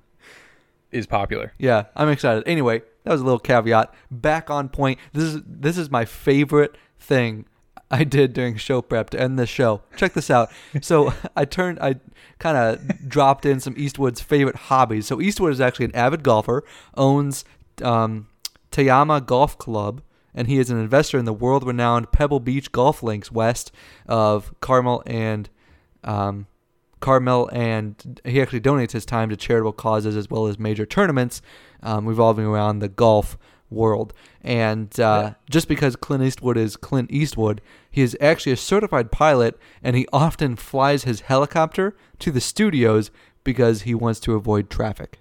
is 0.92 1.06
popular. 1.06 1.52
Yeah 1.58 1.86
i'm 1.96 2.08
excited. 2.10 2.44
Anyway 2.46 2.82
that 3.04 3.10
was 3.10 3.20
a 3.20 3.24
little 3.24 3.40
caveat. 3.40 3.92
Back 4.10 4.48
on 4.48 4.68
point. 4.68 5.00
This 5.12 5.24
is 5.24 5.42
this 5.44 5.76
is 5.76 5.90
my 5.90 6.04
favorite 6.04 6.76
thing 6.98 7.46
I 7.92 8.04
did 8.04 8.32
during 8.32 8.56
show 8.56 8.80
prep 8.80 9.10
to 9.10 9.20
end 9.20 9.38
this 9.38 9.50
show. 9.50 9.82
Check 9.96 10.14
this 10.14 10.30
out. 10.30 10.50
So 10.80 11.12
I 11.36 11.44
turned, 11.44 11.78
I 11.80 11.96
kind 12.38 12.56
of 12.56 13.08
dropped 13.08 13.44
in 13.44 13.60
some 13.60 13.74
Eastwood's 13.76 14.22
favorite 14.22 14.56
hobbies. 14.56 15.06
So 15.06 15.20
Eastwood 15.20 15.52
is 15.52 15.60
actually 15.60 15.84
an 15.84 15.94
avid 15.94 16.22
golfer, 16.22 16.64
owns 16.96 17.44
um, 17.82 18.28
Tehama 18.70 19.24
Golf 19.24 19.58
Club, 19.58 20.02
and 20.34 20.48
he 20.48 20.58
is 20.58 20.70
an 20.70 20.78
investor 20.78 21.18
in 21.18 21.26
the 21.26 21.34
world-renowned 21.34 22.10
Pebble 22.10 22.40
Beach 22.40 22.72
golf 22.72 23.02
links 23.02 23.30
west 23.30 23.70
of 24.06 24.58
Carmel 24.60 25.02
and 25.04 25.50
um, 26.02 26.46
Carmel, 27.00 27.50
and 27.52 28.20
he 28.24 28.40
actually 28.40 28.62
donates 28.62 28.92
his 28.92 29.04
time 29.04 29.28
to 29.28 29.36
charitable 29.36 29.74
causes 29.74 30.16
as 30.16 30.30
well 30.30 30.46
as 30.46 30.58
major 30.58 30.86
tournaments 30.86 31.42
um, 31.82 32.06
revolving 32.06 32.46
around 32.46 32.78
the 32.78 32.88
golf 32.88 33.36
world. 33.72 34.12
And 34.42 34.88
uh, 35.00 35.02
yeah. 35.02 35.34
just 35.50 35.68
because 35.68 35.96
Clint 35.96 36.24
Eastwood 36.24 36.56
is 36.56 36.76
Clint 36.76 37.10
Eastwood, 37.10 37.60
he 37.90 38.02
is 38.02 38.16
actually 38.20 38.52
a 38.52 38.56
certified 38.56 39.10
pilot, 39.10 39.58
and 39.82 39.96
he 39.96 40.06
often 40.12 40.56
flies 40.56 41.04
his 41.04 41.22
helicopter 41.22 41.96
to 42.20 42.30
the 42.30 42.40
studios 42.40 43.10
because 43.44 43.82
he 43.82 43.94
wants 43.94 44.20
to 44.20 44.34
avoid 44.34 44.70
traffic. 44.70 45.18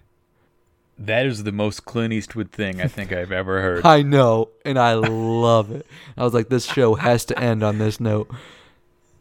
That 0.98 1.26
is 1.26 1.44
the 1.44 1.52
most 1.52 1.86
Clint 1.86 2.14
Eastwood 2.14 2.52
thing 2.52 2.80
I 2.80 2.88
think 2.88 3.12
I've 3.12 3.32
ever 3.32 3.62
heard. 3.64 3.86
I 3.86 4.04
know, 4.04 4.50
and 4.64 4.78
I 4.78 4.94
love 4.94 5.72
it. 5.72 5.86
I 6.16 6.24
was 6.24 6.34
like, 6.34 6.50
this 6.50 6.66
show 6.66 6.96
has 6.96 7.26
to 7.26 7.40
end 7.40 7.64
on 7.64 7.80
this 7.80 8.00
note. 8.00 8.30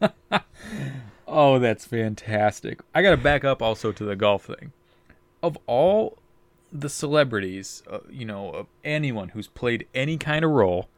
oh, 1.26 1.58
that's 1.58 1.86
fantastic. 1.86 2.80
I 2.94 3.02
got 3.02 3.10
to 3.10 3.16
back 3.16 3.44
up 3.44 3.62
also 3.62 3.92
to 3.92 4.04
the 4.04 4.16
golf 4.16 4.44
thing. 4.44 4.72
Of 5.42 5.56
all 5.66 6.18
the 6.72 6.88
celebrities, 6.88 7.82
uh, 7.90 7.98
you 8.10 8.24
know, 8.24 8.50
uh, 8.50 8.64
anyone 8.84 9.30
who's 9.30 9.48
played 9.48 9.86
any 9.94 10.16
kind 10.16 10.44
of 10.44 10.50
role, 10.50 10.88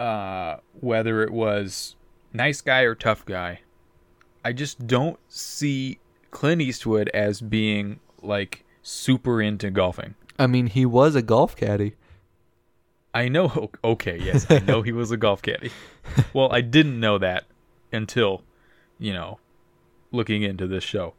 uh, 0.00 0.56
whether 0.80 1.22
it 1.22 1.30
was 1.30 1.96
nice 2.32 2.60
guy 2.60 2.80
or 2.80 2.94
tough 2.94 3.24
guy, 3.24 3.60
I 4.44 4.52
just 4.52 4.86
don't 4.86 5.18
see 5.28 5.98
Clint 6.30 6.60
Eastwood 6.60 7.08
as 7.14 7.40
being 7.40 8.00
like 8.22 8.64
super 8.82 9.40
into 9.40 9.70
golfing. 9.70 10.14
I 10.38 10.46
mean, 10.46 10.66
he 10.66 10.84
was 10.84 11.14
a 11.14 11.22
golf 11.22 11.56
caddy. 11.56 11.94
I 13.14 13.28
know. 13.28 13.70
Okay, 13.84 14.18
yes, 14.18 14.46
I 14.50 14.58
know 14.58 14.82
he 14.82 14.92
was 14.92 15.10
a 15.10 15.16
golf 15.16 15.42
caddy. 15.42 15.70
Well, 16.34 16.52
I 16.52 16.60
didn't 16.60 17.00
know 17.00 17.16
that 17.18 17.44
until, 17.90 18.42
you 18.98 19.12
know, 19.14 19.38
looking 20.12 20.42
into 20.42 20.66
this 20.66 20.84
show. 20.84 21.14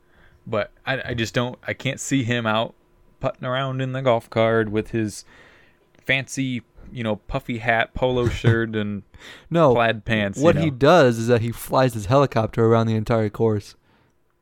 But 0.46 0.72
I, 0.86 1.10
I 1.10 1.14
just 1.16 1.34
don't. 1.34 1.58
I 1.66 1.74
can't 1.74 2.00
see 2.00 2.24
him 2.24 2.46
out 2.46 2.76
putting 3.20 3.46
around 3.46 3.82
in 3.82 3.92
the 3.94 4.02
golf 4.02 4.30
cart 4.30 4.70
with 4.70 4.92
his 4.92 5.26
fancy, 6.04 6.62
you 6.92 7.04
know, 7.04 7.16
puffy 7.18 7.60
hat, 7.60 7.94
polo 7.94 8.28
shirt, 8.30 8.76
and 8.76 9.04
No, 9.50 9.74
plaid 9.74 10.06
pants. 10.06 10.40
what 10.40 10.56
you 10.56 10.62
he 10.62 10.70
does 10.70 11.18
is 11.18 11.28
that 11.28 11.42
he 11.42 11.52
flies 11.52 11.94
his 11.94 12.06
helicopter 12.08 12.66
around 12.66 12.88
the 12.88 12.96
entire 12.96 13.30
course. 13.30 13.76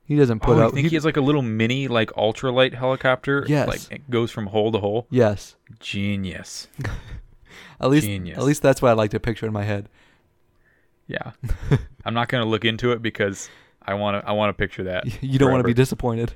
He 0.05 0.17
doesn't 0.17 0.41
put 0.41 0.57
oh, 0.57 0.67
I 0.67 0.69
think 0.69 0.89
he, 0.89 0.95
has 0.95 1.05
like 1.05 1.15
a 1.15 1.21
little 1.21 1.41
mini, 1.41 1.87
like 1.87 2.11
ultralight 2.11 2.73
helicopter. 2.73 3.45
Yes. 3.47 3.67
Like 3.67 3.91
it 3.91 4.09
goes 4.09 4.31
from 4.31 4.47
hole 4.47 4.71
to 4.73 4.79
hole. 4.79 5.07
yes, 5.09 5.55
Genius. 5.79 6.67
at 7.79 7.89
least 7.89 8.05
Genius. 8.05 8.37
at 8.37 8.43
least 8.43 8.61
that's 8.61 8.81
what 8.81 8.89
I 8.89 8.93
like 8.93 9.11
to 9.11 9.19
picture 9.19 9.45
in 9.45 9.53
my 9.53 9.63
head. 9.63 9.87
Yeah. 11.07 11.31
I'm 12.05 12.13
not 12.13 12.27
gonna 12.27 12.45
look 12.45 12.65
into 12.65 12.91
it 12.91 13.01
because 13.01 13.49
I 13.81 13.93
want 13.93 14.21
to. 14.21 14.29
I 14.29 14.33
want 14.33 14.49
to 14.49 14.53
picture 14.53 14.83
that. 14.83 15.23
You 15.23 15.39
don't 15.39 15.51
want 15.51 15.61
to 15.61 15.67
be 15.67 15.73
disappointed. 15.73 16.33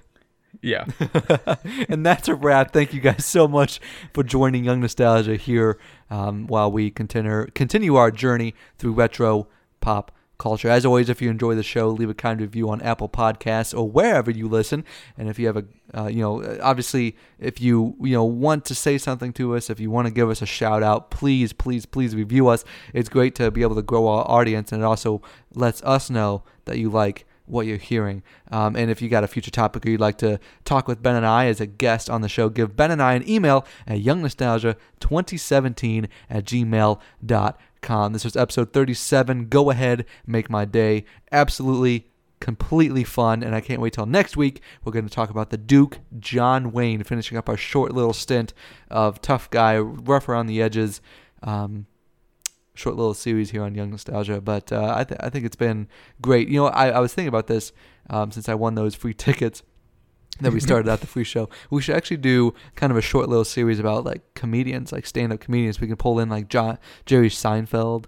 Yeah. 0.62 0.86
and 1.90 2.06
that's 2.06 2.28
a 2.28 2.36
wrap. 2.36 2.72
Thank 2.74 2.94
you 2.94 3.02
guys 3.02 3.26
so 3.26 3.48
much 3.48 3.80
for 4.14 4.24
joining 4.24 4.64
Young 4.64 4.82
Nostalgia 4.82 5.36
here 5.36 5.78
um, 6.10 6.48
while 6.48 6.72
we 6.72 6.90
continue 6.90 7.48
continue 7.54 7.96
our 7.96 8.12
journey 8.12 8.54
through 8.78 8.94
retro 8.94 9.48
pop 9.82 10.12
culture. 10.38 10.70
As 10.70 10.86
always, 10.86 11.10
if 11.10 11.22
you 11.22 11.30
enjoy 11.30 11.56
the 11.56 11.64
show, 11.64 11.90
leave 11.90 12.10
a 12.10 12.14
kind 12.14 12.40
review 12.40 12.70
on 12.70 12.82
Apple 12.82 13.10
Podcasts 13.10 13.78
or 13.78 13.90
wherever 13.90 14.32
you 14.32 14.48
listen. 14.48 14.84
And 15.18 15.30
if 15.30 15.40
you 15.40 15.48
have 15.48 15.58
a, 15.58 15.66
uh, 15.98 16.08
you 16.08 16.22
know, 16.22 16.58
obviously, 16.62 17.16
if 17.40 17.60
you 17.62 17.96
you 18.02 18.14
know 18.14 18.24
want 18.24 18.66
to 18.66 18.76
say 18.76 18.98
something 18.98 19.34
to 19.34 19.56
us, 19.56 19.70
if 19.70 19.80
you 19.80 19.90
want 19.90 20.08
to 20.08 20.14
give 20.14 20.30
us 20.30 20.42
a 20.42 20.46
shout 20.46 20.84
out, 20.84 21.12
please, 21.12 21.54
please, 21.54 21.86
please 21.86 22.16
review 22.16 22.48
us. 22.48 22.64
It's 22.94 23.10
great 23.10 23.36
to 23.36 23.52
be 23.52 23.62
able 23.62 23.76
to 23.76 23.82
grow 23.82 24.08
our 24.08 24.30
audience, 24.30 24.72
and 24.72 24.82
it 24.82 24.86
also 24.86 25.22
lets 25.54 25.82
us 25.84 26.10
know 26.10 26.44
that 26.66 26.78
you 26.78 26.90
like 26.90 27.26
what 27.48 27.66
you're 27.66 27.78
hearing. 27.78 28.22
Um, 28.52 28.76
and 28.76 28.92
if 28.92 29.02
you 29.02 29.10
got 29.10 29.24
a 29.24 29.28
future 29.28 29.52
topic 29.52 29.86
or 29.86 29.90
you'd 29.90 30.00
like 30.00 30.18
to 30.20 30.40
talk 30.66 30.88
with 30.88 31.02
Ben 31.02 31.16
and 31.16 31.26
I 31.26 31.48
as 31.48 31.60
a 31.60 31.66
guest 31.66 32.10
on 32.10 32.22
the 32.22 32.30
show, 32.30 32.50
give 32.50 32.76
Ben 32.76 32.92
and 32.92 33.02
I 33.02 33.14
an 33.14 33.28
email 33.28 33.66
at 33.88 34.00
youngnostalgia2017 34.00 36.08
at 36.30 36.46
gmail.com. 36.46 38.14
This 38.14 38.24
was 38.24 38.38
episode 38.38 38.74
37. 38.74 39.48
Go 39.48 39.72
ahead, 39.72 40.06
make 40.26 40.50
my 40.50 40.66
day. 40.66 41.06
Absolutely, 41.32 42.08
completely 42.40 43.04
fun. 43.04 43.44
And 43.44 43.56
I 43.56 43.62
can't 43.62 43.82
wait 43.82 43.94
till 43.94 44.06
next 44.06 44.38
week. 44.38 44.62
We're 44.84 44.92
going 44.92 45.08
to 45.08 45.14
talk 45.14 45.30
about 45.30 45.50
the 45.50 45.58
Duke 45.58 46.00
John 46.20 46.72
Wayne, 46.72 47.04
finishing 47.04 47.38
up 47.38 47.50
our 47.50 47.58
short 47.58 47.94
little 47.94 48.14
stint 48.14 48.54
of 48.92 49.22
tough 49.22 49.50
guy, 49.50 49.78
rough 49.78 50.30
around 50.30 50.48
the 50.48 50.62
edges. 50.62 51.02
Um, 51.42 51.88
short 52.78 52.96
little 52.96 53.14
series 53.14 53.52
here 53.52 53.64
on 53.64 53.76
Young 53.76 53.90
Nostalgia, 53.90 54.40
but 54.40 54.72
uh, 54.72 54.94
I, 54.96 55.04
th- 55.04 55.20
I 55.24 55.30
think 55.30 55.46
it's 55.46 55.56
been 55.56 55.88
great. 56.22 56.48
You 56.48 56.62
know, 56.62 56.68
I, 56.68 56.90
I 56.90 57.00
was 57.00 57.14
thinking 57.14 57.30
about 57.30 57.48
this 57.48 57.74
um, 58.10 58.32
since 58.32 58.48
I 58.48 58.54
won 58.54 58.76
those 58.76 58.96
free 58.96 59.14
tickets 59.14 59.64
that 60.40 60.54
we 60.54 60.60
started 60.60 60.88
out 60.88 61.02
the 61.02 61.08
free 61.08 61.24
show. 61.24 61.50
We 61.72 61.82
should 61.82 61.96
actually 61.96 62.18
do 62.18 62.54
kind 62.76 62.92
of 62.92 62.98
a 62.98 63.02
short 63.02 63.28
little 63.30 63.46
series 63.46 63.80
about 63.80 64.06
like 64.06 64.22
comedians, 64.36 64.92
like 64.92 65.06
stand-up 65.06 65.40
comedians. 65.40 65.82
We 65.82 65.88
can 65.88 65.96
pull 65.96 66.20
in 66.20 66.30
like 66.30 66.50
John 66.50 66.78
Jerry 67.06 67.30
Seinfeld 67.30 68.06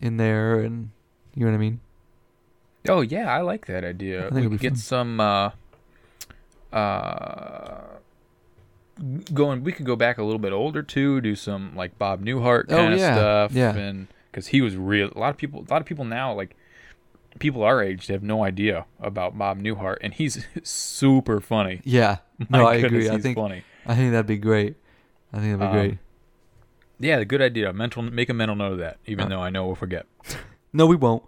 in 0.00 0.18
there, 0.18 0.60
and 0.60 0.90
you 1.34 1.44
know 1.44 1.52
what 1.52 1.56
I 1.56 1.60
mean. 1.60 1.80
Oh 2.88 3.00
yeah, 3.00 3.34
I 3.34 3.40
like 3.40 3.66
that 3.66 3.84
idea. 3.84 4.28
We 4.30 4.42
could 4.42 4.60
get 4.60 4.72
fun. 4.72 4.78
some 4.78 5.20
uh 5.20 5.50
uh 6.72 7.80
going 9.34 9.62
we 9.62 9.72
could 9.72 9.86
go 9.86 9.96
back 9.96 10.18
a 10.18 10.22
little 10.22 10.38
bit 10.38 10.52
older 10.52 10.82
too, 10.82 11.20
do 11.20 11.34
some 11.36 11.74
like 11.76 11.98
Bob 11.98 12.24
Newhart 12.24 12.64
Oh, 12.70 12.76
kind 12.76 12.94
of 12.94 12.98
yeah, 13.00 13.14
stuff 13.14 13.52
yeah. 13.52 13.74
and 13.74 14.06
cuz 14.32 14.48
he 14.48 14.60
was 14.60 14.76
real 14.76 15.10
a 15.14 15.18
lot 15.18 15.30
of 15.30 15.36
people 15.36 15.64
a 15.68 15.70
lot 15.72 15.80
of 15.82 15.86
people 15.86 16.04
now 16.04 16.32
like 16.32 16.56
people 17.38 17.62
our 17.62 17.82
age 17.82 18.06
have 18.06 18.22
no 18.22 18.42
idea 18.44 18.86
about 19.00 19.36
Bob 19.36 19.60
Newhart 19.60 19.98
and 20.00 20.14
he's 20.14 20.46
super 20.62 21.40
funny. 21.40 21.82
Yeah, 21.84 22.16
My 22.48 22.58
no, 22.58 22.66
I 22.66 22.80
goodness, 22.80 23.04
agree. 23.06 23.16
I 23.16 23.20
think 23.20 23.36
funny. 23.36 23.62
I 23.86 23.94
think 23.94 24.12
that'd 24.12 24.26
be 24.26 24.38
great. 24.38 24.76
I 25.32 25.40
think 25.40 25.58
that'd 25.58 25.60
be 25.60 25.66
Um, 25.66 25.72
great. 25.88 25.98
Yeah, 26.98 27.18
a 27.18 27.26
good 27.26 27.42
idea. 27.42 27.72
Mental 27.74 28.02
make 28.02 28.30
a 28.30 28.34
mental 28.34 28.56
note 28.56 28.72
of 28.72 28.78
that 28.78 28.96
even 29.06 29.26
Uh. 29.26 29.28
though 29.28 29.40
I 29.42 29.50
know 29.50 29.66
we'll 29.66 29.74
forget. 29.74 30.06
No, 30.72 30.84
we 30.86 30.96
won't. 30.96 31.22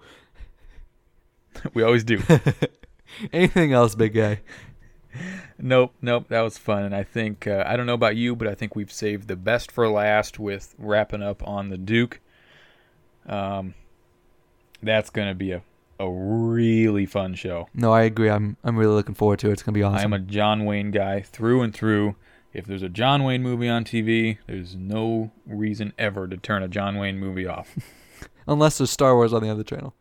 we 1.74 1.82
always 1.82 2.04
do. 2.04 2.20
Anything 3.32 3.72
else, 3.72 3.94
big 3.94 4.12
guy? 4.12 4.40
Nope, 5.60 5.92
nope. 6.00 6.26
That 6.28 6.42
was 6.42 6.56
fun, 6.56 6.84
and 6.84 6.94
I 6.94 7.02
think 7.02 7.46
uh, 7.46 7.64
I 7.66 7.76
don't 7.76 7.86
know 7.86 7.94
about 7.94 8.16
you, 8.16 8.36
but 8.36 8.46
I 8.46 8.54
think 8.54 8.76
we've 8.76 8.92
saved 8.92 9.28
the 9.28 9.36
best 9.36 9.72
for 9.72 9.88
last 9.88 10.38
with 10.38 10.74
wrapping 10.78 11.22
up 11.22 11.46
on 11.46 11.68
the 11.68 11.78
Duke. 11.78 12.20
Um, 13.26 13.74
that's 14.82 15.10
gonna 15.10 15.34
be 15.34 15.52
a 15.52 15.62
a 16.00 16.08
really 16.08 17.06
fun 17.06 17.34
show. 17.34 17.68
No, 17.74 17.92
I 17.92 18.02
agree. 18.02 18.30
I'm 18.30 18.56
I'm 18.62 18.76
really 18.76 18.94
looking 18.94 19.14
forward 19.14 19.40
to 19.40 19.48
it. 19.48 19.54
It's 19.54 19.62
gonna 19.62 19.74
be 19.74 19.82
awesome. 19.82 20.12
I'm 20.12 20.20
a 20.20 20.24
John 20.24 20.64
Wayne 20.64 20.90
guy 20.90 21.22
through 21.22 21.62
and 21.62 21.74
through. 21.74 22.14
If 22.52 22.64
there's 22.66 22.82
a 22.82 22.88
John 22.88 23.24
Wayne 23.24 23.42
movie 23.42 23.68
on 23.68 23.84
TV, 23.84 24.38
there's 24.46 24.74
no 24.74 25.32
reason 25.46 25.92
ever 25.98 26.26
to 26.26 26.36
turn 26.36 26.62
a 26.62 26.68
John 26.68 26.96
Wayne 26.96 27.18
movie 27.18 27.46
off. 27.46 27.76
Unless 28.46 28.78
there's 28.78 28.90
Star 28.90 29.14
Wars 29.14 29.32
on 29.32 29.42
the 29.42 29.50
other 29.50 29.62
channel. 29.64 29.94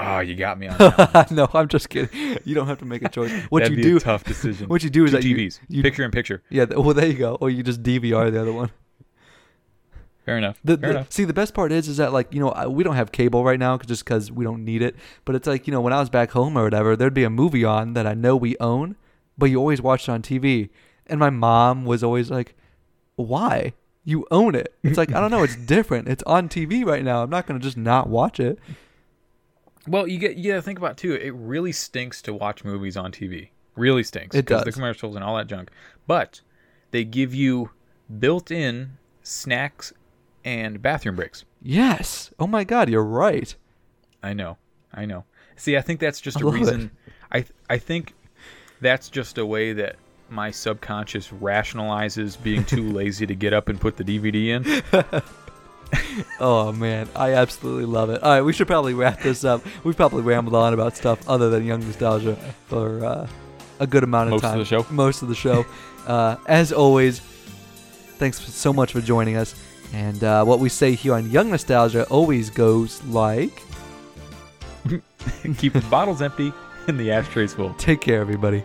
Oh, 0.00 0.20
you 0.20 0.36
got 0.36 0.58
me 0.58 0.68
on 0.68 0.78
that. 0.78 1.30
no, 1.32 1.48
I'm 1.52 1.66
just 1.68 1.88
kidding. 1.88 2.38
You 2.44 2.54
don't 2.54 2.68
have 2.68 2.78
to 2.78 2.84
make 2.84 3.02
a 3.02 3.08
choice. 3.08 3.32
What 3.50 3.64
That'd 3.64 3.76
you 3.78 3.82
do, 3.82 3.96
a 3.96 4.00
tough 4.00 4.22
decision. 4.24 4.68
what 4.68 4.84
you 4.84 4.90
do 4.90 5.04
is 5.04 5.10
Two 5.10 5.16
that 5.16 5.24
you- 5.24 5.36
TVs, 5.36 5.58
you- 5.68 5.82
picture 5.82 6.04
in 6.04 6.10
picture. 6.12 6.42
yeah. 6.50 6.66
Well, 6.70 6.94
there 6.94 7.06
you 7.08 7.14
go. 7.14 7.36
Or 7.40 7.50
you 7.50 7.62
just 7.62 7.82
DVR 7.82 8.30
the 8.32 8.40
other 8.40 8.52
one. 8.52 8.70
Fair 10.24 10.36
enough. 10.38 10.58
The, 10.62 10.76
Fair 10.76 10.88
the- 10.90 10.94
enough. 10.98 11.12
see, 11.12 11.24
the 11.24 11.32
best 11.32 11.54
part 11.54 11.72
is, 11.72 11.88
is 11.88 11.96
that 11.96 12.12
like 12.12 12.32
you 12.34 12.40
know 12.40 12.50
I, 12.50 12.66
we 12.66 12.84
don't 12.84 12.96
have 12.96 13.12
cable 13.12 13.44
right 13.44 13.58
now 13.58 13.76
'cause- 13.76 13.86
just 13.86 14.04
because 14.04 14.30
we 14.30 14.44
don't 14.44 14.64
need 14.64 14.82
it. 14.82 14.94
But 15.24 15.34
it's 15.34 15.46
like 15.48 15.66
you 15.66 15.72
know 15.72 15.80
when 15.80 15.92
I 15.92 16.00
was 16.00 16.10
back 16.10 16.30
home 16.32 16.56
or 16.56 16.64
whatever, 16.64 16.94
there'd 16.96 17.14
be 17.14 17.24
a 17.24 17.30
movie 17.30 17.64
on 17.64 17.94
that 17.94 18.06
I 18.06 18.14
know 18.14 18.36
we 18.36 18.56
own, 18.60 18.96
but 19.36 19.46
you 19.46 19.58
always 19.58 19.80
watch 19.82 20.08
it 20.08 20.12
on 20.12 20.22
TV. 20.22 20.68
And 21.06 21.18
my 21.18 21.30
mom 21.30 21.84
was 21.86 22.04
always 22.04 22.30
like, 22.30 22.54
"Why? 23.16 23.72
You 24.04 24.26
own 24.30 24.54
it?" 24.54 24.74
It's 24.82 24.98
like 24.98 25.12
I 25.14 25.20
don't 25.20 25.30
know. 25.30 25.42
It's 25.42 25.56
different. 25.74 26.08
It's 26.08 26.22
on 26.24 26.48
TV 26.50 26.84
right 26.84 27.02
now. 27.02 27.22
I'm 27.22 27.30
not 27.30 27.46
gonna 27.46 27.58
just 27.60 27.78
not 27.78 28.08
watch 28.10 28.38
it. 28.38 28.58
Well, 29.88 30.06
you 30.08 30.18
get 30.18 30.40
to 30.42 30.62
think 30.62 30.78
about 30.78 30.92
it, 30.92 30.96
too. 30.98 31.14
It 31.14 31.34
really 31.34 31.72
stinks 31.72 32.20
to 32.22 32.32
watch 32.34 32.64
movies 32.64 32.96
on 32.96 33.12
TV. 33.12 33.50
Really 33.76 34.02
stinks. 34.02 34.34
It 34.36 34.46
'cause 34.46 34.64
The 34.64 34.72
commercials 34.72 35.14
and 35.14 35.24
all 35.24 35.36
that 35.36 35.46
junk. 35.46 35.70
But 36.06 36.40
they 36.90 37.04
give 37.04 37.34
you 37.34 37.70
built-in 38.18 38.98
snacks 39.22 39.92
and 40.44 40.80
bathroom 40.82 41.16
breaks. 41.16 41.44
Yes. 41.62 42.30
Oh 42.38 42.46
my 42.46 42.64
God, 42.64 42.88
you're 42.88 43.04
right. 43.04 43.54
I 44.22 44.32
know. 44.32 44.56
I 44.92 45.04
know. 45.04 45.24
See, 45.56 45.76
I 45.76 45.80
think 45.80 46.00
that's 46.00 46.20
just 46.20 46.38
I 46.38 46.40
a 46.40 46.44
love 46.44 46.54
it. 46.54 46.58
reason. 46.58 46.90
I 47.32 47.44
I 47.68 47.78
think 47.78 48.14
that's 48.80 49.08
just 49.10 49.38
a 49.38 49.44
way 49.46 49.72
that 49.74 49.96
my 50.30 50.50
subconscious 50.50 51.28
rationalizes 51.28 52.40
being 52.42 52.64
too 52.64 52.90
lazy 52.92 53.26
to 53.26 53.34
get 53.34 53.52
up 53.52 53.68
and 53.68 53.80
put 53.80 53.96
the 53.96 54.04
DVD 54.04 54.48
in. 54.48 55.22
Oh 56.40 56.72
man, 56.72 57.08
I 57.14 57.34
absolutely 57.34 57.84
love 57.84 58.10
it. 58.10 58.22
All 58.22 58.30
right, 58.30 58.42
we 58.42 58.52
should 58.52 58.66
probably 58.66 58.94
wrap 58.94 59.20
this 59.20 59.44
up. 59.44 59.64
We've 59.84 59.96
probably 59.96 60.22
rambled 60.22 60.54
on 60.54 60.74
about 60.74 60.96
stuff 60.96 61.26
other 61.28 61.50
than 61.50 61.64
young 61.64 61.80
nostalgia 61.80 62.36
for 62.66 63.04
uh, 63.04 63.28
a 63.80 63.86
good 63.86 64.04
amount 64.04 64.32
of 64.32 64.42
Most 64.42 64.52
of 64.52 64.58
the 64.58 64.64
show. 64.64 64.86
Most 64.90 65.22
of 65.22 65.28
the 65.28 65.34
show. 65.34 65.66
uh, 66.06 66.36
as 66.46 66.72
always, 66.72 67.20
thanks 68.18 68.40
so 68.40 68.72
much 68.72 68.92
for 68.92 69.00
joining 69.00 69.36
us. 69.36 69.54
And 69.92 70.22
uh, 70.22 70.44
what 70.44 70.58
we 70.58 70.68
say 70.68 70.94
here 70.94 71.14
on 71.14 71.30
Young 71.30 71.50
Nostalgia 71.50 72.04
always 72.08 72.50
goes 72.50 73.02
like, 73.04 73.62
Keep 75.58 75.72
the 75.74 75.80
bottles 75.90 76.22
empty 76.22 76.52
and 76.86 76.98
the 76.98 77.10
ashtrays 77.10 77.54
full. 77.54 77.74
"Take 77.74 78.00
care, 78.00 78.20
everybody." 78.20 78.64